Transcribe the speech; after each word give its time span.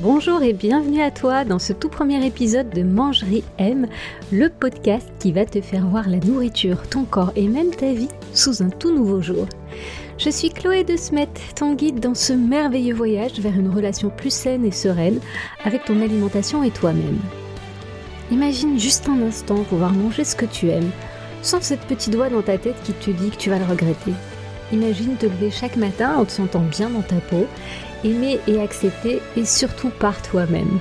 Bonjour 0.00 0.44
et 0.44 0.52
bienvenue 0.52 1.02
à 1.02 1.10
toi 1.10 1.44
dans 1.44 1.58
ce 1.58 1.72
tout 1.72 1.88
premier 1.88 2.24
épisode 2.24 2.70
de 2.70 2.84
Mangerie 2.84 3.42
M, 3.58 3.88
le 4.30 4.48
podcast 4.48 5.10
qui 5.18 5.32
va 5.32 5.44
te 5.44 5.60
faire 5.60 5.88
voir 5.88 6.08
la 6.08 6.18
nourriture, 6.18 6.88
ton 6.88 7.02
corps 7.02 7.32
et 7.34 7.48
même 7.48 7.70
ta 7.70 7.92
vie 7.92 8.08
sous 8.32 8.62
un 8.62 8.68
tout 8.68 8.94
nouveau 8.94 9.20
jour. 9.20 9.48
Je 10.16 10.30
suis 10.30 10.50
Chloé 10.50 10.84
de 10.84 10.96
Smet, 10.96 11.28
ton 11.56 11.74
guide 11.74 11.98
dans 11.98 12.14
ce 12.14 12.32
merveilleux 12.32 12.94
voyage 12.94 13.40
vers 13.40 13.58
une 13.58 13.74
relation 13.74 14.08
plus 14.08 14.32
saine 14.32 14.64
et 14.64 14.70
sereine 14.70 15.18
avec 15.64 15.84
ton 15.84 16.00
alimentation 16.00 16.62
et 16.62 16.70
toi-même. 16.70 17.18
Imagine 18.30 18.78
juste 18.78 19.08
un 19.08 19.20
instant 19.22 19.64
pouvoir 19.64 19.92
manger 19.92 20.22
ce 20.22 20.36
que 20.36 20.46
tu 20.46 20.68
aimes, 20.68 20.92
sans 21.42 21.60
cette 21.60 21.88
petite 21.88 22.14
voix 22.14 22.28
dans 22.28 22.42
ta 22.42 22.56
tête 22.56 22.80
qui 22.84 22.92
te 22.92 23.10
dit 23.10 23.30
que 23.30 23.36
tu 23.36 23.50
vas 23.50 23.58
le 23.58 23.64
regretter. 23.64 24.12
Imagine 24.72 25.16
te 25.16 25.26
lever 25.26 25.50
chaque 25.50 25.76
matin 25.76 26.14
en 26.18 26.24
te 26.24 26.30
sentant 26.30 26.60
bien 26.60 26.90
dans 26.90 27.02
ta 27.02 27.16
peau 27.16 27.48
aimer 28.04 28.40
et 28.46 28.60
accepter 28.60 29.20
et 29.36 29.44
surtout 29.44 29.90
par 29.90 30.20
toi-même. 30.22 30.78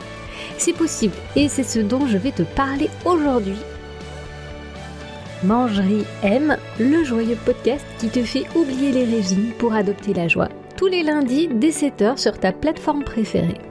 C'est 0.58 0.74
possible 0.74 1.16
et 1.36 1.50
c'est 1.50 1.64
ce 1.64 1.80
dont 1.80 2.08
je 2.08 2.18
vais 2.18 2.32
te 2.32 2.44
parler 2.44 2.90
aujourd'hui. 3.06 3.58
Mangerie 5.44 6.06
M, 6.24 6.58
le 6.80 7.04
joyeux 7.04 7.38
podcast 7.46 7.86
qui 8.00 8.10
te 8.10 8.24
fait 8.24 8.46
oublier 8.56 8.92
les 8.92 9.06
régimes 9.06 9.52
pour 9.60 9.74
adopter 9.74 10.14
la 10.14 10.28
joie. 10.28 10.50
Tous 10.76 10.88
les 10.88 11.04
lundis 11.04 11.48
dès 11.48 11.70
7h 11.70 12.18
sur 12.18 12.40
ta 12.40 12.52
plateforme 12.52 13.04
préférée. 13.04 13.62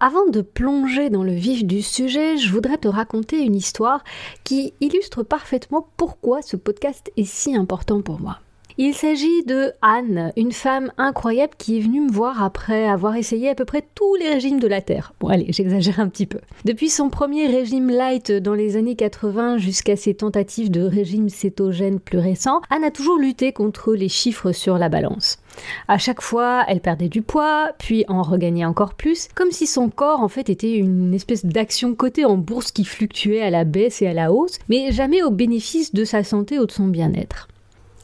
Avant 0.00 0.26
de 0.26 0.40
plonger 0.40 1.10
dans 1.10 1.22
le 1.22 1.32
vif 1.32 1.64
du 1.64 1.80
sujet, 1.80 2.36
je 2.36 2.50
voudrais 2.50 2.78
te 2.78 2.88
raconter 2.88 3.40
une 3.40 3.54
histoire 3.54 4.02
qui 4.42 4.74
illustre 4.80 5.22
parfaitement 5.22 5.86
pourquoi 5.96 6.42
ce 6.42 6.56
podcast 6.56 7.12
est 7.16 7.24
si 7.24 7.54
important 7.54 8.02
pour 8.02 8.18
moi. 8.18 8.40
Il 8.78 8.94
s'agit 8.94 9.44
de 9.44 9.72
Anne, 9.82 10.32
une 10.34 10.52
femme 10.52 10.92
incroyable 10.96 11.52
qui 11.58 11.76
est 11.76 11.80
venue 11.80 12.00
me 12.00 12.10
voir 12.10 12.42
après 12.42 12.86
avoir 12.86 13.16
essayé 13.16 13.50
à 13.50 13.54
peu 13.54 13.66
près 13.66 13.84
tous 13.94 14.14
les 14.14 14.30
régimes 14.30 14.60
de 14.60 14.66
la 14.66 14.80
Terre. 14.80 15.12
Bon 15.20 15.28
allez, 15.28 15.46
j'exagère 15.50 16.00
un 16.00 16.08
petit 16.08 16.24
peu. 16.24 16.38
Depuis 16.64 16.88
son 16.88 17.10
premier 17.10 17.48
régime 17.48 17.90
light 17.90 18.32
dans 18.32 18.54
les 18.54 18.76
années 18.76 18.96
80 18.96 19.58
jusqu'à 19.58 19.96
ses 19.96 20.14
tentatives 20.14 20.70
de 20.70 20.80
régime 20.80 21.28
cétogène 21.28 22.00
plus 22.00 22.18
récents, 22.18 22.62
Anne 22.70 22.84
a 22.84 22.90
toujours 22.90 23.18
lutté 23.18 23.52
contre 23.52 23.92
les 23.92 24.08
chiffres 24.08 24.52
sur 24.52 24.78
la 24.78 24.88
balance. 24.88 25.38
À 25.86 25.98
chaque 25.98 26.22
fois, 26.22 26.64
elle 26.66 26.80
perdait 26.80 27.10
du 27.10 27.20
poids, 27.20 27.72
puis 27.78 28.06
en 28.08 28.22
regagnait 28.22 28.64
encore 28.64 28.94
plus, 28.94 29.28
comme 29.34 29.50
si 29.50 29.66
son 29.66 29.90
corps 29.90 30.20
en 30.20 30.28
fait 30.28 30.48
était 30.48 30.76
une 30.76 31.12
espèce 31.12 31.44
d'action 31.44 31.94
cotée 31.94 32.24
en 32.24 32.38
bourse 32.38 32.72
qui 32.72 32.86
fluctuait 32.86 33.42
à 33.42 33.50
la 33.50 33.64
baisse 33.64 34.00
et 34.00 34.06
à 34.06 34.14
la 34.14 34.32
hausse, 34.32 34.58
mais 34.70 34.92
jamais 34.92 35.22
au 35.22 35.30
bénéfice 35.30 35.92
de 35.92 36.04
sa 36.04 36.24
santé 36.24 36.58
ou 36.58 36.64
de 36.64 36.72
son 36.72 36.86
bien-être. 36.86 37.48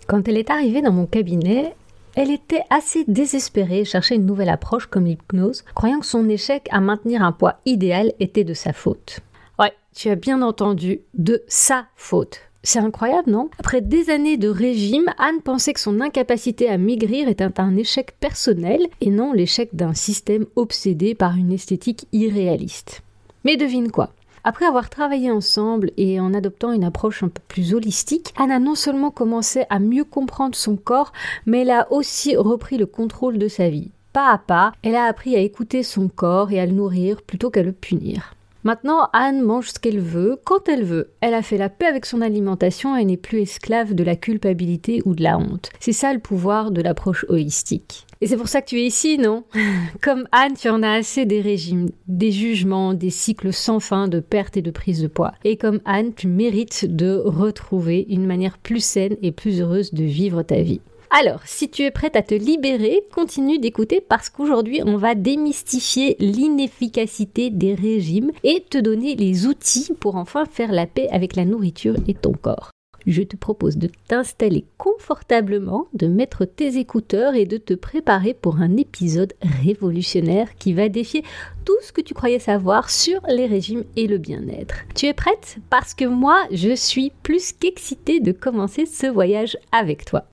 Quand 0.09 0.27
elle 0.27 0.39
est 0.39 0.49
arrivée 0.49 0.81
dans 0.81 0.91
mon 0.91 1.05
cabinet, 1.05 1.75
elle 2.17 2.31
était 2.31 2.63
assez 2.71 3.05
désespérée 3.07 3.85
cherchait 3.85 4.15
une 4.15 4.25
nouvelle 4.25 4.49
approche 4.49 4.87
comme 4.87 5.05
l'hypnose, 5.05 5.67
croyant 5.75 6.01
que 6.01 6.07
son 6.07 6.31
échec 6.31 6.67
à 6.71 6.81
maintenir 6.81 7.23
un 7.23 7.31
poids 7.31 7.57
idéal 7.67 8.15
était 8.19 8.43
de 8.43 8.55
sa 8.55 8.73
faute. 8.73 9.21
Ouais, 9.59 9.75
tu 9.95 10.09
as 10.09 10.15
bien 10.15 10.41
entendu, 10.41 11.03
de 11.13 11.43
sa 11.47 11.89
faute. 11.95 12.41
C'est 12.63 12.79
incroyable, 12.79 13.31
non? 13.31 13.51
Après 13.59 13.83
des 13.83 14.09
années 14.09 14.39
de 14.39 14.49
régime, 14.49 15.13
Anne 15.19 15.43
pensait 15.45 15.75
que 15.75 15.81
son 15.81 16.01
incapacité 16.01 16.71
à 16.71 16.79
maigrir 16.79 17.29
était 17.29 17.61
un 17.61 17.77
échec 17.77 18.19
personnel 18.19 18.81
et 19.03 19.11
non 19.11 19.35
l'échec 19.35 19.77
d'un 19.77 19.93
système 19.93 20.47
obsédé 20.57 21.15
par 21.15 21.37
une 21.37 21.53
esthétique 21.53 22.07
irréaliste. 22.13 23.03
Mais 23.45 23.59
devine 23.59 23.91
quoi? 23.91 24.09
Après 24.45 24.67
avoir 24.67 24.91
travaillé 24.91 25.31
ensemble 25.31 25.91
et 25.97 26.21
en 26.21 26.35
adoptant 26.35 26.73
une 26.73 26.85
approche 26.85 27.23
un 27.23 27.29
peu 27.29 27.43
plus 27.49 27.75
holistique, 27.75 28.33
Anne 28.37 28.51
a 28.51 28.59
non 28.59 28.75
seulement 28.75 29.11
commencé 29.11 29.65
à 29.71 29.79
mieux 29.79 30.05
comprendre 30.05 30.55
son 30.55 30.77
corps, 30.77 31.13
mais 31.47 31.63
elle 31.63 31.71
a 31.71 31.91
aussi 31.93 32.37
repris 32.37 32.79
le 32.79 32.87
contrôle 32.87 33.39
de 33.39 33.49
sa 33.49 33.69
vie. 33.69 33.91
Pas 34.13 34.33
à 34.33 34.39
pas, 34.39 34.73
elle 34.83 34.97
a 34.97 35.05
appris 35.05 35.37
à 35.37 35.41
écouter 35.41 35.83
son 35.83 36.09
corps 36.09 36.51
et 36.51 36.61
à 36.61 36.67
le 36.67 36.73
nourrir 36.73 37.23
plutôt 37.23 37.51
qu'à 37.51 37.63
le 37.63 37.73
punir. 37.73 38.35
Maintenant, 38.65 39.09
Anne 39.13 39.41
mange 39.41 39.71
ce 39.71 39.79
qu'elle 39.79 40.01
veut, 40.01 40.37
quand 40.45 40.69
elle 40.69 40.85
veut. 40.85 41.11
Elle 41.21 41.35
a 41.35 41.43
fait 41.43 41.59
la 41.59 41.69
paix 41.69 41.87
avec 41.87 42.05
son 42.05 42.21
alimentation 42.21 42.97
et 42.97 43.05
n'est 43.05 43.17
plus 43.17 43.41
esclave 43.41 43.95
de 43.95 44.03
la 44.03 44.17
culpabilité 44.17 45.01
ou 45.05 45.15
de 45.15 45.23
la 45.23 45.39
honte. 45.39 45.71
C'est 45.79 45.93
ça 45.93 46.13
le 46.13 46.19
pouvoir 46.19 46.71
de 46.71 46.83
l'approche 46.83 47.25
holistique. 47.29 48.05
Et 48.21 48.27
c'est 48.27 48.37
pour 48.37 48.49
ça 48.49 48.63
que 48.63 48.69
tu 48.69 48.81
es 48.81 48.87
ici, 48.87 49.17
non? 49.19 49.45
Comme 50.03 50.27
Anne, 50.33 50.55
tu 50.55 50.69
en 50.69 50.83
as 50.83 50.93
assez 50.93 51.25
des 51.25 51.41
régimes, 51.41 51.91
des 52.09 52.33
jugements, 52.33 52.95
des 52.95 53.11
cycles 53.11 53.53
sans 53.53 53.81
fin 53.81 54.09
de 54.09 54.21
perte 54.21 54.57
et 54.57 54.63
de 54.63 54.71
prise 54.71 55.03
de 55.03 55.07
poids. 55.07 55.35
Et 55.45 55.57
comme 55.57 55.81
Anne, 55.85 56.13
tu 56.15 56.27
mérites 56.27 56.85
de 56.85 57.15
retrouver 57.25 58.07
une 58.09 58.27
manière 58.27 58.59
plus 58.59 58.83
saine 58.85 59.17
et 59.23 59.33
plus 59.33 59.61
heureuse 59.61 59.95
de 59.95 60.05
vivre 60.05 60.43
ta 60.43 60.61
vie. 60.61 60.81
Alors, 61.11 61.41
si 61.47 61.71
tu 61.71 61.83
es 61.83 61.91
prête 61.91 62.17
à 62.17 62.23
te 62.23 62.35
libérer, 62.35 63.03
continue 63.15 63.59
d'écouter 63.59 64.03
parce 64.07 64.29
qu'aujourd'hui, 64.29 64.83
on 64.85 64.99
va 64.99 65.15
démystifier 65.15 66.17
l'inefficacité 66.19 67.49
des 67.49 67.75
régimes 67.75 68.31
et 68.45 68.63
te 68.69 68.79
donner 68.79 69.15
les 69.15 69.47
outils 69.47 69.89
pour 70.01 70.17
enfin 70.17 70.45
faire 70.45 70.71
la 70.71 70.87
paix 70.87 71.09
avec 71.11 71.35
la 71.35 71.47
nourriture 71.47 71.95
et 72.07 72.15
ton 72.15 72.33
corps 72.33 72.73
je 73.07 73.23
te 73.23 73.37
propose 73.37 73.77
de 73.77 73.91
t'installer 74.07 74.67
confortablement, 74.77 75.87
de 75.95 76.07
mettre 76.07 76.45
tes 76.45 76.79
écouteurs 76.79 77.35
et 77.35 77.47
de 77.47 77.57
te 77.57 77.75
préparer 77.75 78.35
pour 78.35 78.57
un 78.57 78.77
épisode 78.77 79.35
révolutionnaire 79.63 80.57
qui 80.57 80.73
va 80.73 80.89
défier 80.89 81.23
tout 81.65 81.77
ce 81.83 81.93
que 81.93 82.01
tu 82.01 82.15
croyais 82.15 82.39
savoir 82.39 82.91
sur 82.91 83.21
les 83.29 83.47
régimes 83.47 83.85
et 83.97 84.07
le 84.07 84.19
bien-être. 84.19 84.77
Tu 84.95 85.07
es 85.07 85.15
prête? 85.15 85.59
Parce 85.71 85.95
que 85.95 86.05
moi, 86.05 86.45
je 86.51 86.75
suis 86.75 87.13
plus 87.23 87.53
qu'excitée 87.53 88.21
de 88.21 88.33
commencer 88.33 88.87
ce 88.87 89.07
voyage 89.07 89.57
avec 89.73 90.05
toi. 90.05 90.25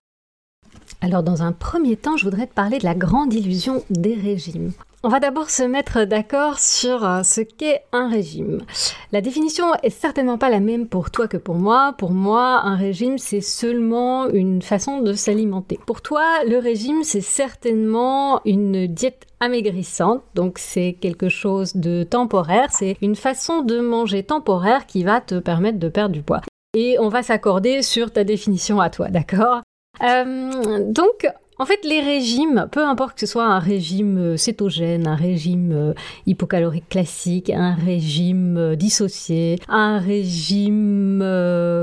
Alors 1.01 1.23
dans 1.23 1.43
un 1.43 1.51
premier 1.51 1.97
temps, 1.97 2.17
je 2.17 2.23
voudrais 2.23 2.47
te 2.47 2.53
parler 2.53 2.77
de 2.77 2.83
la 2.83 2.95
grande 2.95 3.33
illusion 3.33 3.83
des 3.89 4.15
régimes. 4.15 4.71
On 5.05 5.09
va 5.09 5.19
d'abord 5.19 5.51
se 5.51 5.61
mettre 5.61 6.05
d'accord 6.05 6.57
sur 6.57 7.05
euh, 7.05 7.21
ce 7.21 7.41
qu'est 7.41 7.83
un 7.91 8.09
régime. 8.09 8.63
La 9.11 9.21
définition 9.21 9.65
est 9.83 9.91
certainement 9.91 10.39
pas 10.39 10.49
la 10.49 10.59
même 10.59 10.87
pour 10.87 11.11
toi 11.11 11.27
que 11.27 11.37
pour 11.37 11.53
moi. 11.53 11.93
Pour 11.99 12.09
moi, 12.09 12.61
un 12.63 12.75
régime, 12.75 13.19
c'est 13.19 13.39
seulement 13.39 14.27
une 14.29 14.63
façon 14.63 15.01
de 15.01 15.13
s'alimenter. 15.13 15.79
Pour 15.85 16.01
toi, 16.01 16.23
le 16.47 16.57
régime, 16.57 17.03
c'est 17.03 17.21
certainement 17.21 18.41
une 18.45 18.87
diète 18.87 19.27
amaigrissante, 19.39 20.23
donc 20.33 20.57
c'est 20.57 20.97
quelque 20.99 21.29
chose 21.29 21.75
de 21.75 22.01
temporaire, 22.01 22.69
c'est 22.71 22.97
une 23.03 23.15
façon 23.15 23.61
de 23.61 23.79
manger 23.81 24.23
temporaire 24.23 24.87
qui 24.87 25.03
va 25.03 25.21
te 25.21 25.37
permettre 25.37 25.77
de 25.77 25.89
perdre 25.89 26.13
du 26.15 26.23
poids. 26.23 26.41
Et 26.75 26.97
on 26.97 27.09
va 27.09 27.21
s'accorder 27.21 27.83
sur 27.83 28.11
ta 28.11 28.23
définition 28.23 28.79
à 28.79 28.89
toi, 28.89 29.09
d'accord? 29.09 29.61
Euh, 30.03 30.83
donc, 30.83 31.27
en 31.57 31.65
fait, 31.65 31.79
les 31.85 32.01
régimes, 32.01 32.67
peu 32.71 32.83
importe 32.83 33.15
que 33.15 33.21
ce 33.21 33.25
soit 33.25 33.45
un 33.45 33.59
régime 33.59 34.17
euh, 34.17 34.37
cétogène, 34.37 35.07
un 35.07 35.15
régime 35.15 35.71
euh, 35.71 35.93
hypocalorique 36.25 36.89
classique, 36.89 37.49
un 37.49 37.75
régime 37.75 38.57
euh, 38.57 38.75
dissocié, 38.75 39.59
un 39.69 39.99
régime, 39.99 41.19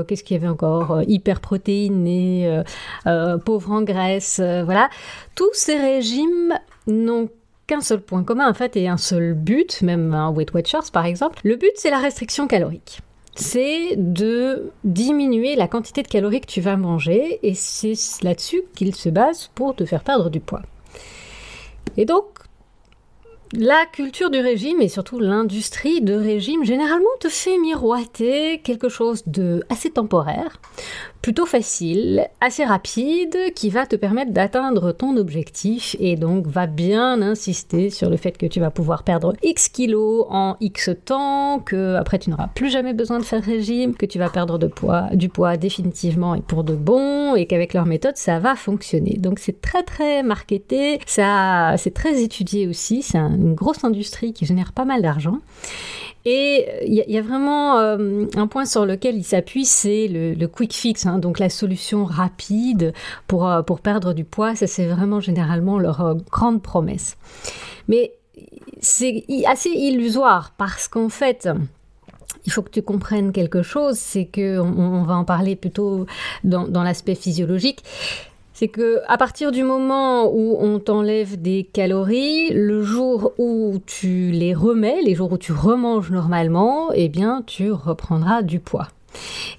qu'est-ce 0.07 0.23
qu'il 0.23 0.37
y 0.37 0.39
avait 0.39 0.47
encore, 0.47 1.01
hyperprotéiné, 1.07 2.61
pauvre 3.45 3.71
en 3.71 3.81
graisse, 3.81 4.39
voilà, 4.39 4.89
tous 5.35 5.53
ces 5.53 5.77
régimes 5.77 6.53
n'ont 6.87 7.29
qu'un 7.67 7.81
seul 7.81 8.01
point 8.01 8.23
commun 8.23 8.49
en 8.49 8.53
fait 8.53 8.75
et 8.75 8.87
un 8.87 8.97
seul 8.97 9.33
but, 9.33 9.81
même 9.81 10.13
un 10.13 10.29
Weight 10.29 10.53
Watchers 10.53 10.91
par 10.91 11.05
exemple. 11.05 11.39
Le 11.43 11.55
but 11.55 11.71
c'est 11.75 11.89
la 11.89 11.99
restriction 11.99 12.47
calorique 12.47 12.99
c'est 13.35 13.95
de 13.97 14.71
diminuer 14.83 15.55
la 15.55 15.67
quantité 15.67 16.03
de 16.03 16.07
calories 16.07 16.41
que 16.41 16.47
tu 16.47 16.61
vas 16.61 16.77
manger 16.77 17.39
et 17.41 17.55
c'est 17.55 17.95
là-dessus 18.21 18.63
qu'il 18.75 18.95
se 18.95 19.09
base 19.09 19.49
pour 19.55 19.75
te 19.75 19.85
faire 19.85 20.03
perdre 20.03 20.29
du 20.29 20.39
poids. 20.39 20.61
Et 21.97 22.05
donc, 22.05 22.25
la 23.55 23.85
culture 23.85 24.31
du 24.31 24.39
régime 24.39 24.81
et 24.81 24.87
surtout 24.87 25.19
l'industrie 25.19 26.01
de 26.01 26.15
régime 26.15 26.63
généralement 26.63 27.05
te 27.19 27.29
fait 27.29 27.57
miroiter 27.59 28.59
quelque 28.63 28.89
chose 28.89 29.23
de 29.27 29.63
assez 29.69 29.91
temporaire 29.91 30.59
plutôt 31.23 31.45
facile, 31.45 32.27
assez 32.41 32.65
rapide, 32.65 33.37
qui 33.55 33.69
va 33.69 33.85
te 33.85 33.95
permettre 33.95 34.33
d'atteindre 34.33 34.91
ton 34.91 35.15
objectif 35.15 35.95
et 36.01 36.17
donc 36.17 36.47
va 36.47 36.67
bien 36.67 37.21
insister 37.21 37.89
sur 37.89 38.09
le 38.09 38.17
fait 38.17 38.37
que 38.37 38.45
tu 38.45 38.59
vas 38.59 38.71
pouvoir 38.71 39.03
perdre 39.03 39.33
X 39.41 39.69
kilos 39.69 40.25
en 40.29 40.57
X 40.59 40.89
temps, 41.05 41.59
que 41.59 41.95
après 41.95 42.19
tu 42.19 42.29
n'auras 42.29 42.49
plus 42.49 42.69
jamais 42.69 42.93
besoin 42.93 43.19
de 43.19 43.23
faire 43.23 43.41
régime, 43.41 43.95
que 43.95 44.05
tu 44.05 44.19
vas 44.19 44.29
perdre 44.29 44.59
du 45.13 45.29
poids 45.29 45.55
définitivement 45.55 46.35
et 46.35 46.41
pour 46.41 46.65
de 46.65 46.75
bon, 46.75 47.35
et 47.35 47.45
qu'avec 47.45 47.73
leur 47.73 47.85
méthode 47.85 48.17
ça 48.17 48.39
va 48.39 48.57
fonctionner. 48.57 49.15
Donc 49.17 49.39
c'est 49.39 49.61
très 49.61 49.83
très 49.83 50.23
marketé, 50.23 50.99
ça 51.05 51.75
c'est 51.77 51.93
très 51.93 52.21
étudié 52.21 52.67
aussi, 52.67 53.01
une 53.43 53.55
grosse 53.55 53.83
industrie 53.83 54.33
qui 54.33 54.45
génère 54.45 54.71
pas 54.71 54.85
mal 54.85 55.01
d'argent. 55.01 55.39
Et 56.25 56.65
il 56.87 56.93
y, 56.93 57.17
a 57.17 57.21
vraiment 57.21 57.79
euh, 57.79 58.25
un 58.35 58.47
point 58.47 58.65
sur 58.65 58.85
lequel 58.85 59.17
il 59.17 59.25
s'appuie, 59.25 59.65
c'est 59.65 60.07
le, 60.07 60.45
quick 60.47 60.73
fix, 60.73 61.05
hein, 61.05 61.19
donc 61.19 61.37
la 61.37 61.49
solution 61.49 62.05
rapide 62.05 62.93
pour, 63.27 63.45
euh, 63.45 63.61
pour 63.61 63.81
perdre 63.81 64.13
du 64.13 64.23
poids. 64.23 64.55
Ça, 64.55 64.65
c'est 64.65 64.87
vraiment 64.87 65.19
généralement 65.19 65.77
leur 65.77 65.99
euh, 65.99 66.13
grande 66.31 66.61
promesse. 66.61 67.17
Mais 67.89 68.13
c'est 68.79 69.25
assez 69.45 69.69
illusoire 69.69 70.53
parce 70.57 70.87
qu'en 70.87 71.09
fait, 71.09 71.49
il 72.45 72.53
faut 72.53 72.61
que 72.61 72.69
tu 72.69 72.81
comprennes 72.81 73.33
quelque 73.33 73.61
chose, 73.61 73.97
c'est 73.97 74.25
que 74.25 74.59
on, 74.59 75.03
va 75.03 75.15
en 75.15 75.25
parler 75.25 75.57
plutôt 75.57 76.05
dans 76.45 76.83
l'aspect 76.83 77.15
physiologique 77.15 77.83
c'est 78.53 78.67
que 78.67 79.01
à 79.07 79.17
partir 79.17 79.51
du 79.51 79.63
moment 79.63 80.31
où 80.31 80.57
on 80.59 80.79
t'enlève 80.79 81.41
des 81.41 81.63
calories, 81.63 82.49
le 82.51 82.83
jour 82.83 83.33
où 83.37 83.79
tu 83.85 84.31
les 84.31 84.53
remets, 84.53 85.01
les 85.01 85.15
jours 85.15 85.31
où 85.31 85.37
tu 85.37 85.51
remanges 85.51 86.11
normalement, 86.11 86.91
eh 86.93 87.09
bien 87.09 87.43
tu 87.45 87.71
reprendras 87.71 88.41
du 88.41 88.59
poids. 88.59 88.87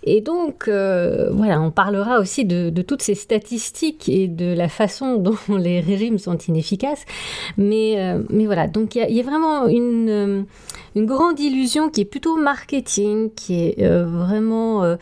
Et 0.03 0.21
donc, 0.21 0.69
euh, 0.69 1.31
voilà, 1.33 1.61
on 1.61 1.71
parlera 1.71 2.19
aussi 2.19 2.45
de, 2.45 2.71
toutes 2.83 3.03
ces 3.03 3.15
statistiques 3.15 4.09
et 4.09 4.29
de 4.29 4.53
la 4.53 4.69
façon 4.69 5.17
dont 5.19 5.37
les 5.57 5.81
régimes 5.81 6.19
sont 6.19 6.37
inefficaces. 6.37 7.05
Mais, 7.57 7.95
euh, 7.99 8.23
mais 8.31 8.47
voilà, 8.47 8.67
donc 8.67 8.95
il 8.95 9.15
y, 9.15 9.21
a 9.21 9.23
vraiment 9.23 9.67
une, 9.67 10.09
euh, 10.09 10.43
une 10.95 11.07
grande 11.07 11.41
illusion 11.41 11.89
qui 11.89 12.03
est 12.03 12.07
plutôt 12.07 12.37
marketing, 12.37 13.31
qui 13.35 13.67
est 13.67 13.87
vraiment 14.05 14.97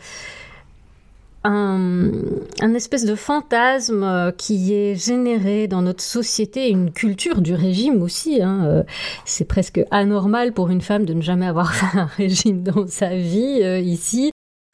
un, 1.43 2.73
espèce 2.73 3.05
de 3.05 3.15
fantasme 3.15 4.03
euh, 4.03 4.31
qui 4.31 4.73
est 4.73 4.95
généré 4.95 5.67
dans 5.67 5.81
notre 5.81 6.03
société, 6.03 6.69
une 6.69 6.91
culture 6.91 7.41
du 7.41 7.53
régime 7.53 8.01
aussi. 8.01 8.41
Hein. 8.41 8.65
Euh, 8.65 8.83
c'est 9.25 9.45
presque 9.45 9.81
anormal 9.91 10.53
pour 10.53 10.69
une 10.69 10.81
femme 10.81 11.05
de 11.05 11.13
ne 11.13 11.21
jamais 11.21 11.47
avoir 11.47 11.73
un 11.95 12.05
régime 12.05 12.63
dans 12.63 12.87
sa 12.87 13.15
vie 13.15 13.59
euh, 13.61 13.79
ici. 13.79 14.31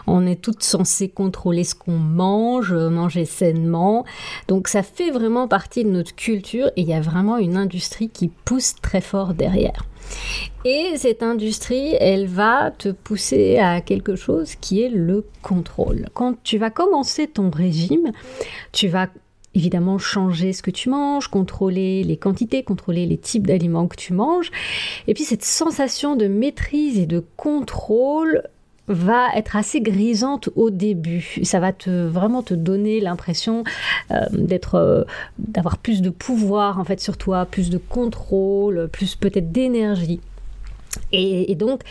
On 0.07 0.25
est 0.25 0.41
toutes 0.41 0.63
censées 0.63 1.09
contrôler 1.09 1.63
ce 1.63 1.75
qu'on 1.75 1.97
mange, 1.97 2.73
manger 2.73 3.25
sainement. 3.25 4.05
Donc 4.47 4.67
ça 4.67 4.81
fait 4.81 5.11
vraiment 5.11 5.47
partie 5.47 5.83
de 5.83 5.89
notre 5.89 6.15
culture 6.15 6.67
et 6.75 6.81
il 6.81 6.87
y 6.87 6.93
a 6.93 7.01
vraiment 7.01 7.37
une 7.37 7.57
industrie 7.57 8.09
qui 8.09 8.29
pousse 8.29 8.75
très 8.81 9.01
fort 9.01 9.33
derrière. 9.33 9.83
Et 10.65 10.93
cette 10.97 11.23
industrie, 11.23 11.95
elle 11.99 12.27
va 12.27 12.71
te 12.71 12.89
pousser 12.89 13.57
à 13.57 13.81
quelque 13.81 14.15
chose 14.15 14.55
qui 14.55 14.81
est 14.81 14.89
le 14.89 15.25
contrôle. 15.41 16.07
Quand 16.13 16.35
tu 16.43 16.57
vas 16.57 16.69
commencer 16.69 17.27
ton 17.27 17.49
régime, 17.49 18.11
tu 18.71 18.87
vas 18.87 19.07
évidemment 19.55 19.97
changer 19.97 20.53
ce 20.53 20.61
que 20.61 20.71
tu 20.71 20.89
manges, 20.89 21.27
contrôler 21.27 22.03
les 22.03 22.17
quantités, 22.17 22.63
contrôler 22.63 23.05
les 23.05 23.17
types 23.17 23.47
d'aliments 23.47 23.87
que 23.87 23.95
tu 23.95 24.13
manges. 24.13 24.51
Et 25.07 25.13
puis 25.13 25.23
cette 25.23 25.43
sensation 25.43 26.15
de 26.15 26.27
maîtrise 26.27 26.99
et 26.99 27.05
de 27.05 27.23
contrôle 27.35 28.43
va 28.89 29.27
être 29.35 29.55
assez 29.55 29.81
grisante 29.81 30.49
au 30.55 30.71
début. 30.71 31.39
Ça 31.43 31.59
va 31.59 31.71
te 31.71 32.07
vraiment 32.07 32.43
te 32.43 32.53
donner 32.53 32.99
l'impression 32.99 33.63
euh, 34.11 34.25
d'être, 34.31 34.75
euh, 34.75 35.03
d'avoir 35.37 35.77
plus 35.77 36.01
de 36.01 36.09
pouvoir 36.09 36.79
en 36.79 36.83
fait 36.83 36.99
sur 36.99 37.15
toi, 37.15 37.45
plus 37.45 37.69
de 37.69 37.77
contrôle, 37.77 38.89
plus 38.91 39.15
peut-être 39.15 39.51
d'énergie. 39.51 40.19
Et, 41.11 41.55
donc 41.55 41.81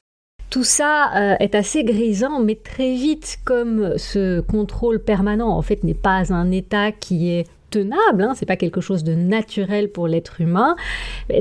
tout 0.50 0.64
ça 0.64 1.10
euh, 1.14 1.36
est 1.40 1.54
assez 1.54 1.84
grisant, 1.84 2.40
mais 2.40 2.56
très 2.56 2.94
vite, 2.94 3.38
comme 3.44 3.96
ce 3.96 4.40
contrôle 4.40 4.98
permanent 4.98 5.50
en 5.50 5.62
fait 5.62 5.84
n'est 5.84 5.94
pas 5.94 6.32
un 6.32 6.50
état 6.50 6.90
qui 6.90 7.30
est 7.30 7.46
tenable, 7.70 8.22
hein, 8.22 8.32
c'est 8.34 8.46
pas 8.46 8.56
quelque 8.56 8.80
chose 8.80 9.04
de 9.04 9.14
naturel 9.14 9.90
pour 9.90 10.08
l'être 10.08 10.40
humain, 10.40 10.76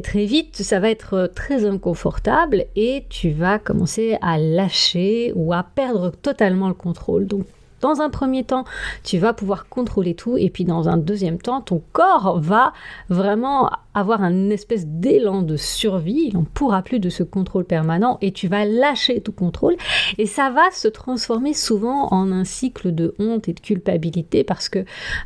très 0.03 0.25
vite 0.25 0.57
ça 0.63 0.79
va 0.79 0.89
être 0.89 1.13
euh, 1.13 1.27
très 1.27 1.65
inconfortable 1.65 2.65
et 2.75 3.06
tu 3.09 3.31
vas 3.31 3.59
commencer 3.59 4.18
à 4.21 4.38
lâcher 4.38 5.31
ou 5.35 5.53
à 5.53 5.63
perdre 5.63 6.12
totalement 6.12 6.68
le 6.68 6.74
contrôle. 6.74 7.25
Donc 7.25 7.45
dans 7.79 8.01
un 8.01 8.09
premier 8.09 8.44
temps, 8.44 8.65
tu 9.03 9.18
vas 9.18 9.33
pouvoir 9.33 9.69
contrôler 9.69 10.15
tout 10.15 10.38
et 10.38 10.50
puis 10.50 10.65
dans 10.65 10.89
un 10.89 10.97
deuxième 10.97 11.38
temps, 11.38 11.62
ton 11.62 11.81
corps 11.94 12.39
va 12.39 12.74
vraiment 13.09 13.69
avoir 13.99 14.21
un 14.21 14.49
espèce 14.49 14.85
d'élan 14.85 15.41
de 15.41 15.57
survie, 15.57 16.27
il 16.27 16.33
n'en 16.33 16.44
pourra 16.44 16.81
plus 16.81 16.99
de 16.99 17.09
ce 17.09 17.23
contrôle 17.23 17.65
permanent 17.65 18.17
et 18.21 18.31
tu 18.31 18.47
vas 18.47 18.65
lâcher 18.65 19.21
tout 19.21 19.31
contrôle 19.31 19.75
et 20.17 20.25
ça 20.25 20.49
va 20.49 20.69
se 20.71 20.88
transformer 20.88 21.53
souvent 21.53 22.07
en 22.11 22.31
un 22.31 22.44
cycle 22.44 22.94
de 22.94 23.15
honte 23.19 23.47
et 23.49 23.53
de 23.53 23.59
culpabilité 23.59 24.44
parce 24.44 24.69
que 24.69 24.79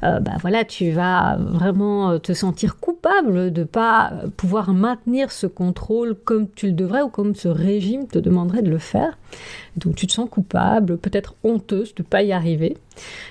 euh, 0.03 0.19
bah 0.19 0.33
voilà, 0.41 0.63
tu 0.63 0.91
vas 0.91 1.37
vraiment 1.37 2.19
te 2.19 2.33
sentir 2.33 2.77
coupable 2.77 3.51
de 3.51 3.63
pas 3.63 4.13
pouvoir 4.37 4.73
maintenir 4.73 5.31
ce 5.31 5.47
contrôle 5.47 6.15
comme 6.15 6.47
tu 6.49 6.67
le 6.67 6.73
devrais 6.73 7.01
ou 7.01 7.09
comme 7.09 7.35
ce 7.35 7.47
régime 7.47 8.07
te 8.07 8.19
demanderait 8.19 8.61
de 8.61 8.69
le 8.69 8.77
faire. 8.77 9.17
Donc 9.75 9.95
tu 9.95 10.07
te 10.07 10.13
sens 10.13 10.29
coupable, 10.29 10.97
peut-être 10.97 11.35
honteuse 11.43 11.95
de 11.95 12.03
pas 12.03 12.23
y 12.23 12.31
arriver. 12.31 12.77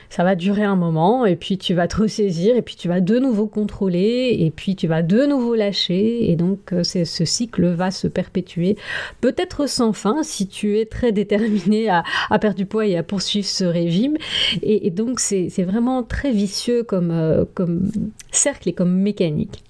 Ça 0.08 0.24
va 0.24 0.34
durer 0.34 0.64
un 0.64 0.74
moment 0.74 1.24
et 1.24 1.36
puis 1.36 1.56
tu 1.56 1.72
vas 1.72 1.86
te 1.86 1.96
ressaisir 1.96 2.56
et 2.56 2.62
puis 2.62 2.74
tu 2.74 2.88
vas 2.88 3.00
de 3.00 3.18
nouveau 3.18 3.46
contrôler 3.46 4.36
et 4.40 4.50
puis 4.50 4.74
tu 4.74 4.88
vas 4.88 5.02
de 5.02 5.24
nouveau 5.24 5.54
lâcher 5.54 6.30
et 6.30 6.34
donc 6.34 6.72
euh, 6.72 6.82
ce 6.82 7.24
cycle 7.24 7.68
va 7.68 7.92
se 7.92 8.08
perpétuer 8.08 8.76
peut-être 9.20 9.68
sans 9.68 9.92
fin 9.92 10.24
si 10.24 10.48
tu 10.48 10.78
es 10.78 10.86
très 10.86 11.12
déterminé 11.12 11.88
à, 11.88 12.02
perdre 12.40 12.56
du 12.56 12.66
poids 12.66 12.86
et 12.86 12.96
à 12.96 13.04
poursuivre 13.04 13.46
ce 13.46 13.64
régime 13.64 14.16
et, 14.62 14.90
donc 14.90 15.20
c'est 15.20 15.48
vraiment 15.62 16.02
très 16.02 16.32
vicieux 16.32 16.84
euh, 16.92 17.44
comme 17.54 17.90
cercle 18.32 18.68
et 18.68 18.72
comme 18.72 18.92
mécanique. 18.92 19.62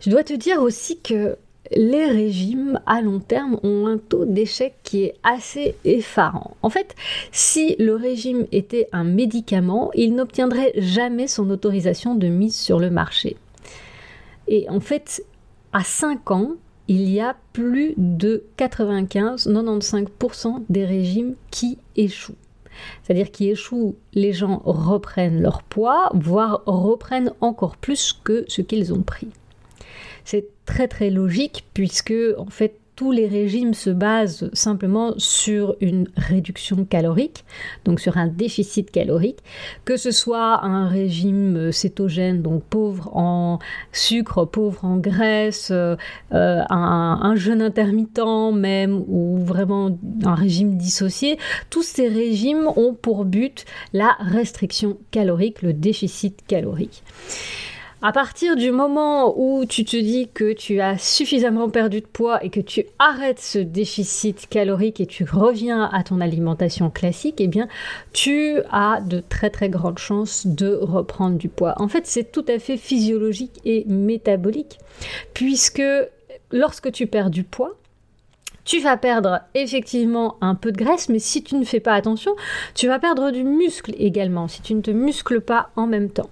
Je 0.00 0.10
dois 0.10 0.24
te 0.24 0.32
dire 0.32 0.62
aussi 0.62 0.98
que 1.00 1.36
les 1.72 2.06
régimes 2.06 2.80
à 2.86 3.00
long 3.00 3.20
terme 3.20 3.58
ont 3.62 3.86
un 3.86 3.98
taux 3.98 4.24
d'échec 4.24 4.74
qui 4.82 5.04
est 5.04 5.14
assez 5.22 5.76
effarant. 5.84 6.56
En 6.62 6.70
fait, 6.70 6.94
si 7.32 7.76
le 7.78 7.94
régime 7.94 8.46
était 8.52 8.88
un 8.92 9.04
médicament, 9.04 9.90
il 9.94 10.14
n'obtiendrait 10.14 10.72
jamais 10.76 11.26
son 11.26 11.48
autorisation 11.50 12.14
de 12.14 12.28
mise 12.28 12.56
sur 12.56 12.80
le 12.80 12.90
marché. 12.90 13.36
Et 14.48 14.68
en 14.68 14.80
fait, 14.80 15.24
à 15.72 15.84
5 15.84 16.30
ans, 16.32 16.52
il 16.88 17.08
y 17.08 17.20
a 17.20 17.36
plus 17.52 17.94
de 17.96 18.42
95-95% 18.58 20.64
des 20.68 20.84
régimes 20.84 21.36
qui 21.52 21.78
échouent. 21.94 22.34
C'est-à-dire 23.02 23.30
qui 23.30 23.48
échouent, 23.48 23.94
les 24.12 24.32
gens 24.32 24.60
reprennent 24.64 25.40
leur 25.40 25.62
poids, 25.62 26.10
voire 26.14 26.62
reprennent 26.66 27.32
encore 27.40 27.76
plus 27.76 28.18
que 28.24 28.44
ce 28.48 28.60
qu'ils 28.60 28.92
ont 28.92 29.02
pris. 29.02 29.28
Très 30.70 30.86
très 30.86 31.10
logique 31.10 31.64
puisque 31.74 32.14
en 32.38 32.48
fait 32.48 32.76
tous 32.94 33.10
les 33.12 33.26
régimes 33.26 33.72
se 33.72 33.90
basent 33.90 34.50
simplement 34.52 35.14
sur 35.16 35.74
une 35.80 36.06
réduction 36.16 36.84
calorique, 36.84 37.44
donc 37.86 37.98
sur 37.98 38.18
un 38.18 38.26
déficit 38.26 38.90
calorique, 38.90 39.38
que 39.86 39.96
ce 39.96 40.10
soit 40.10 40.62
un 40.64 40.86
régime 40.86 41.72
cétogène, 41.72 42.42
donc 42.42 42.62
pauvre 42.62 43.16
en 43.16 43.58
sucre, 43.90 44.44
pauvre 44.44 44.84
en 44.84 44.98
graisse, 44.98 45.70
euh, 45.72 45.96
un, 46.30 47.18
un, 47.22 47.34
jeûne 47.36 47.62
intermittent 47.62 48.20
même, 48.52 49.02
ou 49.08 49.38
vraiment 49.38 49.98
un 50.24 50.34
régime 50.34 50.76
dissocié, 50.76 51.38
tous 51.70 51.82
ces 51.82 52.06
régimes 52.06 52.68
ont 52.76 52.92
pour 52.92 53.24
but 53.24 53.64
la 53.94 54.14
restriction 54.20 54.98
calorique, 55.10 55.62
le 55.62 55.72
déficit 55.72 56.46
calorique. 56.46 57.02
À 58.02 58.12
partir 58.12 58.56
du 58.56 58.70
moment 58.70 59.38
où 59.38 59.66
tu 59.66 59.84
te 59.84 59.96
dis 59.98 60.30
que 60.32 60.54
tu 60.54 60.80
as 60.80 60.96
suffisamment 60.96 61.68
perdu 61.68 62.00
de 62.00 62.06
poids 62.06 62.42
et 62.42 62.48
que 62.48 62.60
tu 62.60 62.86
arrêtes 62.98 63.40
ce 63.40 63.58
déficit 63.58 64.48
calorique 64.48 65.02
et 65.02 65.06
tu 65.06 65.24
reviens 65.24 65.84
à 65.92 66.02
ton 66.02 66.22
alimentation 66.22 66.88
classique, 66.88 67.42
eh 67.42 67.46
bien, 67.46 67.68
tu 68.14 68.56
as 68.70 69.02
de 69.02 69.20
très 69.20 69.50
très 69.50 69.68
grandes 69.68 69.98
chances 69.98 70.46
de 70.46 70.72
reprendre 70.80 71.36
du 71.36 71.50
poids. 71.50 71.74
En 71.76 71.88
fait, 71.88 72.06
c'est 72.06 72.32
tout 72.32 72.44
à 72.48 72.58
fait 72.58 72.78
physiologique 72.78 73.60
et 73.66 73.84
métabolique 73.86 74.78
puisque 75.34 75.82
lorsque 76.52 76.90
tu 76.92 77.06
perds 77.06 77.28
du 77.28 77.44
poids, 77.44 77.76
tu 78.64 78.80
vas 78.80 78.96
perdre 78.96 79.40
effectivement 79.54 80.36
un 80.40 80.54
peu 80.54 80.72
de 80.72 80.78
graisse, 80.78 81.08
mais 81.08 81.18
si 81.18 81.42
tu 81.42 81.54
ne 81.54 81.64
fais 81.64 81.80
pas 81.80 81.94
attention, 81.94 82.34
tu 82.74 82.86
vas 82.86 82.98
perdre 82.98 83.30
du 83.30 83.44
muscle 83.44 83.94
également, 83.98 84.48
si 84.48 84.62
tu 84.62 84.74
ne 84.74 84.80
te 84.80 84.90
muscles 84.90 85.40
pas 85.40 85.70
en 85.76 85.86
même 85.86 86.10
temps. 86.10 86.30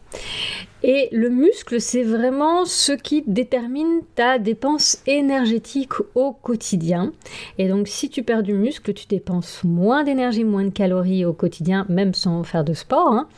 Et 0.84 1.08
le 1.10 1.28
muscle, 1.28 1.80
c'est 1.80 2.04
vraiment 2.04 2.64
ce 2.64 2.92
qui 2.92 3.24
détermine 3.26 4.00
ta 4.14 4.38
dépense 4.38 5.02
énergétique 5.08 5.94
au 6.14 6.32
quotidien. 6.32 7.12
Et 7.58 7.68
donc, 7.68 7.88
si 7.88 8.08
tu 8.08 8.22
perds 8.22 8.44
du 8.44 8.54
muscle, 8.54 8.94
tu 8.94 9.06
dépenses 9.06 9.64
moins 9.64 10.04
d'énergie, 10.04 10.44
moins 10.44 10.64
de 10.64 10.70
calories 10.70 11.24
au 11.24 11.32
quotidien, 11.32 11.84
même 11.88 12.14
sans 12.14 12.44
faire 12.44 12.62
de 12.62 12.74
sport. 12.74 13.08
Hein. 13.08 13.28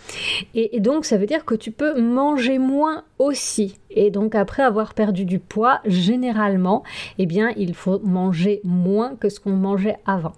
Et, 0.54 0.80
donc, 0.80 1.06
ça 1.06 1.16
veut 1.16 1.26
dire 1.26 1.46
que 1.46 1.54
tu 1.54 1.70
peux 1.70 1.98
manger 1.98 2.58
moins 2.58 3.04
aussi. 3.18 3.78
Et 3.90 4.10
donc, 4.10 4.34
après 4.34 4.62
avoir 4.62 4.92
perdu 4.92 5.24
du 5.24 5.38
poids, 5.38 5.80
généralement, 5.86 6.82
eh 7.18 7.24
bien, 7.24 7.52
il 7.56 7.74
faut 7.74 8.00
manger 8.00 8.60
moins 8.64 9.16
que 9.16 9.30
ce 9.30 9.40
qu'on 9.40 9.52
mangeait 9.52 9.96
avant. 10.06 10.32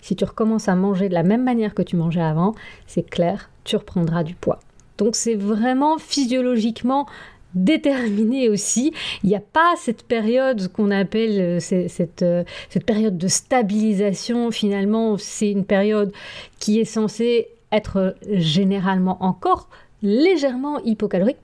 Si 0.00 0.14
tu 0.14 0.24
recommences 0.24 0.68
à 0.68 0.76
manger 0.76 1.08
de 1.08 1.14
la 1.14 1.24
même 1.24 1.42
manière 1.42 1.74
que 1.74 1.82
tu 1.82 1.96
mangeais 1.96 2.22
avant, 2.22 2.54
c'est 2.86 3.02
clair, 3.02 3.50
tu 3.64 3.74
reprendras 3.74 4.22
du 4.22 4.36
poids. 4.36 4.60
Donc 4.98 5.16
c'est 5.16 5.34
vraiment 5.34 5.98
physiologiquement 5.98 7.06
déterminé 7.54 8.48
aussi. 8.48 8.92
Il 9.22 9.30
n'y 9.30 9.36
a 9.36 9.40
pas 9.40 9.74
cette 9.76 10.02
période 10.02 10.68
qu'on 10.72 10.90
appelle 10.90 11.40
euh, 11.40 11.60
cette, 11.60 12.22
euh, 12.22 12.44
cette, 12.68 12.84
période 12.84 13.16
de 13.16 13.28
stabilisation. 13.28 14.50
Finalement, 14.50 15.16
c'est 15.18 15.50
une 15.50 15.64
période 15.64 16.12
qui 16.58 16.80
est 16.80 16.84
censée 16.84 17.48
être 17.70 18.16
généralement 18.28 19.22
encore 19.22 19.68
légèrement 20.02 20.80
hypocalorique 20.80 21.38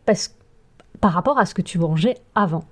par 1.00 1.12
rapport 1.12 1.38
à 1.38 1.46
ce 1.46 1.54
que 1.54 1.62
tu 1.62 1.78
mangeais 1.78 2.16
avant. 2.34 2.64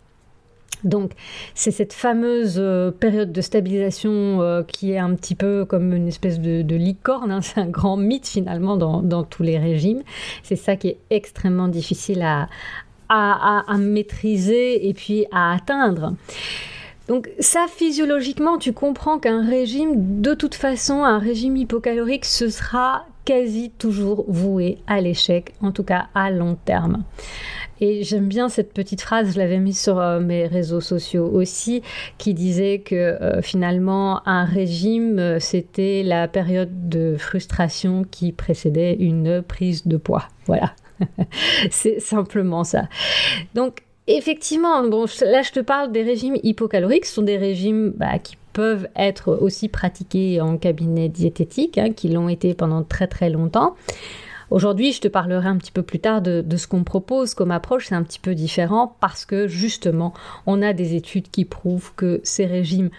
Donc, 0.85 1.13
c'est 1.55 1.71
cette 1.71 1.93
fameuse 1.93 2.57
euh, 2.59 2.91
période 2.91 3.33
de 3.33 3.41
stabilisation 3.41 4.41
euh, 4.41 4.63
qui 4.63 4.93
est 4.93 4.99
un 4.99 5.15
petit 5.15 5.35
peu 5.35 5.65
comme 5.65 5.93
une 5.93 6.09
espèce 6.09 6.41
de, 6.41 6.77
licorne. 6.77 7.31
Hein. 7.31 7.41
c'est 7.43 7.61
un 7.61 7.69
grand 7.69 7.97
mythe 7.97 8.27
finalement 8.27 8.77
dans, 8.77 9.23
tous 9.25 9.43
les 9.43 9.59
régimes. 9.59 10.03
C'est 10.43 10.57
ça 10.57 10.77
qui 10.77 10.89
est 10.89 10.99
extrêmement 11.11 11.69
difficile 11.69 12.23
à, 12.23 12.49
à, 13.09 13.77
maîtriser 13.79 14.89
et 14.89 14.95
puis 14.95 15.27
à 15.33 15.55
atteindre. 15.55 16.15
Donc 17.09 17.31
ça, 17.41 17.67
physiologiquement, 17.69 18.59
tu 18.59 18.73
comprends 18.73 19.19
qu'un 19.19 19.45
régime, 19.45 20.21
de 20.21 20.35
toute 20.35 20.55
façon, 20.55 21.05
un 21.05 21.19
régime 21.19 21.57
hypocalorique, 21.57 22.27
ce 22.27 22.51
sera 22.51 23.07
quasi 23.25 23.71
toujours 23.71 24.25
voué 24.29 24.79
à 24.87 25.01
l'échec, 25.01 25.55
en 25.63 25.73
tout 25.73 25.85
cas 25.85 26.07
à 26.15 26.31
long 26.31 26.57
terme. 26.65 27.03
Et 27.81 28.03
j'aime 28.03 28.29
bien 28.29 28.49
cette 28.49 28.73
petite 28.73 29.01
phrase, 29.01 29.35
je 29.35 29.39
l'avais 29.39 29.59
mise 29.59 29.81
sur 29.81 29.99
euh, 29.99 30.21
mes 30.21 30.47
réseaux 30.47 30.81
sociaux 30.81 31.31
aussi, 31.33 31.83
qui 32.19 32.35
disait 32.35 32.81
que 32.81 32.95
euh, 32.95 33.43
finalement 33.43 34.27
un 34.27 34.45
régime, 34.45 35.19
euh, 35.19 35.39
c'était 35.39 36.03
la 36.03 36.29
période 36.29 36.89
de 36.89 37.17
frustration 37.19 38.05
qui 38.11 38.33
précédait 38.33 38.95
une 38.95 39.43
prise 39.43 39.87
de 39.87 39.97
poids. 39.97 40.25
Voilà, 40.47 40.73
c'est 41.71 42.01
simplement 42.01 42.65
ça. 42.65 42.89
Donc 43.55 43.83
effectivement, 44.07 44.87
bon, 44.89 45.07
là 45.23 45.43
je 45.43 45.53
te 45.53 45.61
parle 45.61 45.93
des 45.93 46.03
régimes 46.03 46.37
hypocaloriques, 46.43 47.07
ce 47.07 47.15
sont 47.15 47.23
des 47.23 47.37
régimes 47.37 47.93
bah, 47.97 48.19
qui 48.19 48.37
peuvent 48.53 48.89
être 48.97 49.39
aussi 49.41 49.69
pratiqués 49.69 50.41
en 50.41 50.57
cabinet 50.57 51.09
diététique, 51.09 51.79
hein, 51.79 51.93
qui 51.93 52.09
l'ont 52.09 52.29
été 52.29 52.55
pendant 52.55 52.83
très 52.83 53.07
très 53.07 53.31
longtemps. 53.31 53.77
Aujourd'hui, 54.50 54.93
je 54.93 55.00
te 55.02 55.09
parlerai 55.09 55.49
un 55.49 55.59
petit 55.59 55.73
peu 55.73 55.83
plus 55.83 55.99
tard 55.99 56.23
de, 56.23 56.57
ce 56.57 56.67
qu'on 56.67 56.85
propose 56.85 57.35
comme 57.35 57.50
approche. 57.50 57.87
C'est 57.88 57.95
un 57.95 58.02
petit 58.02 58.19
peu 58.19 58.35
différent 58.35 58.97
parce 59.00 59.25
que 59.25 59.47
justement, 59.47 60.14
on 60.47 60.62
a 60.62 60.73
des 60.73 60.95
études 60.95 61.31
qui 61.31 61.45
prouvent 61.45 61.93
que 61.97 62.21
ces 62.25 62.47
régimes 62.47 62.90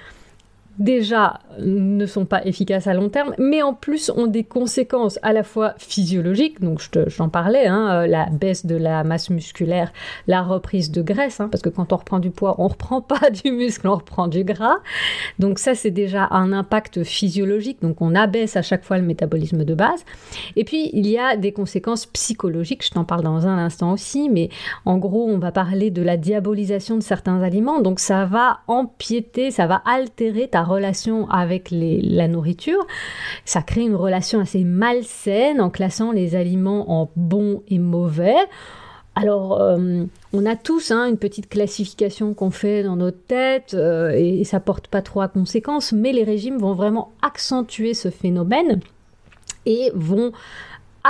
déjà 0.79 1.41
ne 1.59 2.05
sont 2.05 2.25
pas 2.25 2.45
efficaces 2.45 2.87
à 2.87 2.93
long 2.93 3.09
terme, 3.09 3.35
mais 3.37 3.61
en 3.61 3.73
plus 3.73 4.09
ont 4.15 4.27
des 4.27 4.45
conséquences 4.45 5.19
à 5.21 5.33
la 5.33 5.43
fois 5.43 5.73
physiologiques, 5.77 6.61
donc 6.61 6.81
j'en 7.07 7.27
parlais, 7.27 7.67
hein, 7.67 8.03
euh, 8.03 8.07
la 8.07 8.27
baisse 8.27 8.65
de 8.65 8.75
la 8.75 9.03
masse 9.03 9.29
musculaire, 9.29 9.91
la 10.27 10.41
reprise 10.41 10.89
de 10.89 11.01
graisse, 11.01 11.41
hein, 11.41 11.49
parce 11.51 11.61
que 11.61 11.69
quand 11.69 11.91
on 11.91 11.97
reprend 11.97 12.19
du 12.19 12.31
poids, 12.31 12.55
on 12.59 12.69
reprend 12.69 13.01
pas 13.19 13.29
du 13.29 13.51
muscle, 13.51 13.87
on 13.87 13.95
reprend 13.95 14.27
du 14.27 14.43
gras. 14.45 14.77
Donc 15.37 15.59
ça, 15.59 15.75
c'est 15.75 15.91
déjà 15.91 16.27
un 16.31 16.53
impact 16.53 17.03
physiologique, 17.03 17.81
donc 17.81 18.01
on 18.01 18.15
abaisse 18.15 18.55
à 18.55 18.61
chaque 18.61 18.85
fois 18.85 18.97
le 18.97 19.03
métabolisme 19.03 19.65
de 19.65 19.73
base. 19.73 20.05
Et 20.55 20.63
puis, 20.63 20.89
il 20.93 21.07
y 21.07 21.17
a 21.17 21.35
des 21.35 21.51
conséquences 21.51 22.05
psychologiques, 22.05 22.85
je 22.85 22.91
t'en 22.91 23.03
parle 23.03 23.23
dans 23.23 23.47
un 23.47 23.57
instant 23.57 23.91
aussi, 23.91 24.29
mais 24.29 24.49
en 24.85 24.97
gros, 24.97 25.27
on 25.27 25.39
va 25.39 25.51
parler 25.51 25.91
de 25.91 26.01
la 26.01 26.15
diabolisation 26.15 26.95
de 26.95 27.03
certains 27.03 27.41
aliments, 27.41 27.81
donc 27.81 27.99
ça 27.99 28.25
va 28.25 28.59
empiéter, 28.67 29.51
ça 29.51 29.67
va 29.67 29.81
altérer 29.85 30.47
ta 30.47 30.68
relation 30.69 31.29
avec 31.29 31.69
la 31.71 32.27
nourriture. 32.27 32.85
Ça 33.45 33.61
crée 33.61 33.81
une 33.81 33.95
relation 33.95 34.39
assez 34.39 34.63
malsaine 34.63 35.59
en 35.59 35.69
classant 35.69 36.11
les 36.11 36.35
aliments 36.35 37.01
en 37.01 37.11
bons 37.15 37.63
et 37.67 37.79
mauvais. 37.79 38.37
Alors, 39.15 39.59
euh, 39.59 40.05
on 40.31 40.45
a 40.45 40.55
tous 40.55 40.91
hein, 40.91 41.09
une 41.09 41.17
petite 41.17 41.49
classification 41.49 42.33
qu'on 42.33 42.51
fait 42.51 42.83
dans 42.83 42.95
notre 42.95 43.21
tête 43.25 43.73
euh, 43.73 44.11
et, 44.11 44.45
ça 44.45 44.61
porte 44.61 44.87
pas 44.87 45.01
trop 45.01 45.19
à 45.19 45.27
conséquence, 45.27 45.91
mais 45.91 46.13
les 46.13 46.23
régimes 46.23 46.57
vont 46.57 46.73
vraiment 46.73 47.11
accentuer 47.21 47.93
ce 47.93 48.09
phénomène 48.09 48.79
et 49.65 49.91
vont 49.93 50.31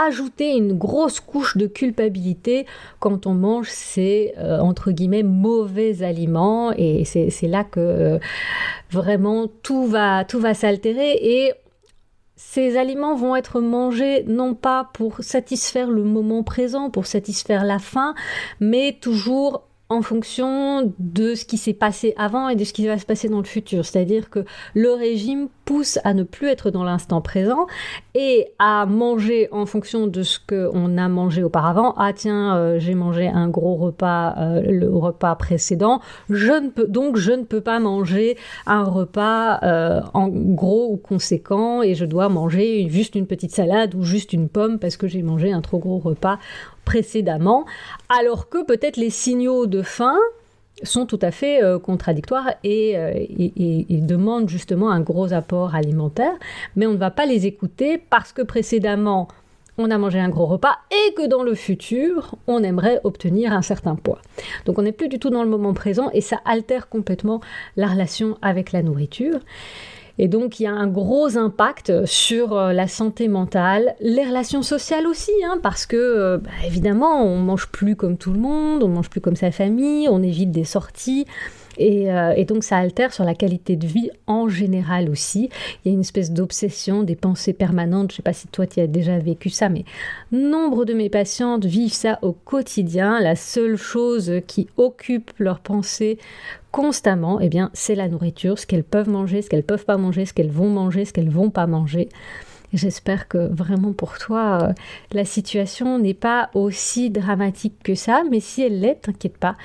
ajouter 0.06 0.56
une 0.56 0.74
grosse 0.74 1.20
couche 1.20 1.58
de 1.58 1.68
culpabilité 1.68 2.66
quand 3.00 3.28
on 3.28 3.34
mange 3.34 3.70
ces 3.70 4.34
euh, 4.38 4.60
entre 4.60 4.92
guillemets 4.92 5.24
mauvais 5.24 6.04
aliments. 6.04 6.72
Et 6.78 7.06
c'est 7.06 7.48
là 7.48 7.64
que 7.64 7.80
euh, 7.80 8.20
vraiment 8.92 9.48
tout 9.64 9.86
va 9.86 10.26
tout 10.26 10.40
va 10.40 10.54
s'altérer. 10.54 11.12
Et 11.22 11.54
ces 12.36 12.78
aliments 12.78 13.16
vont 13.16 13.36
être 13.36 13.60
mangés 13.60 14.24
non 14.24 14.56
pas 14.56 14.90
pour 14.94 15.18
satisfaire 15.20 15.90
le 15.90 16.04
moment 16.04 16.42
présent, 16.44 16.90
pour 16.90 17.06
satisfaire 17.06 17.66
la 17.66 17.80
faim, 17.80 18.16
mais 18.62 18.98
toujours 19.02 19.69
en 19.90 20.04
fonction 20.04 20.94
de 21.00 21.34
ce 21.34 21.46
qui 21.46 21.58
s'est 21.58 21.74
passé 21.74 22.14
avant 22.16 22.48
et 22.48 22.56
de 22.56 22.64
ce 22.64 22.74
qui 22.74 22.86
va 22.86 23.00
se 23.00 23.06
passer 23.06 23.28
dans 23.28 23.40
le 23.40 23.46
futur. 23.46 23.84
C'est-à-dire 23.84 24.30
que 24.30 24.46
le 24.76 24.94
régime 24.94 25.48
pousse 25.66 25.98
à 26.04 26.14
ne 26.14 26.24
plus 26.24 26.48
être 26.48 26.70
dans 26.70 26.84
l'instant 26.84 27.22
présent 27.22 27.66
et 28.14 28.48
à 28.60 28.86
manger 28.86 29.48
en 29.52 29.66
fonction 29.66 30.06
de 30.06 30.22
ce 30.22 30.40
qu'on 30.40 30.98
a 30.98 31.08
mangé 31.08 31.44
auparavant. 31.44 31.96
Ah 31.98 32.14
tiens, 32.14 32.56
euh, 32.56 32.80
j'ai 32.80 32.94
mangé 32.94 33.28
un 33.28 33.50
gros 33.50 33.76
repas 33.76 34.36
euh, 34.38 34.62
le 34.62 34.90
repas 34.90 35.36
précédent, 35.36 36.02
je 36.30 36.54
ne 36.54 36.70
peux 36.70 36.88
donc 36.88 37.18
je 37.18 37.32
ne 37.32 37.44
peux 37.44 37.62
pas 37.62 37.80
manger 37.80 38.38
un 38.68 38.84
repas 38.84 39.60
euh, 39.64 40.02
en 40.14 40.28
gros 40.28 40.92
ou 40.92 40.98
conséquent 40.98 41.82
et 41.82 41.96
je 41.96 42.06
dois 42.06 42.30
manger 42.30 42.88
juste 42.90 43.16
une 43.16 43.26
petite 43.26 43.52
salade 43.52 43.96
ou 43.96 44.04
juste 44.04 44.34
une 44.34 44.50
pomme 44.50 44.78
parce 44.80 44.98
que 44.98 45.08
j'ai 45.08 45.24
mangé 45.24 45.52
un 45.52 45.62
trop 45.62 45.80
gros 45.80 45.98
repas 45.98 46.40
précédemment, 46.90 47.66
alors 48.10 48.50
que 48.50 48.66
peut-être 48.66 48.98
les 48.98 49.12
signaux 49.12 49.68
de 49.68 49.84
faim 49.84 50.18
sont 50.82 51.06
tout 51.06 51.20
à 51.22 51.30
fait 51.30 51.64
euh, 51.64 51.78
contradictoires 51.78 52.48
euh, 52.66 53.14
et, 53.16 54.00
demandent 54.02 54.50
justement 54.50 54.90
un 54.90 55.00
gros 55.00 55.32
apport 55.32 55.76
alimentaire, 55.76 56.34
mais 56.76 56.88
on 56.88 56.94
ne 56.94 56.98
va 56.98 57.12
pas 57.12 57.28
les 57.28 57.46
écouter 57.46 58.00
parce 58.00 58.34
que 58.34 58.42
précédemment 58.42 59.28
on 59.78 59.92
a 59.92 60.00
mangé 60.00 60.20
un 60.20 60.30
gros 60.30 60.48
repas 60.48 60.78
et 60.90 61.14
que 61.14 61.28
dans 61.28 61.44
le 61.44 61.54
futur, 61.54 62.34
on 62.48 62.64
aimerait 62.64 63.00
obtenir 63.04 63.54
un 63.54 63.62
certain 63.62 63.96
poids. 63.96 64.20
Donc 64.66 64.80
on 64.80 64.82
n'est 64.82 64.92
plus 64.92 65.10
du 65.10 65.20
tout 65.20 65.30
dans 65.30 65.44
le 65.44 65.50
moment 65.50 65.76
présent 65.76 66.10
et 66.12 66.22
ça 66.22 66.40
altère 66.44 66.90
complètement 66.90 67.40
la 67.78 67.86
relation 67.86 68.40
avec 68.42 68.72
la 68.72 68.82
nourriture. 68.82 69.40
Et 70.22 70.28
donc, 70.28 70.60
il 70.60 70.64
y 70.64 70.68
a 70.68 70.74
un 70.74 70.88
gros 70.88 71.38
impact 71.38 72.06
sur 72.06 72.54
euh, 72.54 72.74
la 72.74 72.90
santé 72.90 73.30
mentale, 73.30 73.96
les 74.02 74.26
relations 74.26 74.62
sociales 74.62 75.08
aussi, 75.08 75.32
hein, 75.46 75.60
parce 75.64 75.86
que, 75.86 75.96
euh, 75.96 76.38
bah, 76.38 76.50
évidemment, 76.68 77.24
on 77.24 77.38
mange 77.38 77.68
plus 77.68 77.96
comme 77.96 78.18
tout 78.18 78.34
le 78.34 78.40
monde, 78.40 78.84
on 78.84 78.90
mange 78.90 79.10
plus 79.10 79.22
comme 79.22 79.38
sa 79.38 79.52
famille, 79.52 80.10
on 80.10 80.22
évite 80.22 80.52
des 80.52 80.66
sorties. 80.66 81.26
Euh, 81.80 82.34
et, 82.36 82.46
donc 82.46 82.64
ça 82.64 82.78
altère 82.78 83.14
sur 83.14 83.24
la 83.24 83.34
qualité 83.34 83.76
de 83.76 83.88
vie 83.88 84.10
en 84.28 84.50
général 84.50 85.10
aussi. 85.10 85.50
Il 85.84 85.90
y 85.90 85.92
a 85.92 85.94
une 85.94 86.02
espèce 86.02 86.32
d'obsession, 86.32 87.04
des 87.04 87.16
pensées 87.16 87.54
permanentes. 87.54 88.12
Je 88.12 88.16
ne 88.16 88.18
sais 88.18 88.24
pas 88.24 88.34
si 88.34 88.48
toi 88.48 88.68
tu 88.68 88.80
as 88.80 88.88
déjà 88.88 89.18
vécu 89.18 89.50
ça, 89.50 89.70
mais 89.70 89.86
nombre 90.32 90.86
de 90.86 90.94
mes 90.94 91.10
patientes 91.10 91.66
vivent 91.66 91.94
ça 91.94 92.20
au 92.22 92.34
quotidien. 92.34 93.20
La 93.20 93.36
seule 93.36 93.78
chose 93.78 94.32
qui 94.48 94.68
occupe 94.78 95.32
leurs 95.40 95.60
pensées 95.60 96.18
constamment, 96.72 97.40
eh 97.40 97.50
bien, 97.50 97.70
c'est 97.74 97.96
la 97.96 98.08
nourriture, 98.08 98.60
ce 98.60 98.66
qu'elles 98.66 98.84
peuvent 98.84 99.10
manger, 99.10 99.42
ce 99.42 99.50
qu'elles 99.50 99.64
peuvent 99.64 99.86
pas 99.86 99.98
manger, 99.98 100.26
ce 100.26 100.34
qu'elles 100.34 100.52
vont 100.52 100.70
manger, 100.70 101.06
ce 101.06 101.14
qu'elles 101.14 101.30
vont 101.30 101.50
pas 101.50 101.68
manger. 101.68 102.10
J'espère 102.72 103.28
que 103.28 103.38
vraiment 103.52 103.94
pour 103.94 104.20
toi, 104.20 104.60
euh, 104.62 104.74
la 105.12 105.26
situation 105.26 105.98
n'est 105.98 106.14
pas 106.14 106.52
aussi 106.54 107.10
dramatique 107.10 107.82
que 107.84 107.96
ça, 107.96 108.24
mais 108.30 108.40
si 108.40 108.62
elle 108.62 108.80
l'est, 108.80 109.02
t'inquiète 109.02 109.38
pas, 109.38 109.56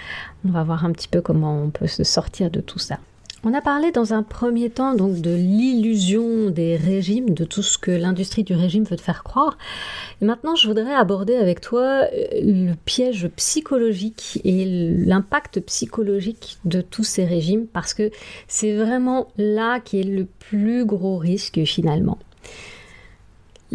on 0.47 0.51
va 0.51 0.63
voir 0.63 0.87
un 0.87 0.93
petit 0.93 1.09
peu 1.09 1.21
comment 1.21 1.63
on 1.63 1.71
peut 1.71 1.87
se 1.87 2.05
sortir 2.05 2.51
de 2.51 2.61
tout 2.61 2.79
ça. 2.79 2.99
On 3.47 3.53
a 3.53 3.61
parlé 3.61 3.93
dans 3.93 4.15
un 4.15 4.23
premier 4.23 4.71
temps 4.71 4.95
donc 4.95 5.21
de 5.21 5.35
l'illusion 5.35 6.49
des 6.49 6.77
régimes, 6.77 7.35
de 7.35 7.45
tout 7.45 7.61
ce 7.61 7.77
que 7.77 7.91
l'industrie 7.91 8.43
du 8.43 8.55
régime 8.55 8.85
veut 8.85 8.97
te 8.97 9.03
faire 9.03 9.23
croire. 9.23 9.59
Et 10.23 10.25
maintenant, 10.25 10.57
je 10.57 10.67
voudrais 10.67 10.95
aborder 10.95 11.37
avec 11.37 11.61
toi 11.61 11.83
euh, 11.83 12.27
le 12.41 12.73
piège 12.87 13.29
psychologique 13.37 14.41
et 14.45 14.65
l'impact 14.65 15.61
psychologique 15.61 16.57
de 16.65 16.81
tous 16.81 17.05
ces 17.05 17.27
régimes 17.27 17.67
parce 17.67 17.93
que 17.93 18.11
c'est 18.49 18.75
vraiment 18.75 19.29
là 19.37 19.79
qui 19.79 20.01
est 20.01 20.05
le 20.05 20.25
plus 20.25 20.87
gros 20.87 21.19
risque 21.19 21.65
finalement. 21.67 22.17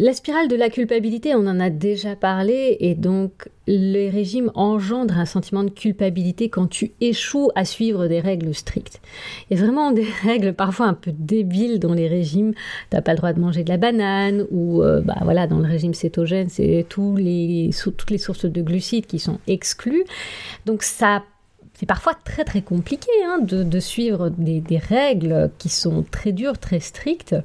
La 0.02 0.14
spirale 0.14 0.48
de 0.48 0.56
la 0.56 0.70
culpabilité, 0.70 1.34
on 1.34 1.46
en 1.46 1.60
a 1.60 1.68
déjà 1.68 2.16
parlé, 2.16 2.78
et 2.80 2.94
donc 2.94 3.50
les 3.66 4.08
régimes 4.08 4.50
engendrent 4.54 5.18
un 5.18 5.26
sentiment 5.26 5.62
de 5.62 5.68
culpabilité 5.68 6.48
quand 6.48 6.68
tu 6.68 6.92
échoues 7.02 7.50
à 7.54 7.66
suivre 7.66 8.06
des 8.06 8.18
règles 8.18 8.54
strictes. 8.54 9.02
Il 9.50 9.58
y 9.58 9.60
a 9.60 9.62
vraiment 9.62 9.90
des 9.90 10.06
règles 10.22 10.54
parfois 10.54 10.86
un 10.86 10.94
peu 10.94 11.12
débiles 11.12 11.80
dans 11.80 11.92
les 11.92 12.08
régimes. 12.08 12.54
T'as 12.88 13.02
pas 13.02 13.12
le 13.12 13.18
droit 13.18 13.34
de 13.34 13.40
manger 13.40 13.62
de 13.62 13.68
la 13.68 13.76
banane, 13.76 14.46
ou 14.50 14.82
euh, 14.82 15.02
bah 15.02 15.18
voilà, 15.20 15.46
dans 15.46 15.58
le 15.58 15.68
régime 15.68 15.92
cétogène, 15.92 16.48
c'est 16.48 16.86
toutes 16.88 17.18
les 17.18 17.70
sources 18.18 18.46
de 18.46 18.62
glucides 18.62 19.04
qui 19.04 19.18
sont 19.18 19.38
exclues. 19.48 20.06
Donc 20.64 20.82
ça 20.82 21.24
c'est 21.74 21.84
parfois 21.84 22.14
très 22.24 22.44
très 22.44 22.62
compliqué 22.62 23.10
hein, 23.26 23.38
de, 23.42 23.80
suivre 23.80 24.30
des, 24.30 24.78
règles 24.78 25.50
qui 25.58 25.68
sont 25.68 26.04
très 26.10 26.32
dures, 26.32 26.58
très 26.58 26.80
strictes. 26.80 27.36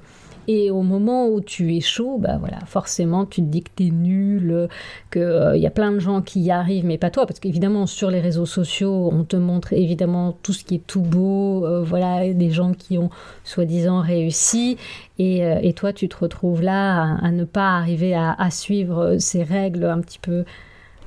Et 0.47 0.69
au 0.69 0.81
moment 0.81 1.27
où 1.27 1.41
tu 1.41 1.75
es 1.75 1.81
chaud, 1.81 2.17
bah 2.19 2.37
voilà, 2.39 2.59
forcément, 2.65 3.25
tu 3.25 3.41
te 3.41 3.47
dis 3.47 3.63
que 3.63 3.71
tu 3.75 3.87
es 3.87 3.89
nul, 3.89 4.67
qu'il 5.11 5.21
euh, 5.21 5.57
y 5.57 5.65
a 5.65 5.71
plein 5.71 5.91
de 5.91 5.99
gens 5.99 6.21
qui 6.21 6.41
y 6.41 6.51
arrivent, 6.51 6.85
mais 6.85 6.97
pas 6.97 7.09
toi, 7.09 7.25
parce 7.25 7.39
qu'évidemment, 7.39 7.87
sur 7.87 8.11
les 8.11 8.19
réseaux 8.19 8.45
sociaux, 8.45 9.09
on 9.11 9.23
te 9.23 9.35
montre 9.35 9.73
évidemment 9.73 10.37
tout 10.43 10.53
ce 10.53 10.63
qui 10.63 10.75
est 10.75 10.85
tout 10.85 11.01
beau, 11.01 11.65
euh, 11.65 11.81
voilà, 11.83 12.31
des 12.33 12.51
gens 12.51 12.73
qui 12.73 12.97
ont 12.97 13.09
soi-disant 13.43 14.01
réussi, 14.01 14.77
et, 15.17 15.43
euh, 15.45 15.71
toi, 15.75 15.91
tu 15.93 16.07
te 16.07 16.17
retrouves 16.17 16.61
là 16.61 17.17
à, 17.21 17.31
ne 17.31 17.43
pas 17.43 17.77
arriver 17.77 18.13
à, 18.13 18.31
à, 18.31 18.49
suivre 18.49 19.17
ces 19.19 19.43
règles 19.43 19.85
un 19.85 19.99
petit 19.99 20.19
peu 20.19 20.45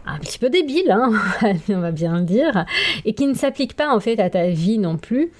un 0.09 0.18
petit 0.18 0.38
peu 0.38 0.49
débile, 0.49 0.90
hein, 0.90 1.12
on 1.68 1.80
va 1.80 1.90
bien 1.90 2.18
le 2.18 2.25
dire, 2.25 2.64
et 3.04 3.12
qui 3.12 3.26
ne 3.26 3.35
s'applique 3.35 3.75
pas 3.75 3.95
en 3.95 4.00
fait 4.00 4.18
à 4.21 4.30
ta 4.30 4.49
vie 4.49 4.78
non 4.78 4.97
plus. 4.97 5.30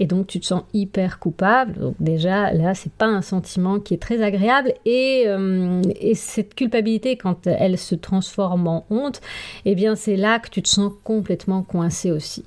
Et 0.00 0.06
donc 0.06 0.26
tu 0.26 0.40
te 0.40 0.46
sens 0.46 0.62
hyper 0.74 1.18
coupable. 1.18 1.78
Donc 1.78 1.94
déjà 2.00 2.52
là, 2.52 2.74
c'est 2.74 2.92
pas 2.92 3.06
un 3.06 3.22
sentiment 3.22 3.80
qui 3.80 3.94
est 3.94 4.02
très 4.02 4.22
agréable. 4.22 4.74
Et, 4.84 5.24
euh, 5.26 5.82
et 6.00 6.14
cette 6.14 6.54
culpabilité, 6.54 7.16
quand 7.16 7.46
elle 7.46 7.78
se 7.78 7.94
transforme 7.94 8.66
en 8.68 8.84
honte, 8.90 9.20
eh 9.64 9.74
bien 9.74 9.94
c'est 9.94 10.16
là 10.16 10.38
que 10.38 10.50
tu 10.50 10.62
te 10.62 10.68
sens 10.68 10.92
complètement 11.04 11.62
coincé 11.62 12.10
aussi 12.10 12.44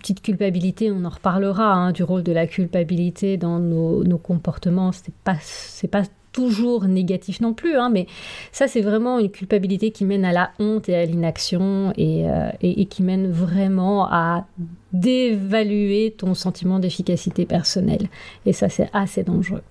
petite 0.00 0.22
culpabilité, 0.22 0.90
on 0.90 1.04
en 1.04 1.10
reparlera 1.10 1.74
hein, 1.74 1.92
du 1.92 2.02
rôle 2.02 2.22
de 2.22 2.32
la 2.32 2.46
culpabilité 2.46 3.36
dans 3.36 3.58
nos, 3.58 4.02
nos 4.02 4.18
comportements. 4.18 4.92
C'est 4.92 5.14
pas, 5.14 5.36
c'est 5.42 5.88
pas 5.88 6.02
toujours 6.32 6.84
négatif 6.84 7.40
non 7.40 7.54
plus, 7.54 7.76
hein, 7.76 7.90
mais 7.90 8.06
ça 8.52 8.68
c'est 8.68 8.80
vraiment 8.80 9.18
une 9.18 9.30
culpabilité 9.30 9.90
qui 9.90 10.04
mène 10.04 10.24
à 10.24 10.32
la 10.32 10.50
honte 10.58 10.88
et 10.88 10.94
à 10.94 11.04
l'inaction 11.04 11.92
et, 11.96 12.28
euh, 12.28 12.50
et, 12.62 12.86
qui 12.86 13.02
mène 13.02 13.30
vraiment 13.30 14.06
à 14.06 14.46
dévaluer 14.92 16.14
ton 16.16 16.34
sentiment 16.34 16.78
d'efficacité 16.78 17.46
personnelle. 17.46 18.08
Et 18.46 18.52
ça 18.52 18.68
c'est 18.68 18.90
assez 18.92 19.22
dangereux. 19.22 19.62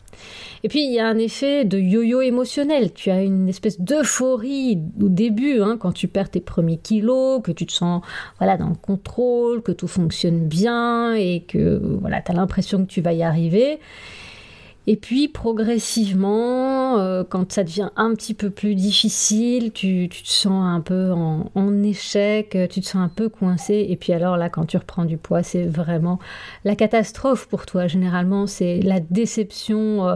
Et 0.64 0.68
puis 0.68 0.84
il 0.84 0.94
y 0.94 1.00
a 1.00 1.08
un 1.08 1.18
effet 1.18 1.64
de 1.64 1.80
yo-yo 1.80 2.22
émotionnel. 2.22 2.92
Tu 2.94 3.10
as 3.10 3.22
une 3.22 3.48
espèce 3.48 3.80
d'euphorie 3.80 4.78
au 5.02 5.08
début, 5.08 5.62
hein, 5.62 5.78
quand 5.80 5.94
tu 5.94 6.08
perds 6.08 6.32
tes 6.32 6.42
premiers 6.42 6.78
kilos, 6.78 7.42
que 7.42 7.52
tu 7.52 7.66
te 7.66 7.72
sens 7.72 8.02
voilà 8.40 8.58
dans 8.58 8.70
le 8.70 8.76
contrôle, 8.76 9.62
que 9.62 9.72
tout 9.72 9.88
fonctionne 9.88 10.48
bien 10.48 11.14
et 11.14 11.46
que 11.48 11.82
voilà, 12.02 12.22
tu 12.22 12.32
as 12.32 12.36
l'impression 12.36 12.86
que 12.86 12.92
tu 12.92 13.02
vas 13.02 13.14
y 13.14 13.24
arriver. 13.24 13.80
Et 14.88 14.96
puis 14.96 15.28
progressivement, 15.28 16.98
euh, 16.98 17.24
quand 17.28 17.52
ça 17.52 17.64
devient 17.64 17.90
un 17.96 18.16
petit 18.16 18.34
peu 18.34 18.50
plus 18.50 18.74
difficile, 18.76 19.72
tu, 19.72 20.10
te 20.10 20.16
sens 20.24 20.66
un 20.66 20.82
peu 20.82 21.12
en, 21.12 21.84
échec, 21.84 22.58
tu 22.70 22.82
te 22.82 22.86
sens 22.86 22.96
un 22.96 23.10
peu 23.10 23.30
coincé. 23.30 23.86
Et 23.90 23.96
puis 23.96 24.14
alors 24.14 24.36
là, 24.38 24.50
quand 24.50 24.66
tu 24.66 24.78
reprends 24.78 25.06
du 25.06 25.18
poids, 25.18 25.44
c'est 25.44 25.66
vraiment 25.66 26.20
la 26.64 26.76
catastrophe 26.76 27.48
pour 27.48 27.66
toi. 27.66 27.88
Généralement, 27.88 28.48
c'est 28.48 28.80
la 28.82 29.00
déception. 29.00 30.08
Euh, 30.08 30.16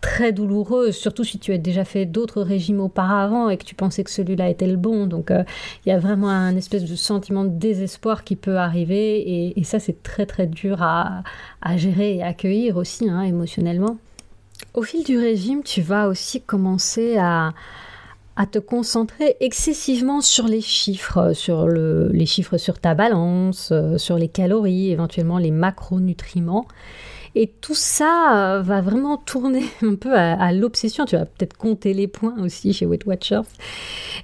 très 0.00 0.32
douloureuse, 0.32 0.96
surtout 0.96 1.24
si 1.24 1.38
tu 1.38 1.52
as 1.52 1.58
déjà 1.58 1.84
fait 1.84 2.06
d'autres 2.06 2.42
régimes 2.42 2.80
auparavant 2.80 3.48
et 3.48 3.56
que 3.56 3.64
tu 3.64 3.74
pensais 3.74 4.04
que 4.04 4.10
celui-là 4.10 4.48
était 4.48 4.66
le 4.66 4.76
bon. 4.76 5.06
Donc 5.06 5.30
euh, 5.30 5.44
il 5.84 5.90
y 5.90 5.92
a 5.92 5.98
vraiment 5.98 6.30
un 6.30 6.56
espèce 6.56 6.84
de 6.84 6.96
sentiment 6.96 7.44
de 7.44 7.50
désespoir 7.50 8.24
qui 8.24 8.36
peut 8.36 8.56
arriver 8.56 9.52
et, 9.56 9.64
ça 9.64 9.78
c'est 9.78 10.02
très 10.02 10.26
très 10.26 10.46
dur 10.46 10.82
à, 10.82 11.22
gérer 11.76 12.16
et 12.16 12.22
accueillir 12.22 12.76
aussi 12.76 13.08
hein, 13.08 13.22
émotionnellement. 13.22 13.98
Au 14.74 14.82
fil 14.82 15.04
du 15.04 15.18
régime, 15.18 15.62
tu 15.62 15.80
vas 15.80 16.08
aussi 16.08 16.40
commencer 16.40 17.16
à, 17.18 17.52
te 18.52 18.58
concentrer 18.58 19.36
excessivement 19.40 20.22
sur 20.22 20.46
les 20.46 20.62
chiffres, 20.62 21.34
sur 21.34 21.68
les 21.68 22.24
chiffres 22.24 22.56
sur 22.56 22.78
ta 22.78 22.94
balance, 22.94 23.68
euh, 23.70 23.98
sur 23.98 24.16
les 24.16 24.28
calories, 24.28 24.92
éventuellement 24.92 25.36
les 25.36 25.50
macronutriments. 25.50 26.66
Et 27.34 27.46
tout 27.60 27.74
ça 27.74 28.56
euh, 28.56 28.62
va 28.62 28.80
vraiment 28.80 29.16
tourner 29.16 29.64
un 29.82 29.94
peu 29.94 30.14
à, 30.14 30.52
l'obsession. 30.52 31.04
Tu 31.04 31.16
vas 31.16 31.26
peut-être 31.26 31.56
compter 31.56 31.94
les 31.94 32.08
points 32.08 32.34
aussi 32.42 32.72
chez 32.72 32.86
Weight 32.86 33.06
Watchers. 33.06 33.42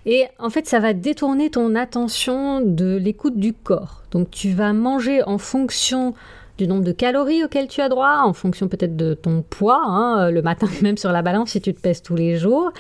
Et 0.05 0.25
en 0.39 0.51
fait, 0.51 0.67
ça 0.67 0.81
va 0.81 0.93
détourner 0.93 1.51
ton 1.51 1.75
attention 1.75 2.61
de 2.61 2.97
l'écoute 2.97 3.39
du 3.39 3.53
corps. 3.53 4.03
Donc 4.11 4.31
tu 4.31 4.53
vas 4.53 4.73
manger 4.73 5.23
en 5.23 5.39
fonction 5.39 6.15
du 6.59 6.67
nombre 6.67 6.85
de 6.85 6.93
calories 6.93 7.45
auxquelles 7.45 7.69
tu 7.69 7.81
as 7.81 7.89
droit, 7.89 8.23
en 8.25 8.33
fonction 8.33 8.69
peut-être 8.69 8.97
de 8.97 9.15
ton 9.15 9.43
poids, 9.43 9.83
hein, 9.85 10.31
le 10.31 10.43
matin 10.43 10.67
même 10.83 10.97
sur 10.97 11.13
la 11.13 11.23
balance 11.23 11.51
si 11.51 11.61
tu 11.61 11.75
te 11.75 11.81
pèses 11.81 12.03
tous 12.03 12.17
les 12.17 12.37
jours. 12.37 12.73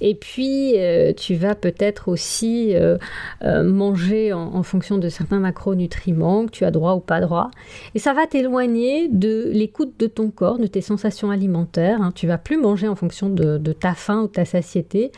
Et 0.00 0.14
puis, 0.14 0.74
euh, 0.78 1.12
tu 1.12 1.34
vas 1.34 1.54
peut-être 1.54 2.08
aussi 2.08 2.74
euh, 2.74 2.98
euh, 3.44 3.62
manger 3.62 4.32
en, 4.32 4.62
fonction 4.62 4.98
de 4.98 5.08
certains 5.08 5.40
macronutriments 5.40 6.46
que 6.46 6.50
tu 6.50 6.64
as 6.64 6.70
droit 6.70 6.94
ou 6.94 7.00
pas 7.00 7.20
droit. 7.20 7.50
Et 7.94 7.98
ça 7.98 8.12
va 8.12 8.26
t'éloigner 8.26 9.08
de 9.08 9.50
l'écoute 9.52 9.98
de 9.98 10.06
ton 10.06 10.30
corps, 10.30 10.58
de 10.58 10.66
tes 10.66 10.80
sensations 10.80 11.30
alimentaires. 11.30 12.00
Hein. 12.00 12.12
Tu 12.14 12.26
vas 12.26 12.38
plus 12.38 12.56
manger 12.56 12.86
en 12.86 12.94
fonction 12.94 13.28
de, 13.28 13.58
de 13.58 13.72
ta 13.72 13.94
faim 13.94 14.22
ou 14.22 14.26
de 14.28 14.32
ta 14.32 14.44
satiété. 14.44 15.10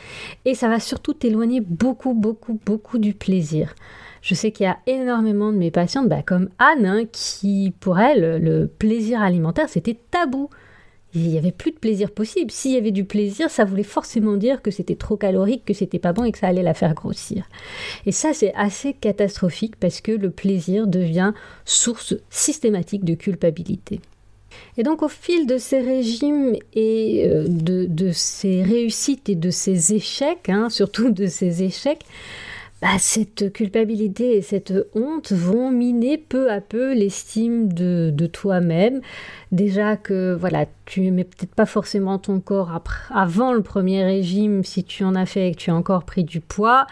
Et 0.44 0.54
ça 0.54 0.68
va 0.68 0.80
surtout 0.80 1.12
t'éloigner 1.12 1.60
beaucoup, 1.60 2.14
beaucoup, 2.14 2.58
beaucoup 2.64 2.98
du 2.98 3.12
plaisir. 3.12 3.74
Je 4.24 4.32
sais 4.32 4.52
qu'il 4.52 4.64
y 4.64 4.68
a 4.68 4.78
énormément 4.86 5.52
de 5.52 5.58
mes 5.58 5.70
patientes, 5.70 6.08
bah, 6.08 6.22
comme 6.24 6.48
Anne, 6.58 6.86
hein, 6.86 7.02
qui 7.12 7.74
pour 7.78 7.98
elle, 7.98 8.42
le 8.42 8.66
plaisir 8.66 9.20
alimentaire, 9.20 9.68
c'était 9.68 9.98
tabou. 10.10 10.48
Il 11.12 11.28
n'y 11.28 11.36
avait 11.36 11.52
plus 11.52 11.72
de 11.72 11.76
plaisir 11.76 12.10
possible. 12.10 12.50
S'il 12.50 12.72
y 12.72 12.78
avait 12.78 12.90
du 12.90 13.04
plaisir, 13.04 13.50
ça 13.50 13.66
voulait 13.66 13.82
forcément 13.82 14.38
dire 14.38 14.62
que 14.62 14.70
c'était 14.70 14.94
trop 14.94 15.18
calorique, 15.18 15.66
que 15.66 15.74
c'était 15.74 15.98
pas 15.98 16.14
bon 16.14 16.24
et 16.24 16.32
que 16.32 16.38
ça 16.38 16.48
allait 16.48 16.62
la 16.62 16.72
faire 16.72 16.94
grossir. 16.94 17.44
Et 18.06 18.12
ça, 18.12 18.32
c'est 18.32 18.54
assez 18.54 18.94
catastrophique 18.94 19.76
parce 19.76 20.00
que 20.00 20.12
le 20.12 20.30
plaisir 20.30 20.86
devient 20.86 21.34
source 21.66 22.14
systématique 22.30 23.04
de 23.04 23.14
culpabilité. 23.14 24.00
Et 24.78 24.84
donc 24.84 25.02
au 25.02 25.08
fil 25.08 25.46
de 25.46 25.58
ces 25.58 25.80
régimes 25.80 26.56
et 26.72 27.28
euh, 27.28 27.44
de, 27.46 28.10
ces 28.12 28.62
réussites 28.62 29.28
et 29.28 29.34
de 29.34 29.50
ces 29.50 29.92
échecs, 29.92 30.48
hein, 30.48 30.70
surtout 30.70 31.10
de 31.10 31.26
ces 31.26 31.62
échecs, 31.62 32.04
bah, 32.84 32.98
cette 32.98 33.50
culpabilité 33.50 34.36
et 34.36 34.42
cette 34.42 34.74
honte 34.94 35.32
vont 35.32 35.70
miner 35.70 36.18
peu 36.18 36.52
à 36.52 36.60
peu 36.60 36.92
l'estime 36.92 37.72
de, 37.72 38.10
de 38.12 38.26
toi-même. 38.26 39.00
Déjà 39.52 39.96
que 39.96 40.36
voilà, 40.38 40.66
tu 40.84 41.00
n'aimais 41.00 41.24
peut-être 41.24 41.54
pas 41.54 41.64
forcément 41.64 42.18
ton 42.18 42.40
corps 42.40 42.78
avant 43.08 43.54
le 43.54 43.62
premier 43.62 44.04
régime 44.04 44.64
si 44.64 44.84
tu 44.84 45.02
en 45.02 45.14
as 45.14 45.24
fait 45.24 45.48
et 45.48 45.52
que 45.52 45.56
tu 45.56 45.70
as 45.70 45.74
encore 45.74 46.04
pris 46.04 46.24
du 46.24 46.40
poids 46.40 46.86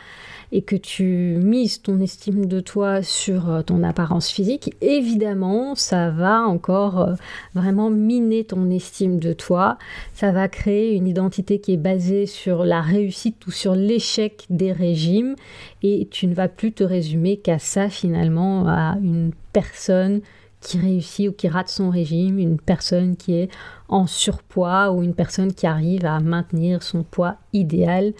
et 0.52 0.60
que 0.60 0.76
tu 0.76 1.38
mises 1.42 1.80
ton 1.80 1.98
estime 1.98 2.44
de 2.44 2.60
toi 2.60 3.02
sur 3.02 3.50
euh, 3.50 3.62
ton 3.62 3.82
apparence 3.82 4.28
physique, 4.28 4.74
évidemment, 4.82 5.74
ça 5.74 6.10
va 6.10 6.42
encore 6.42 7.00
euh, 7.00 7.14
vraiment 7.54 7.88
miner 7.88 8.44
ton 8.44 8.70
estime 8.70 9.18
de 9.18 9.32
toi. 9.32 9.78
Ça 10.12 10.30
va 10.30 10.48
créer 10.48 10.94
une 10.94 11.08
identité 11.08 11.58
qui 11.58 11.72
est 11.72 11.78
basée 11.78 12.26
sur 12.26 12.64
la 12.64 12.82
réussite 12.82 13.46
ou 13.46 13.50
sur 13.50 13.74
l'échec 13.74 14.44
des 14.50 14.72
régimes 14.72 15.36
et 15.82 16.06
tu 16.10 16.26
ne 16.26 16.34
vas 16.34 16.48
plus 16.48 16.72
te 16.72 16.84
résumer 16.84 17.38
qu'à 17.38 17.58
ça 17.58 17.88
finalement, 17.88 18.68
à 18.68 18.98
une 19.02 19.32
personne 19.54 20.20
qui 20.60 20.78
réussit 20.78 21.28
ou 21.28 21.32
qui 21.32 21.48
rate 21.48 21.70
son 21.70 21.88
régime, 21.88 22.38
une 22.38 22.58
personne 22.58 23.16
qui 23.16 23.34
est 23.34 23.50
en 23.88 24.06
surpoids 24.06 24.92
ou 24.92 25.02
une 25.02 25.14
personne 25.14 25.52
qui 25.54 25.66
arrive 25.66 26.04
à 26.04 26.20
maintenir 26.20 26.82
son 26.82 27.02
poids 27.02 27.36
idéal 27.54 28.12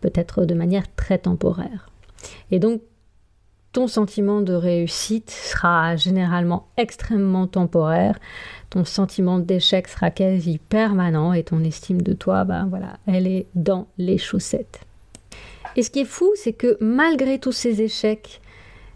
peut-être 0.00 0.44
de 0.44 0.54
manière 0.54 0.84
très 0.94 1.18
temporaire. 1.18 1.90
Et 2.50 2.58
donc, 2.58 2.82
ton 3.72 3.86
sentiment 3.86 4.40
de 4.40 4.52
réussite 4.52 5.30
sera 5.30 5.94
généralement 5.94 6.66
extrêmement 6.76 7.46
temporaire, 7.46 8.18
ton 8.68 8.84
sentiment 8.84 9.38
d'échec 9.38 9.86
sera 9.86 10.10
quasi 10.10 10.58
permanent 10.58 11.32
et 11.32 11.44
ton 11.44 11.62
estime 11.62 12.02
de 12.02 12.12
toi, 12.12 12.44
ben 12.44 12.66
voilà, 12.66 12.98
elle 13.06 13.28
est 13.28 13.46
dans 13.54 13.86
les 13.96 14.18
chaussettes. 14.18 14.80
Et 15.76 15.82
ce 15.82 15.90
qui 15.90 16.00
est 16.00 16.04
fou, 16.04 16.32
c'est 16.34 16.52
que 16.52 16.76
malgré 16.80 17.38
tous 17.38 17.52
ces 17.52 17.80
échecs, 17.80 18.40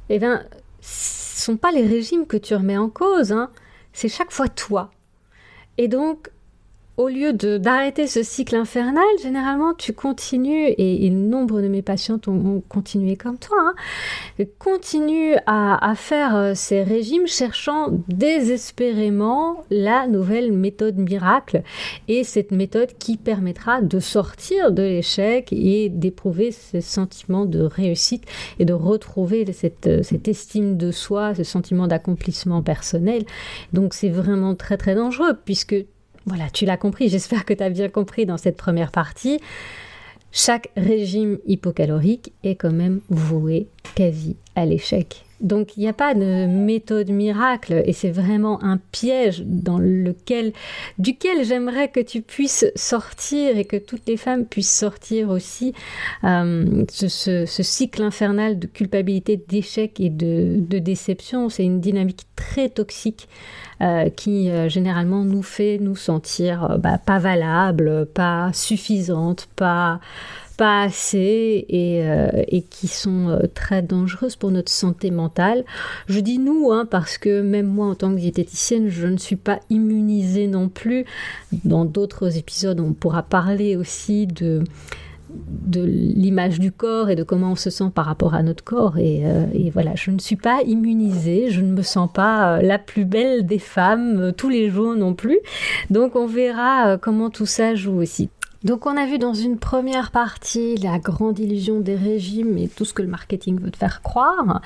eh 0.08 0.18
ben, 0.18 0.44
ce 0.80 1.44
sont 1.44 1.56
pas 1.56 1.70
les 1.70 1.86
régimes 1.86 2.26
que 2.26 2.36
tu 2.36 2.54
remets 2.54 2.76
en 2.76 2.88
cause, 2.88 3.32
hein. 3.32 3.50
c'est 3.92 4.08
chaque 4.08 4.32
fois 4.32 4.48
toi. 4.48 4.90
Et 5.78 5.88
donc, 5.88 6.30
au 6.96 7.08
lieu 7.08 7.32
d'arrêter 7.32 8.06
ce 8.06 8.22
cycle 8.22 8.54
infernal, 8.54 9.04
généralement 9.20 9.74
tu 9.74 9.92
continues, 9.92 10.72
et, 10.78 11.10
nombre 11.10 11.60
de 11.60 11.68
mes 11.68 11.82
patientes 11.82 12.28
ont, 12.28 12.62
continué 12.68 13.16
comme 13.16 13.38
toi, 13.38 13.56
hein, 14.38 14.44
continuent 14.58 15.36
à, 15.46 15.94
faire 15.96 16.36
euh, 16.36 16.52
ces 16.54 16.82
régimes 16.82 17.26
cherchant 17.26 17.88
désespérément 18.08 19.64
la 19.70 20.06
nouvelle 20.06 20.52
méthode 20.52 20.96
miracle 20.96 21.62
et 22.08 22.24
cette 22.24 22.50
méthode 22.50 22.90
qui 22.98 23.16
permettra 23.16 23.80
de 23.80 23.98
sortir 24.00 24.70
de 24.72 24.82
l'échec 24.82 25.52
et 25.52 25.88
d'éprouver 25.88 26.52
ce 26.52 26.80
sentiment 26.80 27.44
de 27.44 27.60
réussite 27.60 28.24
et 28.58 28.64
de 28.64 28.72
retrouver 28.72 29.50
cette, 29.52 30.04
cette 30.04 30.28
estime 30.28 30.76
de 30.76 30.90
soi, 30.90 31.34
ce 31.34 31.44
sentiment 31.44 31.86
d'accomplissement 31.86 32.62
personnel. 32.62 33.24
Donc 33.72 33.94
c'est 33.94 34.10
vraiment 34.10 34.54
très 34.54 34.76
très 34.76 34.94
dangereux 34.94 35.38
puisque 35.44 35.76
voilà, 36.26 36.48
tu 36.50 36.64
l'as 36.64 36.76
compris, 36.76 37.08
j'espère 37.08 37.44
que 37.44 37.54
tu 37.54 37.62
as 37.62 37.70
bien 37.70 37.88
compris 37.88 38.26
dans 38.26 38.38
cette 38.38 38.56
première 38.56 38.90
partie. 38.90 39.40
Chaque 40.32 40.70
régime 40.76 41.38
hypocalorique 41.46 42.32
est 42.42 42.56
quand 42.56 42.72
même 42.72 43.00
voué 43.08 43.68
quasi 43.94 44.36
à 44.56 44.66
l'échec. 44.66 45.23
Donc 45.44 45.76
il 45.76 45.80
n'y 45.80 45.88
a 45.88 45.92
pas 45.92 46.14
de 46.14 46.46
méthode 46.46 47.10
miracle 47.10 47.82
et 47.84 47.92
c'est 47.92 48.10
vraiment 48.10 48.62
un 48.64 48.78
piège 48.92 49.42
dans 49.44 49.78
lequel, 49.78 50.54
duquel 50.98 51.44
j'aimerais 51.44 51.88
que 51.88 52.00
tu 52.00 52.22
puisses 52.22 52.64
sortir 52.74 53.58
et 53.58 53.66
que 53.66 53.76
toutes 53.76 54.08
les 54.08 54.16
femmes 54.16 54.46
puissent 54.46 54.74
sortir 54.74 55.28
aussi 55.28 55.74
euh, 56.24 56.84
ce, 56.88 57.44
cycle 57.46 58.02
infernal 58.02 58.58
de 58.58 58.66
culpabilité, 58.66 59.36
d'échec 59.48 60.00
et 60.00 60.08
de, 60.08 60.78
déception. 60.78 61.50
C'est 61.50 61.64
une 61.64 61.80
dynamique 61.80 62.24
très 62.36 62.70
toxique 62.70 63.28
euh, 63.82 64.08
qui 64.08 64.50
euh, 64.50 64.68
généralement 64.70 65.24
nous 65.24 65.42
fait 65.42 65.78
nous 65.78 65.96
sentir 65.96 66.78
bah, 66.78 66.98
pas 66.98 67.18
valables, 67.18 68.06
pas 68.06 68.50
suffisantes, 68.54 69.46
pas 69.56 70.00
pas 70.56 70.82
assez 70.82 71.64
et, 71.68 72.00
euh, 72.02 72.42
qui 72.70 72.88
sont 72.88 73.28
euh, 73.28 73.46
très 73.52 73.82
dangereuses 73.82 74.36
pour 74.36 74.50
notre 74.50 74.70
santé 74.70 75.10
mentale. 75.10 75.64
Je 76.08 76.20
dis 76.20 76.38
nous 76.38 76.70
hein, 76.72 76.86
parce 76.88 77.18
que 77.18 77.42
même 77.42 77.66
moi 77.66 77.86
en 77.86 77.94
tant 77.94 78.10
que 78.12 78.20
diététicienne, 78.20 78.88
je 78.88 79.06
ne 79.06 79.16
suis 79.16 79.36
pas 79.36 79.60
immunisée 79.70 80.46
non 80.46 80.68
plus. 80.68 81.04
Dans 81.64 81.84
d'autres 81.84 82.36
épisodes, 82.36 82.80
on 82.80 82.92
pourra 82.92 83.22
parler 83.22 83.76
aussi 83.76 84.26
de 84.26 84.62
de 85.36 85.82
l'image 85.82 86.60
du 86.60 86.70
corps 86.70 87.10
et 87.10 87.16
de 87.16 87.24
comment 87.24 87.52
on 87.52 87.56
se 87.56 87.68
sent 87.68 87.90
par 87.92 88.04
rapport 88.04 88.34
à 88.34 88.44
notre 88.44 88.62
corps. 88.62 88.98
Et, 88.98 89.22
euh, 89.24 89.46
et, 89.52 89.68
voilà, 89.70 89.96
je 89.96 90.12
ne 90.12 90.20
suis 90.20 90.36
pas 90.36 90.62
immunisée, 90.64 91.50
je 91.50 91.60
ne 91.60 91.72
me 91.72 91.82
sens 91.82 92.08
pas 92.12 92.62
la 92.62 92.78
plus 92.78 93.04
belle 93.04 93.44
des 93.44 93.58
femmes 93.58 94.32
tous 94.36 94.48
les 94.48 94.70
jours 94.70 94.94
non 94.94 95.12
plus. 95.12 95.40
Donc 95.90 96.14
on 96.14 96.28
verra 96.28 96.98
comment 96.98 97.30
tout 97.30 97.46
ça 97.46 97.74
joue 97.74 98.00
aussi. 98.00 98.30
Donc 98.64 98.86
on 98.86 98.96
a 98.96 99.04
vu 99.04 99.18
dans 99.18 99.34
une 99.34 99.58
première 99.58 100.10
partie 100.10 100.76
la 100.76 100.98
grande 100.98 101.38
illusion 101.38 101.80
des 101.80 101.94
régimes 101.94 102.56
et 102.56 102.66
tout 102.68 102.86
ce 102.86 102.94
que 102.94 103.02
le 103.02 103.08
marketing 103.08 103.60
veut 103.60 103.70
te 103.70 103.76
faire 103.76 104.00
croire. 104.00 104.62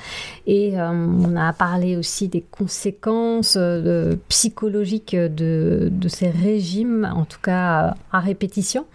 Et 0.46 0.78
euh, 0.78 0.88
on 0.88 1.34
a 1.36 1.52
parlé 1.52 1.96
aussi 1.96 2.28
des 2.28 2.42
conséquences 2.42 3.56
euh, 3.58 4.14
psychologiques 4.28 5.16
de, 5.16 5.90
ces 6.06 6.30
régimes, 6.30 7.10
en 7.12 7.24
tout 7.24 7.40
cas 7.42 7.96
à 8.12 8.20
répétition. 8.20 8.86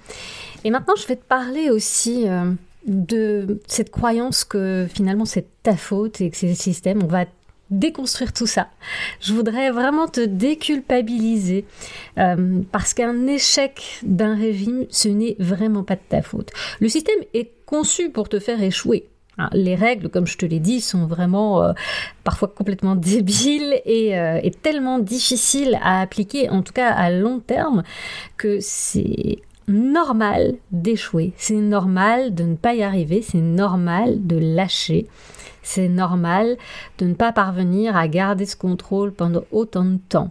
Et 0.63 0.71
maintenant 0.71 0.95
je 0.97 1.05
vais 1.05 1.17
te 1.17 1.25
parler 1.25 1.69
aussi 1.69 2.27
euh, 2.27 2.51
de 2.87 3.59
cette 3.67 3.91
croyance 3.91 4.45
que 4.45 4.87
finalement 4.93 5.25
c'est 5.25 5.47
ta 5.63 5.75
faute 5.75 6.21
et 6.21 6.29
que 6.29 6.37
c'est 6.37 6.47
le 6.47 6.55
système, 6.55 7.03
on 7.03 7.07
va 7.07 7.25
déconstruire 7.79 8.33
tout 8.33 8.47
ça. 8.47 8.67
Je 9.19 9.33
voudrais 9.33 9.71
vraiment 9.71 10.07
te 10.07 10.21
déculpabiliser 10.21 11.65
euh, 12.17 12.61
parce 12.71 12.93
qu'un 12.93 13.27
échec 13.27 13.99
d'un 14.03 14.35
régime, 14.35 14.85
ce 14.89 15.07
n'est 15.07 15.35
vraiment 15.39 15.83
pas 15.83 15.95
de 15.95 16.01
ta 16.07 16.21
faute. 16.21 16.51
Le 16.79 16.89
système 16.89 17.19
est 17.33 17.51
conçu 17.65 18.09
pour 18.09 18.29
te 18.29 18.39
faire 18.39 18.61
échouer. 18.61 19.07
Hein, 19.39 19.49
les 19.51 19.73
règles, 19.73 20.09
comme 20.09 20.27
je 20.27 20.37
te 20.37 20.45
l'ai 20.45 20.59
dit, 20.59 20.79
sont 20.79 21.07
vraiment 21.07 21.63
euh, 21.63 21.73
parfois 22.23 22.47
complètement 22.47 22.95
débiles 22.95 23.81
et, 23.85 24.17
euh, 24.17 24.39
et, 24.43 24.51
tellement 24.51 24.99
difficiles 24.99 25.79
à 25.81 26.01
appliquer, 26.01 26.49
en 26.49 26.61
tout 26.61 26.73
cas 26.73 26.91
à 26.91 27.09
long 27.09 27.39
terme, 27.39 27.83
que 28.37 28.59
c'est 28.61 29.39
normal 29.67 30.55
d'échouer. 30.71 31.33
C'est 31.37 31.55
normal 31.55 32.35
de 32.35 32.43
ne 32.43 32.55
pas 32.55 32.75
y 32.75 32.83
arriver, 32.83 33.21
c'est 33.21 33.41
normal 33.41 34.27
de 34.27 34.37
lâcher 34.37 35.07
c'est 35.63 35.89
normal 35.89 36.57
de 36.99 37.05
ne 37.05 37.13
pas 37.13 37.31
parvenir 37.31 37.97
à 37.97 38.07
garder 38.07 38.45
ce 38.45 38.55
contrôle 38.55 39.11
pendant 39.11 39.43
autant 39.51 39.85
de 39.85 39.97
temps. 40.09 40.29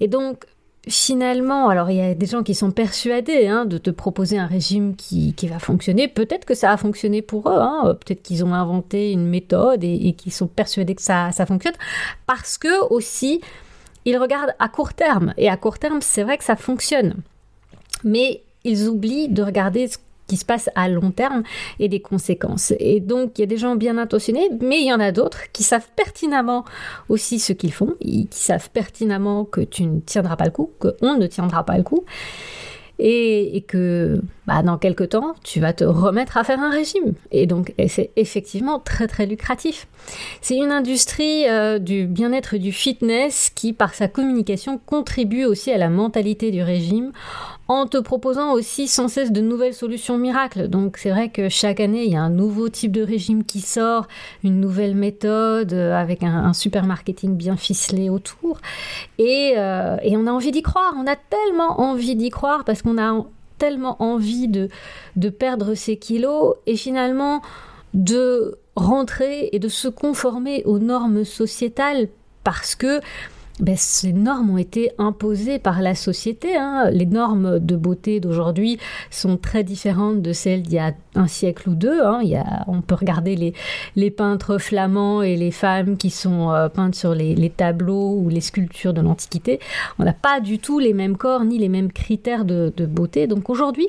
Et 0.00 0.08
donc, 0.08 0.46
finalement, 0.88 1.68
alors 1.68 1.90
il 1.90 1.96
y 1.96 2.00
a 2.00 2.14
des 2.14 2.26
gens 2.26 2.42
qui 2.42 2.54
sont 2.54 2.70
persuadés 2.70 3.46
hein, 3.46 3.66
de 3.66 3.78
te 3.78 3.90
proposer 3.90 4.38
un 4.38 4.46
régime 4.46 4.96
qui, 4.96 5.34
va 5.48 5.58
fonctionner. 5.58 6.08
Peut-être 6.08 6.44
que 6.44 6.54
ça 6.54 6.72
a 6.72 6.76
fonctionné 6.76 7.22
pour 7.22 7.48
eux. 7.48 7.58
Hein. 7.58 7.96
Peut-être 8.00 8.22
qu'ils 8.22 8.44
ont 8.44 8.54
inventé 8.54 9.12
une 9.12 9.26
méthode 9.26 9.84
et, 9.84 10.08
et 10.08 10.12
qu'ils 10.14 10.32
sont 10.32 10.46
persuadés 10.46 10.94
que 10.94 11.02
ça, 11.02 11.30
ça 11.32 11.46
fonctionne. 11.46 11.74
Parce 12.26 12.58
que 12.58 12.84
aussi, 12.88 13.40
ils 14.04 14.16
regardent 14.16 14.54
à 14.58 14.68
court 14.68 14.94
terme. 14.94 15.34
Et 15.36 15.48
à 15.48 15.56
court 15.56 15.78
terme, 15.78 16.00
c'est 16.00 16.22
vrai 16.22 16.38
que 16.38 16.44
ça 16.44 16.56
fonctionne. 16.56 17.16
Mais 18.04 18.42
ils 18.64 18.88
oublient 18.88 19.28
de 19.28 19.42
regarder 19.42 19.88
ce 19.88 19.98
qui 20.26 20.36
se 20.36 20.44
passe 20.44 20.70
à 20.74 20.88
long 20.88 21.10
terme 21.10 21.42
et 21.78 21.88
des 21.88 22.00
conséquences. 22.00 22.72
Et 22.78 23.00
donc, 23.00 23.38
il 23.38 23.42
y 23.42 23.44
a 23.44 23.46
des 23.46 23.56
gens 23.56 23.76
bien 23.76 23.98
intentionnés, 23.98 24.48
mais 24.60 24.80
il 24.80 24.86
y 24.86 24.92
en 24.92 25.00
a 25.00 25.12
d'autres 25.12 25.50
qui 25.52 25.62
savent 25.62 25.88
pertinemment 25.96 26.64
aussi 27.08 27.38
ce 27.38 27.52
qu'ils 27.52 27.72
font, 27.72 27.94
qui 28.00 28.28
savent 28.30 28.70
pertinemment 28.70 29.44
que 29.44 29.60
tu 29.60 29.84
ne 29.84 30.00
tiendras 30.00 30.36
pas 30.36 30.44
le 30.44 30.50
coup, 30.50 30.70
qu'on 30.78 31.16
ne 31.16 31.26
tiendra 31.26 31.64
pas 31.64 31.76
le 31.76 31.82
coup 31.82 32.04
et, 33.04 33.64
que 33.66 34.20
bah, 34.46 34.62
dans 34.62 34.78
quelques 34.78 35.10
temps, 35.10 35.34
tu 35.42 35.58
vas 35.58 35.72
te 35.72 35.82
remettre 35.82 36.36
à 36.36 36.44
faire 36.44 36.60
un 36.60 36.70
régime. 36.70 37.14
Et 37.32 37.46
donc, 37.46 37.74
c'est 37.88 38.10
effectivement 38.14 38.78
très 38.78 39.08
très 39.08 39.26
lucratif. 39.26 39.88
C'est 40.40 40.56
une 40.56 40.70
industrie 40.70 41.48
euh, 41.48 41.80
du 41.80 42.06
bien-être 42.06 42.54
et 42.54 42.58
du 42.60 42.70
fitness 42.70 43.50
qui, 43.50 43.72
par 43.72 43.94
sa 43.94 44.06
communication, 44.06 44.78
contribue 44.78 45.44
aussi 45.44 45.72
à 45.72 45.78
la 45.78 45.88
mentalité 45.88 46.52
du 46.52 46.62
régime 46.62 47.12
en 47.80 47.86
te 47.86 47.98
proposant 47.98 48.52
aussi 48.52 48.88
sans 48.88 49.08
cesse 49.08 49.32
de 49.32 49.40
nouvelles 49.40 49.74
solutions 49.74 50.18
miracles. 50.18 50.68
Donc 50.68 50.96
c'est 50.98 51.10
vrai 51.10 51.28
que 51.28 51.48
chaque 51.48 51.80
année, 51.80 52.04
il 52.04 52.12
y 52.12 52.16
a 52.16 52.20
un 52.20 52.30
nouveau 52.30 52.68
type 52.68 52.92
de 52.92 53.02
régime 53.02 53.44
qui 53.44 53.60
sort, 53.60 54.06
une 54.44 54.60
nouvelle 54.60 54.94
méthode 54.94 55.72
euh, 55.72 55.94
avec 55.94 56.22
un, 56.22 56.52
super 56.52 56.84
marketing 56.84 57.36
bien 57.36 57.56
ficelé 57.56 58.10
autour. 58.10 58.58
Et, 59.18 59.54
euh, 59.56 59.96
et 60.02 60.16
on 60.16 60.26
a 60.26 60.30
envie 60.30 60.50
d'y 60.50 60.62
croire, 60.62 60.94
on 60.96 61.06
a 61.06 61.16
tellement 61.16 61.80
envie 61.80 62.16
d'y 62.16 62.30
croire 62.30 62.64
parce 62.64 62.82
qu'on 62.82 62.98
a 62.98 63.24
tellement 63.58 64.02
envie 64.02 64.48
de, 64.48 64.68
de 65.16 65.28
perdre 65.28 65.74
ses 65.74 65.96
kilos 65.96 66.56
et 66.66 66.76
finalement 66.76 67.42
de 67.94 68.58
rentrer 68.76 69.50
et 69.52 69.58
de 69.58 69.68
se 69.68 69.88
conformer 69.88 70.62
aux 70.64 70.78
normes 70.78 71.24
sociétales 71.24 72.08
parce 72.44 72.74
que 72.74 73.00
ben, 73.60 73.76
ces 73.76 74.12
normes 74.12 74.50
ont 74.50 74.58
été 74.58 74.92
imposées 74.98 75.58
par 75.58 75.82
la 75.82 75.94
société. 75.94 76.56
Hein. 76.56 76.88
Les 76.90 77.06
normes 77.06 77.58
de 77.58 77.76
beauté 77.76 78.18
d'aujourd'hui 78.18 78.78
sont 79.10 79.36
très 79.36 79.62
différentes 79.62 80.22
de 80.22 80.32
celles 80.32 80.62
d'il 80.62 80.74
y 80.74 80.78
a 80.78 80.94
un 81.14 81.26
siècle 81.26 81.68
ou 81.68 81.74
deux. 81.74 82.02
Hein. 82.02 82.20
Il 82.22 82.42
on 82.66 82.80
peut 82.80 82.94
regarder 82.94 83.36
les, 83.36 83.52
les, 83.96 84.10
peintres 84.10 84.58
flamands 84.58 85.22
et 85.22 85.36
les 85.36 85.50
femmes 85.50 85.96
qui 85.96 86.10
sont 86.10 86.50
euh, 86.50 86.68
peintes 86.68 86.94
sur 86.94 87.14
les, 87.14 87.50
tableaux 87.50 88.18
ou 88.18 88.28
les 88.28 88.40
sculptures 88.40 88.94
de 88.94 89.02
l'Antiquité. 89.02 89.60
On 89.98 90.04
n'a 90.04 90.14
pas 90.14 90.40
du 90.40 90.58
tout 90.58 90.78
les 90.78 90.94
mêmes 90.94 91.16
corps 91.16 91.44
ni 91.44 91.58
les 91.58 91.68
mêmes 91.68 91.92
critères 91.92 92.44
de, 92.44 92.72
beauté. 92.86 93.26
Donc 93.26 93.50
aujourd'hui, 93.50 93.88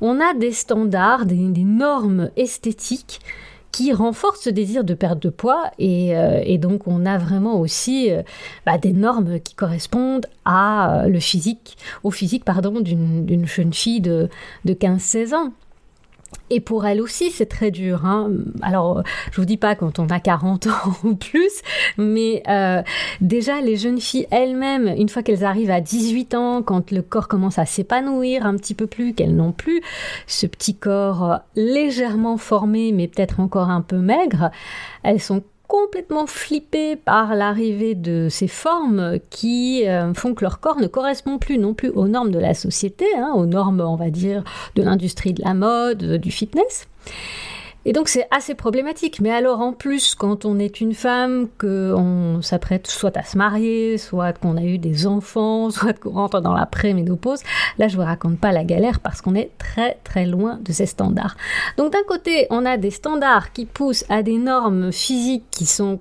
on 0.00 0.20
a 0.20 0.34
des 0.34 0.52
standards, 0.52 1.26
des 1.26 1.64
normes 1.64 2.30
esthétiques 2.36 3.20
qui 3.72 3.92
renforce 3.92 4.42
ce 4.42 4.50
désir 4.50 4.84
de 4.84 4.94
perte 4.94 5.20
de 5.20 5.28
poids 5.28 5.70
et, 5.78 6.16
euh, 6.16 6.56
donc 6.58 6.86
on 6.86 7.06
a 7.06 7.18
vraiment 7.18 7.60
aussi 7.60 8.10
euh, 8.10 8.22
bah, 8.66 8.78
des 8.78 8.92
normes 8.92 9.40
qui 9.40 9.54
correspondent 9.54 10.26
à 10.44 11.04
euh, 11.04 11.08
le 11.08 11.20
physique, 11.20 11.76
au 12.02 12.10
physique 12.10 12.44
pardon 12.44 12.80
d'une 12.80 13.46
jeune 13.46 13.72
fille 13.72 14.00
de, 14.00 14.28
de 14.64 14.74
15-16 14.74 15.34
ans. 15.34 15.52
Et 16.50 16.60
pour 16.60 16.86
elle 16.86 17.00
aussi, 17.00 17.30
c'est 17.30 17.46
très 17.46 17.70
dur. 17.70 18.04
Hein. 18.06 18.30
Alors, 18.62 19.02
je 19.30 19.40
vous 19.40 19.44
dis 19.44 19.56
pas 19.56 19.74
quand 19.74 19.98
on 19.98 20.06
a 20.08 20.20
40 20.20 20.66
ans 20.66 20.70
ou 21.04 21.14
plus, 21.14 21.62
mais 21.96 22.42
euh, 22.48 22.82
déjà 23.20 23.60
les 23.60 23.76
jeunes 23.76 24.00
filles 24.00 24.26
elles-mêmes, 24.30 24.88
une 24.88 25.08
fois 25.08 25.22
qu'elles 25.22 25.44
arrivent 25.44 25.70
à 25.70 25.80
18 25.80 26.34
ans, 26.34 26.62
quand 26.62 26.90
le 26.90 27.02
corps 27.02 27.28
commence 27.28 27.58
à 27.58 27.66
s'épanouir 27.66 28.46
un 28.46 28.56
petit 28.56 28.74
peu 28.74 28.86
plus, 28.86 29.14
qu'elles 29.14 29.36
n'ont 29.36 29.52
plus 29.52 29.82
ce 30.26 30.46
petit 30.46 30.74
corps 30.74 31.40
légèrement 31.54 32.36
formé, 32.36 32.92
mais 32.92 33.08
peut-être 33.08 33.40
encore 33.40 33.70
un 33.70 33.82
peu 33.82 33.98
maigre, 33.98 34.50
elles 35.02 35.20
sont 35.20 35.42
complètement 35.68 36.26
flippés 36.26 36.96
par 36.96 37.34
l'arrivée 37.34 37.94
de 37.94 38.28
ces 38.30 38.48
formes 38.48 39.18
qui 39.30 39.86
euh, 39.86 40.14
font 40.14 40.34
que 40.34 40.44
leur 40.44 40.60
corps 40.60 40.80
ne 40.80 40.86
correspond 40.86 41.38
plus 41.38 41.58
non 41.58 41.74
plus 41.74 41.90
aux 41.90 42.08
normes 42.08 42.30
de 42.30 42.38
la 42.38 42.54
société, 42.54 43.04
hein, 43.16 43.32
aux 43.36 43.46
normes, 43.46 43.82
on 43.82 43.96
va 43.96 44.10
dire, 44.10 44.42
de 44.74 44.82
l'industrie 44.82 45.34
de 45.34 45.42
la 45.44 45.54
mode, 45.54 46.14
du 46.14 46.30
fitness. 46.30 46.88
Et 47.88 47.92
donc 47.92 48.10
c'est 48.10 48.28
assez 48.30 48.54
problématique. 48.54 49.18
Mais 49.22 49.30
alors 49.30 49.60
en 49.60 49.72
plus, 49.72 50.14
quand 50.14 50.44
on 50.44 50.58
est 50.58 50.82
une 50.82 50.92
femme, 50.92 51.48
qu'on 51.56 52.40
s'apprête 52.42 52.86
soit 52.86 53.16
à 53.16 53.22
se 53.22 53.38
marier, 53.38 53.96
soit 53.96 54.34
qu'on 54.34 54.58
a 54.58 54.62
eu 54.62 54.76
des 54.76 55.06
enfants, 55.06 55.70
soit 55.70 55.94
qu'on 55.94 56.10
rentre 56.10 56.42
dans 56.42 56.52
la 56.52 56.66
préménopause, 56.66 57.40
là 57.78 57.88
je 57.88 57.96
vous 57.96 58.02
raconte 58.02 58.38
pas 58.38 58.52
la 58.52 58.62
galère 58.62 59.00
parce 59.00 59.22
qu'on 59.22 59.34
est 59.34 59.52
très 59.56 59.96
très 60.04 60.26
loin 60.26 60.58
de 60.62 60.70
ces 60.70 60.84
standards. 60.84 61.34
Donc 61.78 61.94
d'un 61.94 62.02
côté, 62.06 62.46
on 62.50 62.66
a 62.66 62.76
des 62.76 62.90
standards 62.90 63.54
qui 63.54 63.64
poussent 63.64 64.04
à 64.10 64.22
des 64.22 64.36
normes 64.36 64.92
physiques 64.92 65.46
qui 65.50 65.64
sont 65.64 65.98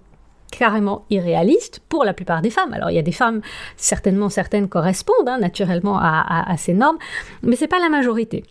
carrément 0.52 1.06
irréalistes 1.10 1.80
pour 1.88 2.04
la 2.04 2.14
plupart 2.14 2.42
des 2.42 2.50
femmes. 2.50 2.74
Alors 2.74 2.90
il 2.90 2.96
y 2.96 3.00
a 3.00 3.02
des 3.02 3.14
femmes, 3.14 3.40
certainement 3.78 4.28
certaines 4.28 4.68
correspondent 4.68 5.30
hein, 5.30 5.38
naturellement 5.40 5.98
à, 5.98 6.52
à, 6.52 6.58
ces 6.58 6.74
normes, 6.74 6.98
mais 7.44 7.56
c'est 7.56 7.70
pas 7.70 7.80
la 7.80 7.88
majorité 7.88 8.44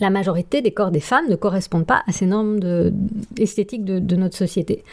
la 0.00 0.10
majorité 0.10 0.62
des 0.62 0.72
corps 0.72 0.90
des 0.90 1.00
femmes 1.00 1.28
ne 1.28 1.36
correspondent 1.36 1.86
pas 1.86 2.02
à 2.06 2.12
ces 2.12 2.26
normes 2.26 2.60
de, 2.60 2.92
esthétiques 3.38 3.84
de, 3.84 4.16
notre 4.16 4.36
société. 4.36 4.84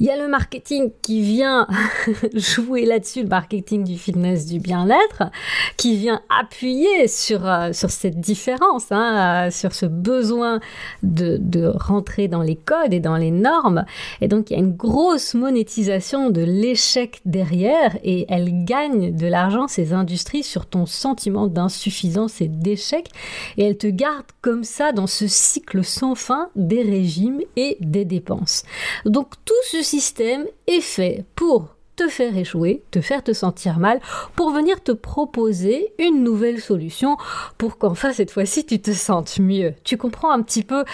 Il 0.00 0.06
y 0.06 0.10
a 0.10 0.16
le 0.16 0.28
marketing 0.28 0.90
qui 1.02 1.22
vient 1.22 1.66
jouer 2.34 2.84
là-dessus, 2.84 3.22
le 3.22 3.28
marketing 3.28 3.84
du 3.84 3.96
fitness, 3.96 4.46
du 4.46 4.58
bien-être, 4.58 5.30
qui 5.76 5.96
vient 5.96 6.20
appuyer 6.40 7.06
sur, 7.08 7.48
euh, 7.48 7.72
sur 7.72 7.90
cette 7.90 8.20
différence, 8.20 8.90
hein, 8.90 9.46
euh, 9.46 9.50
sur 9.50 9.72
ce 9.72 9.86
besoin 9.86 10.60
de, 11.02 11.38
de 11.40 11.66
rentrer 11.66 12.28
dans 12.28 12.42
les 12.42 12.56
codes 12.56 12.92
et 12.92 13.00
dans 13.00 13.16
les 13.16 13.30
normes. 13.30 13.84
Et 14.20 14.28
donc 14.28 14.50
il 14.50 14.54
y 14.54 14.56
a 14.56 14.60
une 14.60 14.74
grosse 14.74 15.34
monétisation 15.34 16.30
de 16.30 16.42
l'échec 16.42 17.20
derrière 17.24 17.96
et 18.02 18.26
elle 18.28 18.64
gagne 18.64 19.16
de 19.16 19.26
l'argent, 19.26 19.68
ces 19.68 19.92
industries, 19.92 20.42
sur 20.42 20.66
ton 20.66 20.86
sentiment 20.86 21.46
d'insuffisance 21.46 22.40
et 22.40 22.48
d'échec. 22.48 23.08
Et 23.56 23.64
elle 23.64 23.78
te 23.78 23.86
garde 23.86 24.24
comme 24.46 24.62
ça 24.62 24.92
dans 24.92 25.08
ce 25.08 25.26
cycle 25.26 25.82
sans 25.82 26.14
fin 26.14 26.50
des 26.54 26.80
régimes 26.80 27.40
et 27.56 27.76
des 27.80 28.04
dépenses. 28.04 28.62
Donc 29.04 29.32
tout 29.44 29.54
ce 29.68 29.82
système 29.82 30.44
est 30.68 30.80
fait 30.80 31.24
pour 31.34 31.74
te 31.96 32.06
faire 32.06 32.36
échouer, 32.36 32.84
te 32.92 33.00
faire 33.00 33.24
te 33.24 33.32
sentir 33.32 33.80
mal, 33.80 34.00
pour 34.36 34.52
venir 34.52 34.80
te 34.84 34.92
proposer 34.92 35.92
une 35.98 36.22
nouvelle 36.22 36.60
solution 36.60 37.16
pour 37.58 37.76
qu'enfin 37.76 38.12
cette 38.12 38.30
fois-ci 38.30 38.64
tu 38.64 38.80
te 38.80 38.92
sentes 38.92 39.40
mieux. 39.40 39.74
Tu 39.82 39.96
comprends 39.96 40.30
un 40.30 40.42
petit 40.42 40.62
peu 40.62 40.84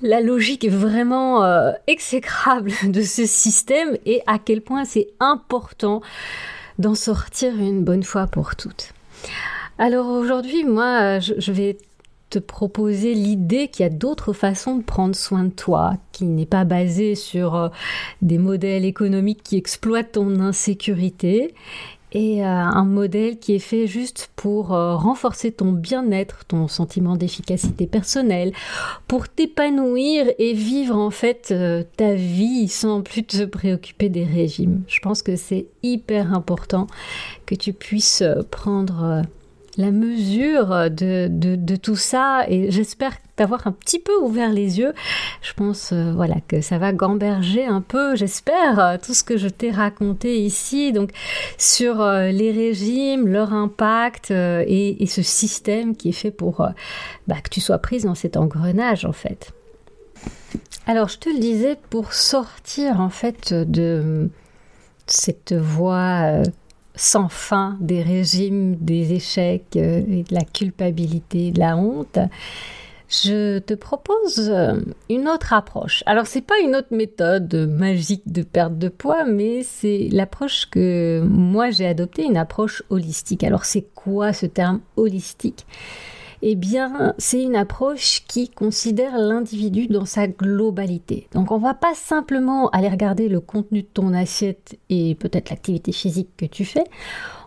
la 0.00 0.22
logique 0.22 0.64
est 0.64 0.70
vraiment 0.70 1.44
euh, 1.44 1.72
exécrable 1.88 2.72
de 2.84 3.02
ce 3.02 3.26
système 3.26 3.98
et 4.06 4.22
à 4.26 4.38
quel 4.38 4.62
point 4.62 4.86
c'est 4.86 5.08
important 5.20 6.00
d'en 6.78 6.94
sortir 6.94 7.54
une 7.54 7.84
bonne 7.84 8.02
fois 8.02 8.28
pour 8.28 8.56
toutes. 8.56 8.94
Alors 9.76 10.06
aujourd'hui, 10.06 10.64
moi, 10.64 11.18
je 11.18 11.52
vais 11.52 11.76
te 12.30 12.38
proposer 12.38 13.14
l'idée 13.14 13.68
qu'il 13.68 13.84
y 13.84 13.86
a 13.86 13.92
d'autres 13.92 14.32
façons 14.32 14.76
de 14.76 14.82
prendre 14.82 15.14
soin 15.14 15.44
de 15.44 15.50
toi, 15.50 15.94
qui 16.12 16.24
n'est 16.24 16.46
pas 16.46 16.64
basée 16.64 17.14
sur 17.14 17.54
euh, 17.54 17.68
des 18.22 18.38
modèles 18.38 18.84
économiques 18.84 19.42
qui 19.42 19.56
exploitent 19.56 20.12
ton 20.12 20.40
insécurité 20.40 21.54
et 22.12 22.42
euh, 22.42 22.46
un 22.46 22.84
modèle 22.84 23.38
qui 23.38 23.54
est 23.54 23.58
fait 23.58 23.86
juste 23.86 24.30
pour 24.36 24.72
euh, 24.72 24.96
renforcer 24.96 25.52
ton 25.52 25.72
bien-être, 25.72 26.44
ton 26.46 26.68
sentiment 26.68 27.16
d'efficacité 27.16 27.86
personnelle, 27.86 28.52
pour 29.06 29.28
t'épanouir 29.28 30.26
et 30.38 30.52
vivre 30.52 30.96
en 30.96 31.10
fait 31.10 31.54
ta 31.96 32.14
vie 32.14 32.68
sans 32.68 33.02
plus 33.02 33.24
te 33.24 33.44
préoccuper 33.44 34.08
des 34.08 34.24
régimes. 34.24 34.82
Je 34.86 35.00
pense 35.00 35.22
que 35.22 35.36
c'est 35.36 35.66
hyper 35.82 36.34
important 36.34 36.86
que 37.46 37.54
tu 37.54 37.72
puisses 37.72 38.22
prendre 38.50 39.22
la 39.78 39.92
mesure 39.92 40.90
de, 40.90 41.28
de, 41.30 41.76
tout 41.76 41.96
ça 41.96 42.44
et 42.48 42.72
j'espère 42.72 43.16
t'avoir 43.36 43.68
un 43.68 43.72
petit 43.72 44.00
peu 44.00 44.12
ouvert 44.20 44.52
les 44.52 44.80
yeux. 44.80 44.92
Je 45.40 45.52
pense 45.52 45.92
euh, 45.92 46.12
voilà 46.12 46.34
que 46.48 46.60
ça 46.60 46.78
va 46.78 46.92
gamberger 46.92 47.64
un 47.64 47.80
peu, 47.80 48.16
j'espère, 48.16 48.80
euh, 48.80 48.96
tout 49.00 49.14
ce 49.14 49.22
que 49.22 49.36
je 49.36 49.46
t'ai 49.46 49.70
raconté 49.70 50.40
ici 50.40 50.92
donc 50.92 51.10
sur 51.58 52.02
euh, 52.02 52.32
les 52.32 52.50
régimes, 52.50 53.28
leur 53.28 53.52
impact 53.54 54.32
et, 54.32 55.06
ce 55.08 55.22
système 55.22 55.96
qui 55.96 56.10
est 56.10 56.12
fait 56.12 56.32
pour 56.32 56.68
bah, 57.28 57.36
que 57.42 57.48
tu 57.48 57.60
sois 57.60 57.78
prise 57.78 58.04
dans 58.04 58.16
cet 58.16 58.36
engrenage 58.36 59.04
en 59.04 59.12
fait. 59.12 59.52
Alors 60.86 61.08
je 61.08 61.18
te 61.18 61.28
le 61.28 61.38
disais 61.38 61.78
pour 61.88 62.12
sortir 62.12 63.00
en 63.00 63.10
fait 63.10 63.54
de 63.54 64.28
cette 65.06 65.54
voie 65.54 66.42
sans 66.98 67.28
fin 67.28 67.76
des 67.80 68.02
régimes, 68.02 68.76
des 68.76 69.14
échecs 69.14 69.76
euh, 69.76 70.02
et 70.10 70.24
de 70.24 70.34
la 70.34 70.42
culpabilité, 70.44 71.52
de 71.52 71.60
la 71.60 71.76
honte, 71.76 72.18
je 73.08 73.58
te 73.60 73.72
propose 73.72 74.50
euh, 74.50 74.80
une 75.08 75.28
autre 75.28 75.52
approche. 75.54 76.02
Alors 76.06 76.26
c'est 76.26 76.42
pas 76.42 76.58
une 76.62 76.76
autre 76.76 76.88
méthode 76.90 77.54
magique 77.54 78.30
de 78.30 78.42
perte 78.42 78.76
de 78.76 78.88
poids, 78.88 79.24
mais 79.24 79.62
c'est 79.62 80.08
l'approche 80.10 80.66
que 80.66 81.22
moi 81.24 81.70
j'ai 81.70 81.86
adoptée, 81.86 82.24
une 82.24 82.36
approche 82.36 82.82
holistique. 82.90 83.44
Alors 83.44 83.64
c'est 83.64 83.86
quoi 83.94 84.32
ce 84.32 84.46
terme 84.46 84.80
holistique? 84.96 85.66
Eh 86.42 86.54
bien, 86.54 87.14
c'est 87.18 87.42
une 87.42 87.56
approche 87.56 88.22
qui 88.28 88.48
considère 88.48 89.18
l'individu 89.18 89.88
dans 89.88 90.04
sa 90.04 90.28
globalité. 90.28 91.26
Donc, 91.32 91.50
on 91.50 91.58
va 91.58 91.74
pas 91.74 91.94
simplement 91.94 92.68
aller 92.70 92.88
regarder 92.88 93.28
le 93.28 93.40
contenu 93.40 93.82
de 93.82 93.88
ton 93.92 94.14
assiette 94.14 94.78
et 94.88 95.14
peut-être 95.16 95.50
l'activité 95.50 95.90
physique 95.92 96.30
que 96.36 96.46
tu 96.46 96.64
fais. 96.64 96.84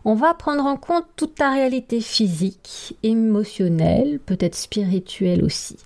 On 0.04 0.16
va 0.16 0.34
prendre 0.34 0.66
en 0.66 0.78
compte 0.78 1.06
toute 1.16 1.36
ta 1.36 1.52
réalité 1.52 2.02
physique, 2.02 2.98
émotionnelle, 3.04 4.20
peut-être 4.26 4.56
spirituelle 4.56 5.44
aussi. 5.44 5.78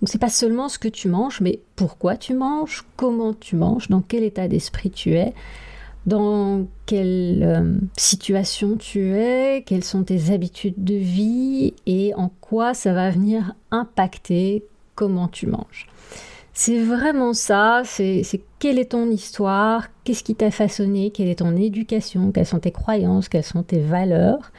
Donc, 0.00 0.08
c'est 0.08 0.18
pas 0.18 0.30
seulement 0.30 0.68
ce 0.68 0.78
que 0.78 0.88
tu 0.88 1.08
manges, 1.08 1.40
mais 1.40 1.60
pourquoi 1.76 2.16
tu 2.16 2.34
manges, 2.34 2.84
comment 2.96 3.34
tu 3.34 3.56
manges, 3.56 3.88
dans 3.88 4.00
quel 4.00 4.24
état 4.24 4.48
d'esprit 4.48 4.90
tu 4.90 5.14
es 5.14 5.32
dans 6.08 6.66
quelle 6.86 7.42
euh, 7.42 7.78
situation 7.96 8.76
tu 8.76 9.12
es, 9.14 9.62
quelles 9.66 9.84
sont 9.84 10.02
tes 10.02 10.32
habitudes 10.32 10.82
de 10.82 10.94
vie? 10.94 11.74
Et 11.86 12.14
en 12.14 12.30
quoi 12.40 12.74
ça 12.74 12.92
va 12.92 13.10
venir 13.10 13.54
impacter 13.70 14.64
comment 14.94 15.28
tu 15.28 15.46
manges? 15.46 15.86
C'est 16.54 16.82
vraiment 16.82 17.34
ça, 17.34 17.82
c'est 17.84 18.24
quelle 18.58 18.80
est 18.80 18.90
ton 18.90 19.10
histoire, 19.10 19.86
qu'est-ce 20.02 20.24
qui 20.24 20.34
t'a 20.34 20.50
façonné, 20.50 21.10
quelle 21.10 21.28
est 21.28 21.38
ton 21.38 21.54
éducation, 21.54 22.32
quelles 22.32 22.46
sont 22.46 22.58
tes 22.58 22.72
croyances, 22.72 23.28
quelles 23.28 23.44
sont 23.44 23.62
tes 23.62 23.78
valeurs? 23.78 24.50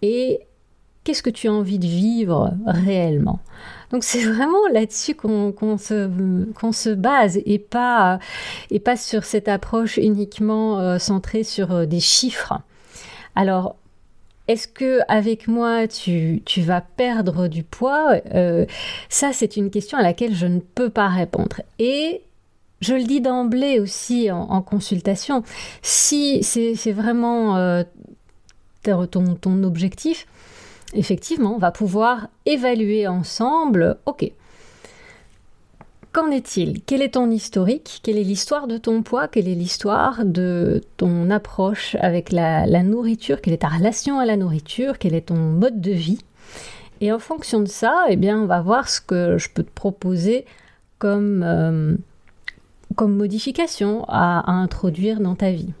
Et 0.00 0.40
qu'est-ce 1.04 1.22
que 1.22 1.30
tu 1.30 1.48
as 1.48 1.52
envie 1.52 1.78
de 1.78 1.86
vivre 1.86 2.54
réellement? 2.66 3.38
Donc 3.90 4.02
c'est 4.02 4.24
vraiment 4.24 4.66
là-dessus 4.72 5.14
qu'on 5.14 5.78
se, 5.78 6.94
base 6.94 7.38
et 7.46 7.58
pas, 7.58 8.18
et 8.70 8.80
pas 8.80 8.96
sur 8.96 9.24
cette 9.24 9.48
approche 9.48 9.98
uniquement 9.98 10.80
euh, 10.80 10.98
centrée 10.98 11.44
sur 11.44 11.72
euh, 11.72 11.86
des 11.86 12.00
chiffres. 12.00 12.60
Alors, 13.36 13.76
est-ce 14.48 14.68
que 14.68 15.00
avec 15.08 15.48
moi 15.48 15.86
tu, 15.88 16.42
vas 16.58 16.80
perdre 16.80 17.48
du 17.48 17.62
poids? 17.62 18.16
Euh, 18.34 18.66
Ça, 19.08 19.32
c'est 19.32 19.56
une 19.56 19.70
question 19.70 19.96
à 19.96 20.02
laquelle 20.02 20.34
je 20.34 20.46
ne 20.46 20.60
peux 20.60 20.90
pas 20.90 21.08
répondre. 21.08 21.62
Et 21.78 22.22
je 22.80 22.94
le 22.94 23.04
dis 23.04 23.20
d'emblée 23.20 23.80
aussi 23.80 24.30
en, 24.30 24.60
consultation, 24.60 25.42
si 25.80 26.42
c'est 26.42 26.92
vraiment 26.92 27.82
ton, 28.82 29.06
ton 29.06 29.62
objectif, 29.62 30.26
effectivement, 30.94 31.54
on 31.54 31.58
va 31.58 31.70
pouvoir 31.70 32.28
évaluer 32.46 33.06
ensemble, 33.06 33.98
ok, 34.06 34.30
qu'en 36.14 36.30
est-il? 36.30 36.80
Quel 36.82 37.02
est 37.02 37.14
ton 37.14 37.30
historique? 37.30 38.00
Quelle 38.02 38.16
est 38.16 38.24
l'histoire 38.24 38.66
de 38.68 38.78
ton 38.78 39.02
poids? 39.02 39.28
Quelle 39.28 39.48
est 39.48 39.54
l'histoire 39.54 40.24
de 40.24 40.80
ton 40.96 41.28
approche 41.28 41.96
avec 42.00 42.30
la, 42.32 42.66
nourriture? 42.82 43.40
Quelle 43.40 43.54
est 43.54 43.58
ta 43.58 43.68
relation 43.68 44.20
à 44.20 44.24
la 44.24 44.36
nourriture? 44.36 44.98
Quel 44.98 45.14
est 45.14 45.26
ton 45.26 45.34
mode 45.34 45.80
de 45.80 45.90
vie? 45.90 46.20
Et 47.00 47.12
en 47.12 47.18
fonction 47.18 47.60
de 47.60 47.68
ça, 47.68 48.06
eh 48.08 48.16
bien, 48.16 48.40
on 48.40 48.46
va 48.46 48.62
voir 48.62 48.88
ce 48.88 49.00
que 49.00 49.36
je 49.38 49.50
peux 49.50 49.64
te 49.64 49.74
proposer 49.74 50.46
comme, 50.98 51.42
euh, 51.42 51.96
comme 52.94 53.16
modification 53.16 54.04
à 54.08 54.50
introduire 54.52 55.20
dans 55.20 55.34
ta 55.34 55.50
vie. 55.50 55.72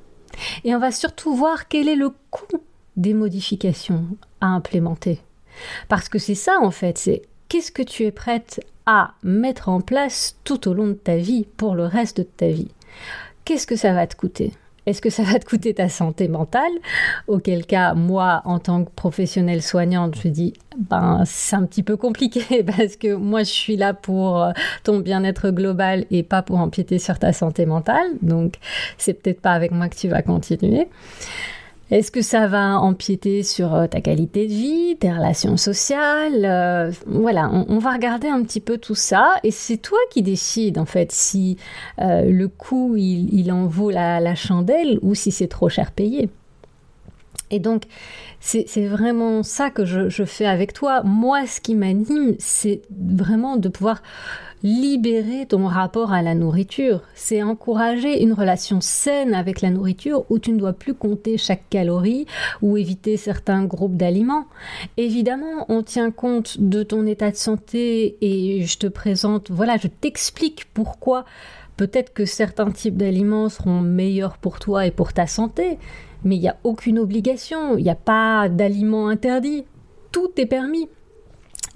Et 0.64 0.74
on 0.74 0.80
va 0.80 0.90
surtout 0.90 1.34
voir 1.34 1.68
quel 1.68 1.88
est 1.88 1.96
le 1.96 2.10
coût 2.30 2.58
des 2.96 3.14
modifications 3.14 4.04
implémenter. 4.46 5.20
Parce 5.88 6.08
que 6.08 6.18
c'est 6.18 6.34
ça 6.34 6.56
en 6.60 6.70
fait, 6.70 6.98
c'est 6.98 7.22
qu'est-ce 7.48 7.72
que 7.72 7.82
tu 7.82 8.04
es 8.04 8.10
prête 8.10 8.60
à 8.86 9.14
mettre 9.22 9.68
en 9.68 9.80
place 9.80 10.36
tout 10.44 10.68
au 10.68 10.74
long 10.74 10.88
de 10.88 10.92
ta 10.94 11.16
vie, 11.16 11.46
pour 11.56 11.74
le 11.74 11.84
reste 11.84 12.18
de 12.18 12.22
ta 12.24 12.48
vie? 12.48 12.70
Qu'est-ce 13.44 13.66
que 13.66 13.76
ça 13.76 13.92
va 13.92 14.06
te 14.06 14.16
coûter? 14.16 14.52
Est-ce 14.86 15.00
que 15.00 15.08
ça 15.08 15.22
va 15.22 15.38
te 15.38 15.46
coûter 15.46 15.72
ta 15.72 15.88
santé 15.88 16.28
mentale? 16.28 16.72
Auquel 17.26 17.64
cas, 17.64 17.94
moi, 17.94 18.42
en 18.44 18.58
tant 18.58 18.84
que 18.84 18.90
professionnelle 18.90 19.62
soignante, 19.62 20.16
je 20.22 20.28
dis, 20.28 20.52
ben, 20.76 21.22
c'est 21.24 21.56
un 21.56 21.64
petit 21.64 21.82
peu 21.82 21.96
compliqué 21.96 22.62
parce 22.76 22.96
que 22.96 23.14
moi, 23.14 23.40
je 23.40 23.50
suis 23.50 23.76
là 23.76 23.94
pour 23.94 24.42
euh, 24.42 24.52
ton 24.82 25.00
bien-être 25.00 25.50
global 25.50 26.04
et 26.10 26.22
pas 26.22 26.42
pour 26.42 26.58
empiéter 26.58 26.98
sur 26.98 27.18
ta 27.18 27.32
santé 27.32 27.64
mentale. 27.64 28.08
Donc, 28.20 28.56
c'est 28.98 29.14
peut-être 29.14 29.40
pas 29.40 29.52
avec 29.52 29.72
moi 29.72 29.88
que 29.88 29.96
tu 29.96 30.08
vas 30.08 30.22
continuer. 30.22 30.88
Est-ce 31.94 32.10
que 32.10 32.22
ça 32.22 32.48
va 32.48 32.80
empiéter 32.80 33.44
sur 33.44 33.72
euh, 33.72 33.86
ta 33.86 34.00
qualité 34.00 34.48
de 34.48 34.52
vie, 34.52 34.96
tes 34.98 35.12
relations 35.12 35.56
sociales 35.56 36.44
euh, 36.44 36.90
Voilà, 37.06 37.48
on, 37.48 37.78
va 37.78 37.92
regarder 37.92 38.26
un 38.26 38.42
petit 38.42 38.58
peu 38.58 38.78
tout 38.78 38.96
ça 38.96 39.36
et 39.44 39.52
c'est 39.52 39.76
toi 39.76 39.98
qui 40.10 40.20
décides 40.20 40.78
en 40.78 40.86
fait 40.86 41.12
si 41.12 41.56
euh, 42.00 42.24
le 42.24 42.48
coût 42.48 42.96
il, 42.96 43.52
en 43.52 43.66
vaut 43.66 43.90
la, 43.90 44.34
chandelle 44.34 44.98
ou 45.02 45.14
si 45.14 45.30
c'est 45.30 45.46
trop 45.46 45.68
cher 45.68 45.92
payé. 45.92 46.30
Et 47.52 47.60
donc, 47.60 47.84
c'est 48.40 48.86
vraiment 48.88 49.44
ça 49.44 49.70
que 49.70 49.84
je, 49.84 50.24
fais 50.24 50.46
avec 50.46 50.72
toi. 50.72 51.04
Moi, 51.04 51.46
ce 51.46 51.60
qui 51.60 51.76
m'anime, 51.76 52.34
c'est 52.40 52.82
vraiment 52.90 53.56
de 53.56 53.68
pouvoir 53.68 54.02
libérer 54.64 55.44
ton 55.44 55.66
rapport 55.66 56.14
à 56.14 56.22
la 56.22 56.34
nourriture. 56.34 57.02
C'est 57.14 57.42
encourager 57.42 58.22
une 58.22 58.32
relation 58.32 58.80
saine 58.80 59.34
avec 59.34 59.60
la 59.60 59.68
nourriture 59.68 60.24
où 60.30 60.38
tu 60.38 60.52
ne 60.52 60.58
dois 60.58 60.72
plus 60.72 60.94
compter 60.94 61.36
chaque 61.36 61.68
calorie 61.68 62.24
ou 62.62 62.78
éviter 62.78 63.18
certains 63.18 63.64
groupes 63.64 63.96
d'aliments. 63.96 64.46
Évidemment, 64.96 65.66
on 65.68 65.82
tient 65.82 66.10
compte 66.10 66.58
de 66.58 66.82
ton 66.82 67.06
état 67.06 67.30
de 67.30 67.36
santé 67.36 68.16
et 68.22 68.62
je 68.64 68.78
te 68.78 68.86
présente, 68.86 69.50
voilà, 69.50 69.76
je 69.76 69.86
t'explique 69.86 70.64
pourquoi 70.72 71.26
peut-être 71.76 72.14
que 72.14 72.24
certains 72.24 72.70
types 72.70 72.96
d'aliments 72.96 73.50
seront 73.50 73.82
meilleurs 73.82 74.38
pour 74.38 74.60
toi 74.60 74.86
et 74.86 74.90
pour 74.90 75.12
ta 75.12 75.26
santé, 75.26 75.78
mais 76.24 76.36
il 76.36 76.40
n'y 76.40 76.48
a 76.48 76.56
aucune 76.64 76.98
obligation, 76.98 77.76
il 77.76 77.84
n'y 77.84 77.90
a 77.90 77.94
pas 77.94 78.48
d'aliments 78.48 79.08
interdits. 79.08 79.64
Tout 80.10 80.30
est 80.38 80.46
permis. 80.46 80.88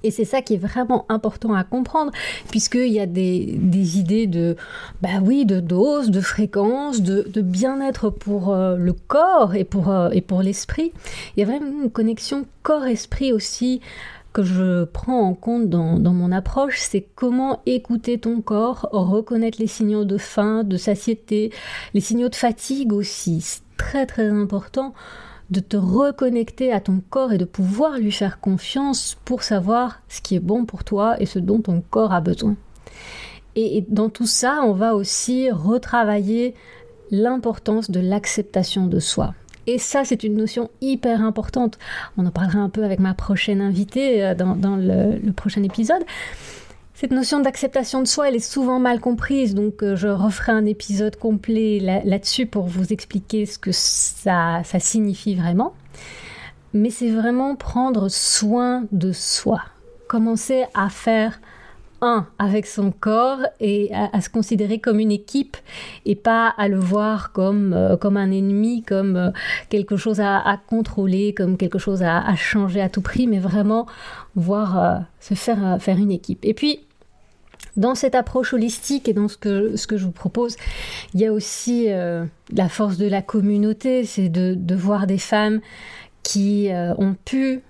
Et 0.04 0.10
c'est 0.10 0.24
ça 0.24 0.42
qui 0.42 0.54
est 0.54 0.58
vraiment 0.58 1.06
important 1.08 1.54
à 1.54 1.64
comprendre, 1.64 2.12
puisqu'il 2.50 2.92
y 2.92 3.00
a 3.00 3.06
des, 3.06 3.98
idées 3.98 4.26
de, 4.26 4.56
bah 5.02 5.20
oui, 5.22 5.44
de 5.44 5.60
dose, 5.60 6.10
de 6.10 6.20
fréquence, 6.20 7.02
de, 7.02 7.40
bien-être 7.40 8.10
pour 8.10 8.52
euh, 8.52 8.76
le 8.76 8.92
corps 8.92 9.54
et 9.54 9.64
pour, 9.64 9.90
euh, 9.90 10.10
pour 10.26 10.42
l'esprit. 10.42 10.92
Il 11.36 11.40
y 11.40 11.42
a 11.42 11.46
vraiment 11.46 11.82
une 11.84 11.90
connexion 11.90 12.46
corps-esprit 12.62 13.32
aussi 13.32 13.80
que 14.32 14.42
je 14.42 14.84
prends 14.84 15.22
en 15.22 15.34
compte 15.34 15.68
dans, 15.68 15.98
dans 15.98 16.12
mon 16.12 16.30
approche, 16.32 16.78
c'est 16.78 17.06
comment 17.14 17.60
écouter 17.66 18.18
ton 18.18 18.40
corps, 18.40 18.88
reconnaître 18.92 19.58
les 19.58 19.66
signaux 19.66 20.04
de 20.04 20.18
faim, 20.18 20.64
de 20.64 20.76
satiété, 20.76 21.50
les 21.94 22.00
signaux 22.00 22.28
de 22.28 22.34
fatigue 22.34 22.92
aussi. 22.92 23.40
C'est 23.40 23.62
très 23.76 24.06
très 24.06 24.28
important 24.28 24.92
de 25.50 25.60
te 25.60 25.76
reconnecter 25.76 26.72
à 26.72 26.80
ton 26.80 27.00
corps 27.08 27.32
et 27.32 27.38
de 27.38 27.44
pouvoir 27.44 27.98
lui 27.98 28.12
faire 28.12 28.40
confiance 28.40 29.16
pour 29.24 29.42
savoir 29.42 30.00
ce 30.08 30.20
qui 30.20 30.36
est 30.36 30.40
bon 30.40 30.64
pour 30.64 30.84
toi 30.84 31.20
et 31.20 31.26
ce 31.26 31.38
dont 31.38 31.60
ton 31.60 31.82
corps 31.90 32.12
a 32.12 32.20
besoin. 32.20 32.56
Et 33.56 33.84
dans 33.88 34.08
tout 34.08 34.26
ça, 34.26 34.60
on 34.64 34.72
va 34.72 34.94
aussi 34.94 35.50
retravailler 35.50 36.54
l'importance 37.10 37.90
de 37.90 37.98
l'acceptation 37.98 38.86
de 38.86 39.00
soi. 39.00 39.34
Et 39.66 39.78
ça, 39.78 40.02
c'est 40.04 40.22
une 40.22 40.34
notion 40.34 40.70
hyper 40.80 41.22
importante. 41.22 41.78
On 42.16 42.24
en 42.24 42.30
parlera 42.30 42.60
un 42.60 42.70
peu 42.70 42.84
avec 42.84 43.00
ma 43.00 43.12
prochaine 43.14 43.60
invitée 43.60 44.24
euh, 44.24 44.34
dans, 44.34 44.76
le, 44.76 45.30
prochain 45.32 45.62
épisode. 45.62 46.02
Cette 47.00 47.12
notion 47.12 47.38
d'acceptation 47.38 48.02
de 48.02 48.08
soi, 48.08 48.28
elle 48.28 48.34
est 48.34 48.40
souvent 48.40 48.80
mal 48.80 48.98
comprise, 48.98 49.54
donc 49.54 49.84
euh, 49.84 49.94
je 49.94 50.08
referai 50.08 50.50
un 50.50 50.66
épisode 50.66 51.14
complet 51.14 51.78
là-dessus 52.04 52.44
pour 52.44 52.66
vous 52.66 52.92
expliquer 52.92 53.46
ce 53.46 53.56
que 53.56 53.70
ça, 53.70 54.64
signifie 54.80 55.36
vraiment. 55.36 55.74
Mais 56.74 56.90
c'est 56.90 57.10
vraiment 57.10 57.54
prendre 57.54 58.08
soin 58.08 58.82
de 58.90 59.12
soi, 59.12 59.62
commencer 60.08 60.64
à 60.74 60.88
faire 60.88 61.38
un 62.00 62.26
avec 62.40 62.66
son 62.66 62.90
corps 62.90 63.42
et 63.60 63.92
à, 63.94 64.20
se 64.20 64.28
considérer 64.28 64.80
comme 64.80 64.98
une 64.98 65.12
équipe 65.12 65.56
et 66.04 66.16
pas 66.16 66.48
à 66.58 66.66
le 66.66 66.80
voir 66.80 67.30
comme, 67.30 67.74
euh, 67.74 67.96
comme 67.96 68.16
un 68.16 68.32
ennemi, 68.32 68.82
comme 68.82 69.16
euh, 69.16 69.30
quelque 69.68 69.96
chose 69.96 70.18
à, 70.20 70.58
contrôler, 70.66 71.32
comme 71.32 71.58
quelque 71.58 71.78
chose 71.78 72.02
à, 72.02 72.34
changer 72.34 72.80
à 72.80 72.88
tout 72.88 73.02
prix, 73.02 73.28
mais 73.28 73.38
vraiment 73.38 73.86
voir 74.34 75.04
se 75.20 75.34
faire, 75.34 75.80
faire 75.80 75.98
une 75.98 76.10
équipe. 76.10 76.44
Et 76.44 76.54
puis, 76.54 76.80
dans 77.78 77.94
cette 77.94 78.14
approche 78.14 78.52
holistique 78.52 79.08
et 79.08 79.14
dans 79.14 79.28
ce 79.28 79.36
que, 79.36 79.76
ce 79.76 79.86
que 79.86 79.96
je 79.96 80.04
vous 80.04 80.12
propose, 80.12 80.56
il 81.14 81.20
y 81.20 81.26
a 81.26 81.32
aussi 81.32 81.88
la 82.52 82.68
force 82.68 82.98
de 82.98 83.06
la 83.06 83.22
communauté, 83.22 84.04
c'est 84.04 84.28
de, 84.28 84.54
de, 84.54 84.74
voir 84.74 85.06
des 85.06 85.18
femmes 85.18 85.60
qui 86.22 86.70
ont 86.72 87.16
pu 87.24 87.62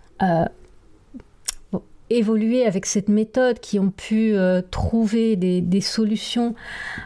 évoluer 2.11 2.66
avec 2.66 2.87
cette 2.87 3.09
méthode, 3.09 3.61
qui 3.61 3.79
ont 3.79 3.90
pu 3.90 4.35
euh, 4.35 4.62
trouver 4.71 5.37
des, 5.37 5.81
solutions 5.81 6.55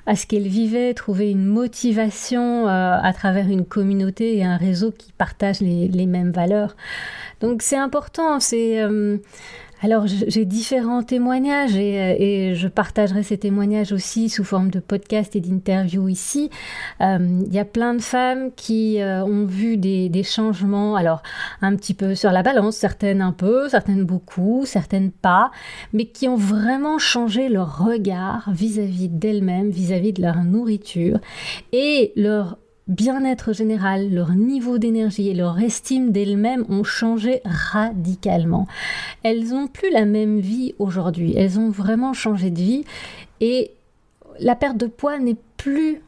à 0.06 0.16
ce 0.16 0.26
qu'elles 0.26 0.48
vivaient, 0.48 0.94
trouver 0.94 1.30
une 1.30 1.44
motivation 1.44 2.68
euh, 2.68 2.96
à 3.00 3.12
travers 3.12 3.48
une 3.48 3.64
communauté 3.64 4.36
et 4.36 4.44
un 4.44 4.56
réseau 4.56 4.92
qui 4.92 5.12
partagent 5.12 5.60
les, 5.60 5.88
les 5.88 6.06
mêmes 6.06 6.30
valeurs. 6.30 6.76
Donc 7.40 7.62
c'est 7.62 7.76
important, 7.76 8.40
c'est 8.40 8.80
euh, 8.80 9.18
alors 9.82 10.06
j'ai 10.06 10.44
différents 10.44 11.02
témoignages 11.02 11.74
euh, 11.74 12.14
et, 12.18 12.54
je 12.54 12.68
partagerai 12.68 13.22
ces 13.22 13.36
témoignages 13.36 13.92
aussi 13.92 14.28
sous 14.28 14.44
forme 14.44 14.70
de 14.70 14.78
podcast 14.78 15.34
et 15.34 15.40
d'interview 15.40 16.08
ici. 16.08 16.50
Euh, 17.00 17.18
il 17.44 17.52
y 17.52 17.58
a 17.58 17.64
plein 17.64 17.94
de 17.94 18.00
femmes 18.00 18.50
qui 18.54 19.00
euh, 19.00 19.24
ont 19.24 19.44
vu 19.44 19.76
des, 19.76 20.22
changements, 20.22 20.94
alors 20.94 21.22
un 21.62 21.74
petit 21.74 21.94
peu 21.94 22.14
sur 22.14 22.30
la 22.30 22.44
balance, 22.44 22.76
certaines 22.76 23.20
un 23.20 23.32
peu, 23.32 23.68
certaines 23.68 24.04
beaucoup, 24.04 24.64
certaines 24.66 25.10
pas, 25.10 25.50
mais 25.92 26.04
qui 26.06 26.28
ont 26.28 26.36
vraiment 26.36 26.98
changé 26.98 27.48
leur 27.48 27.84
regard 27.84 28.48
vis-à-vis 28.52 29.08
d'elles-mêmes, 29.08 29.70
vis-à-vis 29.70 30.12
de 30.12 30.22
leur 30.22 30.44
nourriture 30.44 31.18
et 31.72 32.12
leur 32.14 32.58
bien-être 32.92 33.52
général, 33.52 34.12
leur 34.12 34.32
niveau 34.32 34.78
d'énergie 34.78 35.28
et 35.28 35.34
leur 35.34 35.58
estime 35.58 36.12
d'elles-mêmes 36.12 36.64
ont 36.68 36.84
changé 36.84 37.40
radicalement. 37.44 38.66
Elles 39.22 39.48
n'ont 39.48 39.66
plus 39.66 39.90
la 39.90 40.04
même 40.04 40.40
vie 40.40 40.74
aujourd'hui, 40.78 41.34
elles 41.36 41.58
ont 41.58 41.70
vraiment 41.70 42.12
changé 42.12 42.50
de 42.50 42.58
vie 42.58 42.84
et 43.40 43.72
la 44.38 44.54
perte 44.54 44.76
de 44.76 44.86
poids 44.86 45.18
n'est 45.18 45.38
plus 45.56 46.02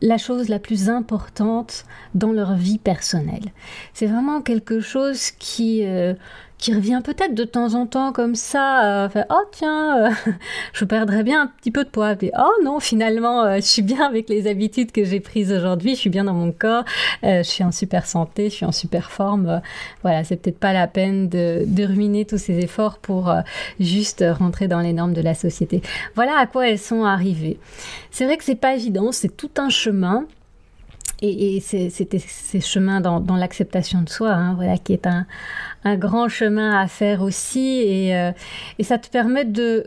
la 0.00 0.18
chose 0.18 0.48
la 0.48 0.58
plus 0.58 0.90
importante 0.90 1.84
dans 2.14 2.32
leur 2.32 2.54
vie 2.54 2.78
personnelle. 2.78 3.52
C'est 3.94 4.06
vraiment 4.06 4.42
quelque 4.42 4.80
chose 4.80 5.30
qui, 5.30 5.84
euh, 5.86 6.14
qui 6.62 6.72
revient 6.72 7.00
peut-être 7.02 7.34
de 7.34 7.42
temps 7.42 7.74
en 7.74 7.86
temps 7.86 8.12
comme 8.12 8.36
ça, 8.36 9.06
euh, 9.06 9.24
oh 9.30 9.42
tiens, 9.50 10.06
euh, 10.06 10.10
je 10.72 10.84
perdrais 10.84 11.24
bien 11.24 11.42
un 11.42 11.46
petit 11.48 11.72
peu 11.72 11.82
de 11.82 11.88
poids, 11.88 12.14
et 12.22 12.30
oh 12.38 12.52
non, 12.62 12.78
finalement, 12.78 13.42
euh, 13.42 13.56
je 13.56 13.62
suis 13.62 13.82
bien 13.82 14.06
avec 14.06 14.28
les 14.28 14.46
habitudes 14.46 14.92
que 14.92 15.02
j'ai 15.02 15.18
prises 15.18 15.52
aujourd'hui, 15.52 15.96
je 15.96 16.00
suis 16.00 16.08
bien 16.08 16.22
dans 16.22 16.34
mon 16.34 16.52
corps, 16.52 16.84
je 17.24 17.42
suis 17.42 17.64
en 17.64 17.72
super 17.72 18.06
santé, 18.06 18.48
je 18.48 18.54
suis 18.54 18.64
en 18.64 18.70
super 18.70 19.10
forme. 19.10 19.60
voilà, 20.02 20.22
c'est 20.22 20.36
peut-être 20.36 20.60
pas 20.60 20.72
la 20.72 20.86
peine 20.86 21.28
de, 21.28 21.64
de, 21.66 21.84
ruiner 21.84 22.26
tous 22.26 22.38
ces 22.38 22.56
efforts 22.60 22.98
pour 22.98 23.34
juste 23.80 24.24
rentrer 24.38 24.68
dans 24.68 24.80
les 24.80 24.92
normes 24.92 25.14
de 25.14 25.20
la 25.20 25.34
société. 25.34 25.82
Voilà 26.14 26.38
à 26.38 26.46
quoi 26.46 26.68
elles 26.68 26.78
sont 26.78 27.02
arrivées. 27.02 27.58
C'est 28.12 28.24
vrai 28.24 28.36
que 28.36 28.44
c'est 28.44 28.54
pas 28.54 28.76
évident, 28.76 29.10
c'est 29.10 29.36
tout 29.36 29.50
un 29.56 29.68
chemin 29.68 30.26
et, 31.22 31.60
c'était 31.60 32.18
ces 32.18 32.60
chemins 32.60 33.00
dans, 33.00 33.36
l'acceptation 33.36 34.02
de 34.02 34.08
soi, 34.08 34.32
hein, 34.32 34.54
voilà, 34.54 34.76
qui 34.76 34.92
est 34.92 35.06
un, 35.06 35.26
grand 35.96 36.28
chemin 36.28 36.78
à 36.78 36.88
faire 36.88 37.22
aussi, 37.22 37.82
et, 37.86 38.16
euh, 38.16 38.32
et 38.78 38.82
ça 38.82 38.98
te 38.98 39.08
permet 39.08 39.44
de 39.44 39.86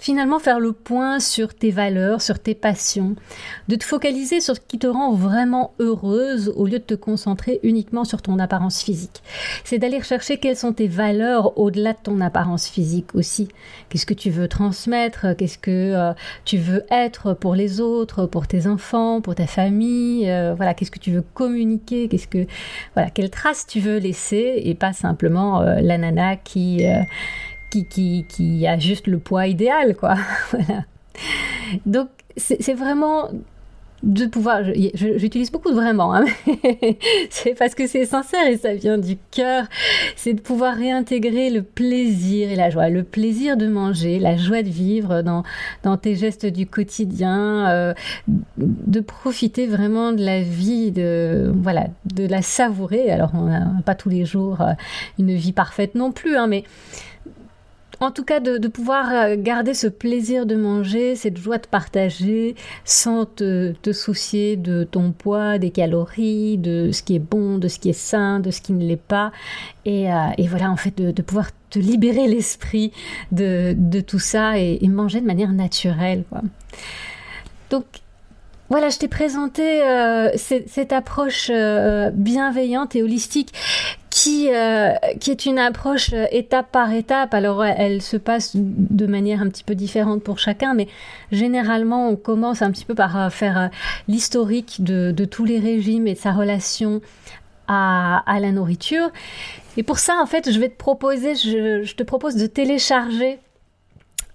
finalement 0.00 0.38
faire 0.38 0.58
le 0.58 0.72
point 0.72 1.20
sur 1.20 1.54
tes 1.54 1.70
valeurs, 1.70 2.22
sur 2.22 2.40
tes 2.40 2.54
passions, 2.54 3.14
de 3.68 3.76
te 3.76 3.84
focaliser 3.84 4.40
sur 4.40 4.56
ce 4.56 4.60
qui 4.60 4.78
te 4.78 4.86
rend 4.86 5.12
vraiment 5.12 5.74
heureuse 5.78 6.52
au 6.56 6.66
lieu 6.66 6.78
de 6.78 6.84
te 6.84 6.94
concentrer 6.94 7.60
uniquement 7.62 8.04
sur 8.04 8.22
ton 8.22 8.38
apparence 8.38 8.82
physique. 8.82 9.22
C'est 9.62 9.78
d'aller 9.78 10.02
chercher 10.02 10.38
quelles 10.38 10.56
sont 10.56 10.72
tes 10.72 10.88
valeurs 10.88 11.58
au-delà 11.58 11.92
de 11.92 11.98
ton 12.02 12.20
apparence 12.20 12.66
physique 12.66 13.14
aussi. 13.14 13.48
Qu'est-ce 13.88 14.06
que 14.06 14.14
tu 14.14 14.30
veux 14.30 14.48
transmettre? 14.48 15.36
Qu'est-ce 15.36 15.58
que 15.58 15.70
euh, 15.70 16.12
tu 16.44 16.56
veux 16.56 16.84
être 16.90 17.34
pour 17.34 17.54
les 17.54 17.80
autres, 17.80 18.26
pour 18.26 18.46
tes 18.46 18.66
enfants, 18.66 19.20
pour 19.20 19.34
ta 19.34 19.46
famille? 19.46 20.28
Euh, 20.30 20.54
Voilà, 20.56 20.74
qu'est-ce 20.74 20.90
que 20.90 20.98
tu 20.98 21.12
veux 21.12 21.24
communiquer? 21.34 22.08
Qu'est-ce 22.08 22.26
que 22.28 22.46
voilà, 22.94 23.10
quelle 23.10 23.30
trace 23.30 23.66
tu 23.66 23.80
veux 23.80 23.98
laisser? 23.98 24.62
Et 24.64 24.74
pas 24.74 24.94
simplement 24.94 25.60
euh, 25.60 25.80
la 25.80 25.98
nana 25.98 26.36
qui 26.36 26.86
qui, 27.70 28.24
qui, 28.28 28.66
a 28.66 28.78
juste 28.78 29.06
le 29.06 29.18
poids 29.18 29.46
idéal, 29.46 29.96
quoi. 29.96 30.16
voilà. 30.50 30.84
Donc, 31.86 32.08
c'est 32.36 32.74
vraiment 32.74 33.30
de 34.02 34.24
pouvoir, 34.24 34.62
j'utilise 34.94 35.52
beaucoup 35.52 35.70
de 35.70 35.74
vraiment, 35.74 36.14
hein, 36.14 36.24
c'est 37.30 37.54
parce 37.54 37.74
que 37.74 37.86
c'est 37.86 38.06
sincère 38.06 38.46
et 38.46 38.56
ça 38.56 38.72
vient 38.72 38.96
du 38.96 39.18
cœur, 39.30 39.66
c'est 40.16 40.32
de 40.32 40.40
pouvoir 40.40 40.74
réintégrer 40.74 41.50
le 41.50 41.62
plaisir 41.62 42.50
et 42.50 42.56
la 42.56 42.70
joie, 42.70 42.88
le 42.88 43.02
plaisir 43.02 43.58
de 43.58 43.66
manger, 43.66 44.18
la 44.18 44.38
joie 44.38 44.62
de 44.62 44.70
vivre 44.70 45.20
dans, 45.20 45.42
dans 45.82 45.98
tes 45.98 46.14
gestes 46.14 46.46
du 46.46 46.66
quotidien, 46.66 47.68
euh, 47.68 47.94
de 48.56 49.00
profiter 49.00 49.66
vraiment 49.66 50.12
de 50.12 50.24
la 50.24 50.40
vie, 50.40 50.92
de, 50.92 51.52
voilà, 51.54 51.88
de 52.06 52.26
la 52.26 52.40
savourer. 52.40 53.10
Alors, 53.10 53.32
on 53.34 53.46
n'a 53.46 53.66
pas 53.84 53.94
tous 53.94 54.08
les 54.08 54.24
jours 54.24 54.62
euh, 54.62 54.72
une 55.18 55.34
vie 55.34 55.52
parfaite 55.52 55.94
non 55.94 56.10
plus, 56.10 56.36
hein, 56.36 56.46
mais 56.46 56.64
en 58.00 58.10
tout 58.10 58.24
cas 58.24 58.40
de, 58.40 58.66
pouvoir 58.66 59.12
euh, 59.12 59.36
garder 59.38 59.74
ce 59.74 59.86
plaisir 59.86 60.46
de 60.46 60.56
manger, 60.56 61.16
cette 61.16 61.36
joie 61.36 61.58
de 61.58 61.66
partager 61.66 62.54
sans 62.84 63.26
te, 63.26 63.74
soucier 63.92 64.56
de 64.56 64.84
ton 64.84 65.12
poids, 65.12 65.58
des 65.58 65.70
calories, 65.70 66.56
de 66.56 66.90
ce 66.92 67.02
qui 67.02 67.16
est 67.16 67.20
bon, 67.20 67.58
de 67.58 67.68
ce 67.68 67.78
qui 67.78 67.90
est 67.90 67.92
sain, 67.92 68.40
de 68.40 68.50
ce 68.50 68.62
qui 68.62 68.72
ne 68.72 68.84
l'est 68.84 68.96
pas. 68.96 69.32
Et, 69.84 70.10
euh, 70.10 70.16
voilà, 70.48 70.70
en 70.70 70.76
fait, 70.76 70.96
de, 70.96 71.22
pouvoir 71.22 71.50
te 71.68 71.78
libérer 71.78 72.26
l'esprit 72.26 72.92
de, 73.32 73.76
tout 74.00 74.18
ça 74.18 74.58
et, 74.58 74.80
manger 74.88 75.20
de 75.20 75.26
manière 75.26 75.52
naturelle. 75.52 76.24
Donc, 77.68 77.84
voilà, 78.70 78.88
je 78.88 78.98
t'ai 78.98 79.08
présenté 79.08 79.82
euh, 79.82 80.30
cette, 80.36 80.92
approche 80.92 81.50
bienveillante 82.14 82.96
et 82.96 83.02
holistique 83.02 83.52
qui, 84.10 84.52
euh, 84.52 84.92
qui 85.20 85.30
est 85.30 85.46
une 85.46 85.58
approche 85.58 86.12
euh, 86.12 86.26
étape 86.32 86.70
par 86.72 86.92
étape. 86.92 87.32
Alors, 87.32 87.64
elle 87.64 88.02
se 88.02 88.16
passe 88.16 88.52
de 88.54 89.06
manière 89.06 89.40
un 89.40 89.48
petit 89.48 89.62
peu 89.62 89.76
différente 89.76 90.22
pour 90.22 90.38
chacun, 90.38 90.74
mais 90.74 90.88
généralement, 91.30 92.08
on 92.08 92.16
commence 92.16 92.60
un 92.60 92.72
petit 92.72 92.84
peu 92.84 92.96
par 92.96 93.16
euh, 93.16 93.30
faire 93.30 93.70
l'historique 94.08 94.82
de, 94.82 95.12
de, 95.12 95.24
tous 95.24 95.44
les 95.44 95.60
régimes 95.60 96.08
et 96.08 96.14
de 96.14 96.18
sa 96.18 96.32
relation 96.32 97.00
à, 97.68 98.22
à, 98.26 98.40
la 98.40 98.50
nourriture. 98.50 99.10
Et 99.76 99.84
pour 99.84 100.00
ça, 100.00 100.18
en 100.20 100.26
fait, 100.26 100.50
je 100.50 100.58
vais 100.58 100.68
te 100.68 100.76
proposer, 100.76 101.36
je, 101.36 101.82
je 101.84 101.94
te 101.94 102.02
propose 102.02 102.34
de 102.34 102.46
télécharger 102.46 103.38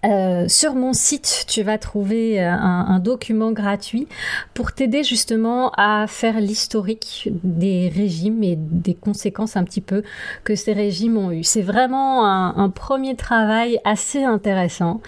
euh, 0.03 0.47
sur 0.47 0.75
mon 0.75 0.93
site, 0.93 1.45
tu 1.47 1.63
vas 1.63 1.77
trouver 1.77 2.43
euh, 2.43 2.51
un, 2.51 2.99
document 2.99 3.51
gratuit 3.51 4.07
pour 4.53 4.71
t'aider 4.71 5.03
justement 5.03 5.71
à 5.77 6.05
faire 6.07 6.39
l'historique 6.39 7.29
des 7.43 7.91
régimes 7.93 8.43
et 8.43 8.55
des 8.57 8.93
conséquences 8.93 9.57
un 9.57 9.63
petit 9.63 9.81
peu 9.81 10.03
que 10.43 10.55
ces 10.55 10.73
régimes 10.73 11.17
ont 11.17 11.31
eu. 11.31 11.43
C'est 11.43 11.61
vraiment 11.61 12.25
un 12.25 12.69
premier 12.69 13.15
travail 13.15 13.79
assez 13.83 14.23
intéressant. 14.23 15.01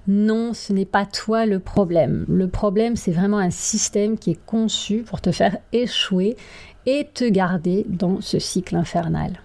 non, 0.07 0.55
ce 0.55 0.73
n'est 0.73 0.87
pas 0.87 1.05
toi 1.05 1.45
le 1.45 1.59
problème. 1.59 2.25
Le 2.29 2.49
problème, 2.49 2.97
c'est 2.97 3.13
vraiment 3.13 3.39
un 3.39 3.51
système 3.51 4.19
qui 4.19 4.33
est 4.33 4.45
conçu 4.47 5.03
pour 5.03 5.21
te 5.21 5.33
faire 5.33 5.59
échouer 5.73 6.37
et 6.87 7.09
te 7.13 7.29
garder 7.29 7.85
dans 7.89 8.21
ce 8.21 8.39
cycle 8.39 8.77
infernal. 8.77 9.41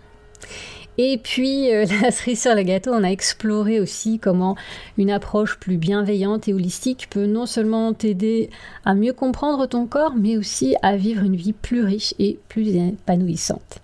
Et 1.02 1.18
puis, 1.18 1.74
euh, 1.74 1.86
la 2.02 2.12
cerise 2.12 2.42
sur 2.42 2.54
le 2.54 2.62
gâteau, 2.64 2.92
on 2.92 3.04
a 3.06 3.10
exploré 3.10 3.80
aussi 3.80 4.20
comment 4.20 4.58
une 4.98 5.10
approche 5.10 5.58
plus 5.58 5.78
bienveillante 5.78 6.50
et 6.50 6.54
holistique 6.54 7.08
peut 7.10 7.26
non 7.26 7.46
seulement 7.46 7.94
t'aider 7.94 8.50
à 8.84 8.94
mieux 8.94 9.14
comprendre 9.14 9.66
ton 9.66 9.88
corps, 9.88 10.14
mais 10.16 10.36
aussi 10.36 10.76
à 10.82 10.98
vivre 10.98 11.24
une 11.24 11.38
vie 11.38 11.54
plus 11.54 11.84
riche 11.84 12.14
et 12.20 12.38
plus 12.50 12.76
épanouissante. 12.76 13.80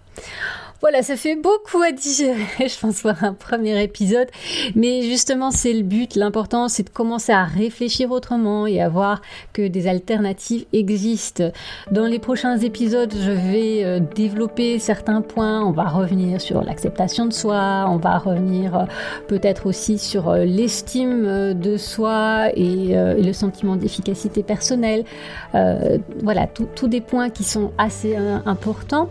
Voilà, 0.88 1.02
ça 1.02 1.16
fait 1.16 1.36
beaucoup 1.36 1.82
à 1.82 1.92
digérer, 1.92 2.46
je 2.60 2.80
pense, 2.80 3.02
pour 3.02 3.12
un 3.24 3.34
premier 3.34 3.82
épisode. 3.82 4.28
Mais 4.76 5.02
justement, 5.02 5.50
c'est 5.50 5.74
le 5.74 5.82
but. 5.82 6.16
L'important, 6.16 6.68
c'est 6.68 6.84
de 6.84 6.92
commencer 6.92 7.32
à 7.32 7.44
réfléchir 7.44 8.12
autrement 8.12 8.68
et 8.68 8.80
à 8.80 8.88
voir 8.88 9.24
que 9.52 9.68
des 9.68 9.88
alternatives 9.88 10.66
existent. 10.74 11.50
Dans 11.90 12.06
les 12.06 12.20
prochains 12.20 12.58
épisodes, 12.60 13.12
je 13.20 13.32
vais 13.32 13.84
euh, 13.84 14.00
développer 14.00 14.78
certains 14.78 15.22
points. 15.22 15.66
On 15.66 15.72
va 15.72 15.86
revenir 15.86 16.40
sur 16.40 16.62
l'acceptation 16.62 17.26
de 17.26 17.34
soi. 17.34 17.88
On 17.90 17.98
va 17.98 18.20
revenir 18.20 18.78
euh, 18.78 18.84
peut-être 19.28 19.66
aussi 19.66 19.98
sur 19.98 20.30
euh, 20.30 20.46
l'estime 20.46 21.56
de 21.56 21.78
soi 21.78 22.50
et, 22.54 22.94
le 22.94 23.34
sentiment 23.34 23.76
d'efficacité 23.76 24.44
personnelle. 24.44 25.04
voilà, 26.22 26.46
tous 26.76 26.88
des 26.88 27.02
points 27.02 27.32
qui 27.32 27.44
sont 27.44 27.72
assez 27.80 28.16
importants. 28.46 29.10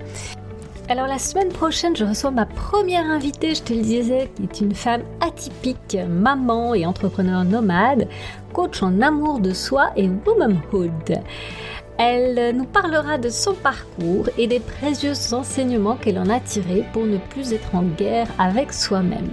Alors 0.87 1.07
la 1.07 1.19
semaine 1.19 1.49
prochaine, 1.49 1.97
je 1.97 2.05
reçois 2.05 2.31
ma 2.31 2.45
première 2.45 3.07
invitée, 3.07 3.55
je 3.55 3.63
te 3.63 3.73
le 3.73 3.81
disais, 3.81 4.31
qui 4.37 4.43
est 4.43 4.61
une 4.61 4.75
femme 4.75 5.01
atypique, 5.23 5.97
maman 6.07 6.75
et 6.75 6.85
entrepreneur 6.85 7.43
nomade, 7.43 8.07
coach 8.53 8.83
en 8.83 9.01
amour 9.01 9.41
de 9.41 9.55
soi 9.55 9.93
et 9.97 10.11
womanhood. 10.27 11.23
Elle 11.97 12.55
nous 12.55 12.67
parlera 12.67 13.17
de 13.17 13.31
son 13.31 13.55
parcours 13.55 14.29
et 14.37 14.47
des 14.47 14.61
précieux 14.61 15.15
enseignements 15.33 15.97
qu'elle 15.97 16.19
en 16.19 16.29
a 16.29 16.39
tirés 16.39 16.85
pour 16.93 17.07
ne 17.07 17.17
plus 17.17 17.55
être 17.55 17.75
en 17.75 17.85
guerre 17.85 18.29
avec 18.39 18.71
soi-même. 18.71 19.31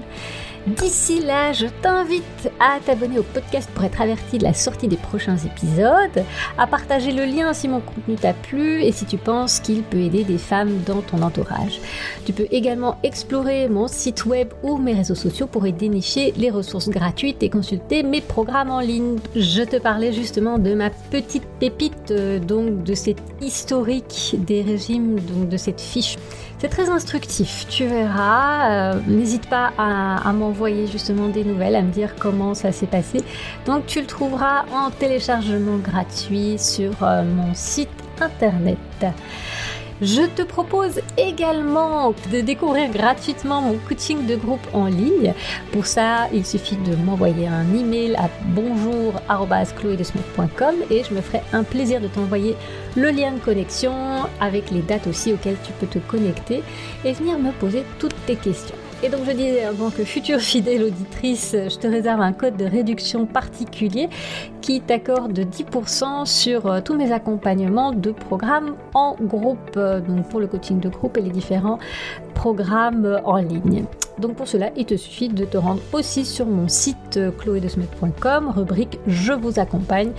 D'ici 0.68 1.22
là, 1.22 1.53
je 1.53 1.66
t'invite 1.82 2.51
à 2.59 2.80
t'abonner 2.86 3.18
au 3.18 3.24
podcast 3.24 3.68
pour 3.74 3.84
être 3.84 3.99
averti 3.99 4.38
de 4.38 4.43
la 4.43 4.53
sortie 4.53 4.88
des 4.88 4.95
prochains 4.95 5.38
épisodes, 5.38 6.24
à 6.55 6.68
partager 6.68 7.12
le 7.12 7.26
lien 7.26 7.51
si 7.53 7.68
mon 7.68 7.80
contenu 7.80 8.16
t'a 8.16 8.34
plu 8.34 8.84
et 8.84 8.91
si 8.91 9.05
tu 9.05 9.18
penses 9.18 9.59
qu'il 9.59 9.82
peut 9.82 9.97
aider 9.97 10.24
des 10.24 10.38
femmes 10.38 10.84
dans 10.86 11.01
ton 11.01 11.24
entourage. 11.24 11.82
Tu 12.26 12.34
peux 12.34 12.45
également 12.51 12.99
explorer 13.01 13.70
mon 13.70 13.88
site 13.88 14.28
web 14.28 14.49
ou 14.62 14.78
mes 14.78 14.93
réseaux 14.93 15.16
sociaux 15.16 15.47
pour 15.47 15.66
y 15.66 15.74
dénicher 15.74 16.32
les 16.38 16.51
ressources 16.51 16.89
gratuites 16.89 17.41
et 17.41 17.49
consulter 17.49 18.03
mes 18.03 18.22
programmes 18.22 18.70
en 18.70 18.82
ligne. 18.82 19.18
Je 19.36 19.64
te 19.64 19.78
parlais 19.78 20.14
justement 20.14 20.59
de 20.59 20.76
ma 20.76 20.91
petite 20.91 21.47
pépite, 21.59 22.12
euh, 22.12 22.38
donc 22.38 22.84
de 22.84 22.93
cette 22.93 23.24
historique 23.41 24.36
des 24.38 24.62
régimes, 24.62 25.20
donc 25.20 25.49
de 25.49 25.57
cette 25.57 25.82
fiche 25.82 26.18
c'est 26.62 26.70
très 26.70 26.89
instructif, 26.89 27.66
tu 27.68 27.88
verras. 27.88 28.93
Euh, 28.93 28.99
n'hésite 29.07 29.49
pas 29.49 29.72
à, 29.80 30.32
m'envoyer 30.32 30.86
justement 30.86 31.28
des 31.28 31.43
nouvelles, 31.43 31.76
à 31.76 31.82
me 31.82 31.91
dire 31.91 32.14
comment 32.20 32.53
ça 32.53 32.72
s'est 32.72 32.86
passé. 32.86 33.24
Donc 33.66 33.88
tu 33.88 33.99
le 33.99 34.05
trouveras 34.05 34.66
en 34.72 34.91
téléchargement 34.91 35.78
gratuit 35.78 36.59
sur 36.59 36.91
euh, 37.01 37.24
mon 37.24 37.55
site 37.55 37.89
internet. 38.20 38.78
Je 40.01 40.23
te 40.23 40.41
propose 40.41 40.99
également 41.15 42.15
de 42.31 42.41
découvrir 42.41 42.89
gratuitement 42.89 43.61
mon 43.61 43.77
coaching 43.77 44.25
de 44.25 44.35
groupe 44.35 44.65
en 44.73 44.85
ligne. 44.85 45.35
Pour 45.71 45.85
ça, 45.85 46.27
il 46.33 46.43
suffit 46.43 46.77
de 46.77 46.95
m'envoyer 46.95 47.47
un 47.47 47.71
email 47.75 48.15
à 48.15 48.27
bonjour.chloedesmith.com 48.45 50.75
et 50.89 51.03
je 51.03 51.13
me 51.13 51.21
ferai 51.21 51.43
un 51.53 51.63
plaisir 51.63 52.01
de 52.01 52.07
t'envoyer 52.07 52.55
le 52.95 53.11
lien 53.11 53.31
de 53.31 53.39
connexion 53.39 53.93
avec 54.39 54.71
les 54.71 54.81
dates 54.81 55.05
aussi 55.05 55.33
auxquelles 55.33 55.59
tu 55.63 55.71
peux 55.73 55.85
te 55.85 55.99
connecter 55.99 56.63
et 57.05 57.13
venir 57.13 57.37
me 57.37 57.51
poser 57.51 57.83
toutes 57.99 58.15
tes 58.25 58.37
questions. 58.37 58.77
Et 59.03 59.09
donc 59.09 59.21
je 59.25 59.31
disais, 59.31 59.67
en 59.67 59.73
tant 59.73 59.89
que 59.89 60.03
future 60.03 60.39
fidèle 60.39 60.83
auditrice, 60.83 61.55
je 61.55 61.75
te 61.75 61.87
réserve 61.87 62.21
un 62.21 62.33
code 62.33 62.55
de 62.55 62.65
réduction 62.65 63.25
particulier 63.25 64.09
qui 64.61 64.79
t'accorde 64.79 65.39
10% 65.39 66.27
sur 66.27 66.67
euh, 66.67 66.81
tous 66.81 66.95
mes 66.95 67.11
accompagnements 67.11 67.93
de 67.93 68.11
programmes 68.11 68.75
en 68.93 69.15
groupe, 69.19 69.71
euh, 69.75 70.01
donc 70.01 70.29
pour 70.29 70.39
le 70.39 70.45
coaching 70.45 70.79
de 70.79 70.89
groupe 70.89 71.17
et 71.17 71.21
les 71.21 71.31
différents 71.31 71.79
programmes 72.35 73.19
en 73.25 73.37
ligne. 73.37 73.85
Donc 74.22 74.36
pour 74.36 74.47
cela, 74.47 74.69
il 74.78 74.86
te 74.86 74.95
suffit 74.95 75.30
de 75.30 75.45
te 75.45 75.57
rendre 75.57 75.82
aussi 75.93 76.26
sur 76.26 76.45
mon 76.45 76.67
site 76.67 77.17
euh, 77.17 77.32
chloedesmet.com, 77.32 78.53
rubrique 78.55 78.99
Je 79.07 79.34
vous 79.34 79.59
accompagne, 79.59 80.11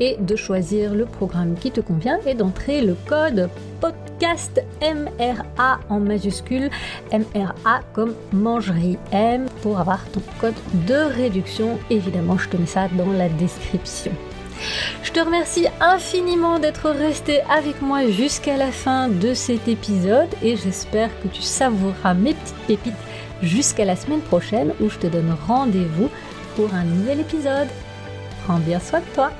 et 0.00 0.16
de 0.18 0.34
choisir 0.34 0.94
le 0.94 1.04
programme 1.04 1.54
qui 1.54 1.70
te 1.70 1.80
convient 1.82 2.18
et 2.26 2.34
d'entrer 2.34 2.80
le 2.80 2.96
code 3.06 3.50
podcast 3.80 4.62
MRA 4.80 5.80
en 5.90 6.00
majuscule, 6.00 6.70
MRA 7.12 7.80
comme 7.92 8.14
mangerie 8.32 8.98
M 9.12 9.46
pour 9.62 9.78
avoir 9.78 10.02
ton 10.10 10.22
code 10.40 10.54
de 10.86 10.94
réduction. 10.94 11.78
Évidemment, 11.90 12.38
je 12.38 12.48
te 12.48 12.56
mets 12.56 12.66
ça 12.66 12.88
dans 12.96 13.12
la 13.12 13.28
description. 13.28 14.12
Je 15.02 15.12
te 15.12 15.20
remercie 15.20 15.66
infiniment 15.80 16.58
d'être 16.58 16.90
resté 16.90 17.40
avec 17.50 17.80
moi 17.82 18.08
jusqu'à 18.08 18.56
la 18.56 18.70
fin 18.70 19.08
de 19.08 19.34
cet 19.34 19.68
épisode 19.68 20.28
et 20.42 20.56
j'espère 20.56 21.10
que 21.22 21.28
tu 21.28 21.42
savoureras 21.42 22.14
mes 22.14 22.34
petites 22.34 22.66
pépites 22.66 23.09
jusqu'à 23.42 23.84
la 23.84 23.96
semaine 23.96 24.20
prochaine 24.20 24.72
où 24.80 24.88
je 24.88 24.98
te 24.98 25.06
donne 25.06 25.34
rendez-vous 25.46 26.10
pour 26.56 26.74
un 26.74 26.84
nouvel 26.84 27.20
épisode. 27.20 27.68
Prends 28.44 28.58
bien 28.58 28.80
soin 28.80 29.00
de 29.00 29.14
toi. 29.14 29.30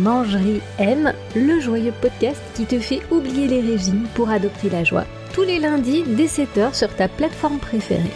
Mangerie 0.00 0.60
M, 0.78 1.12
le 1.36 1.60
joyeux 1.60 1.92
podcast 2.00 2.42
qui 2.54 2.64
te 2.64 2.80
fait 2.80 3.02
oublier 3.12 3.46
les 3.46 3.60
régimes 3.60 4.08
pour 4.14 4.28
adopter 4.28 4.68
la 4.68 4.82
joie. 4.82 5.04
Tous 5.32 5.42
les 5.42 5.60
lundis 5.60 6.02
dès 6.06 6.26
7h 6.26 6.74
sur 6.74 6.94
ta 6.96 7.06
plateforme 7.06 7.58
préférée. 7.58 8.10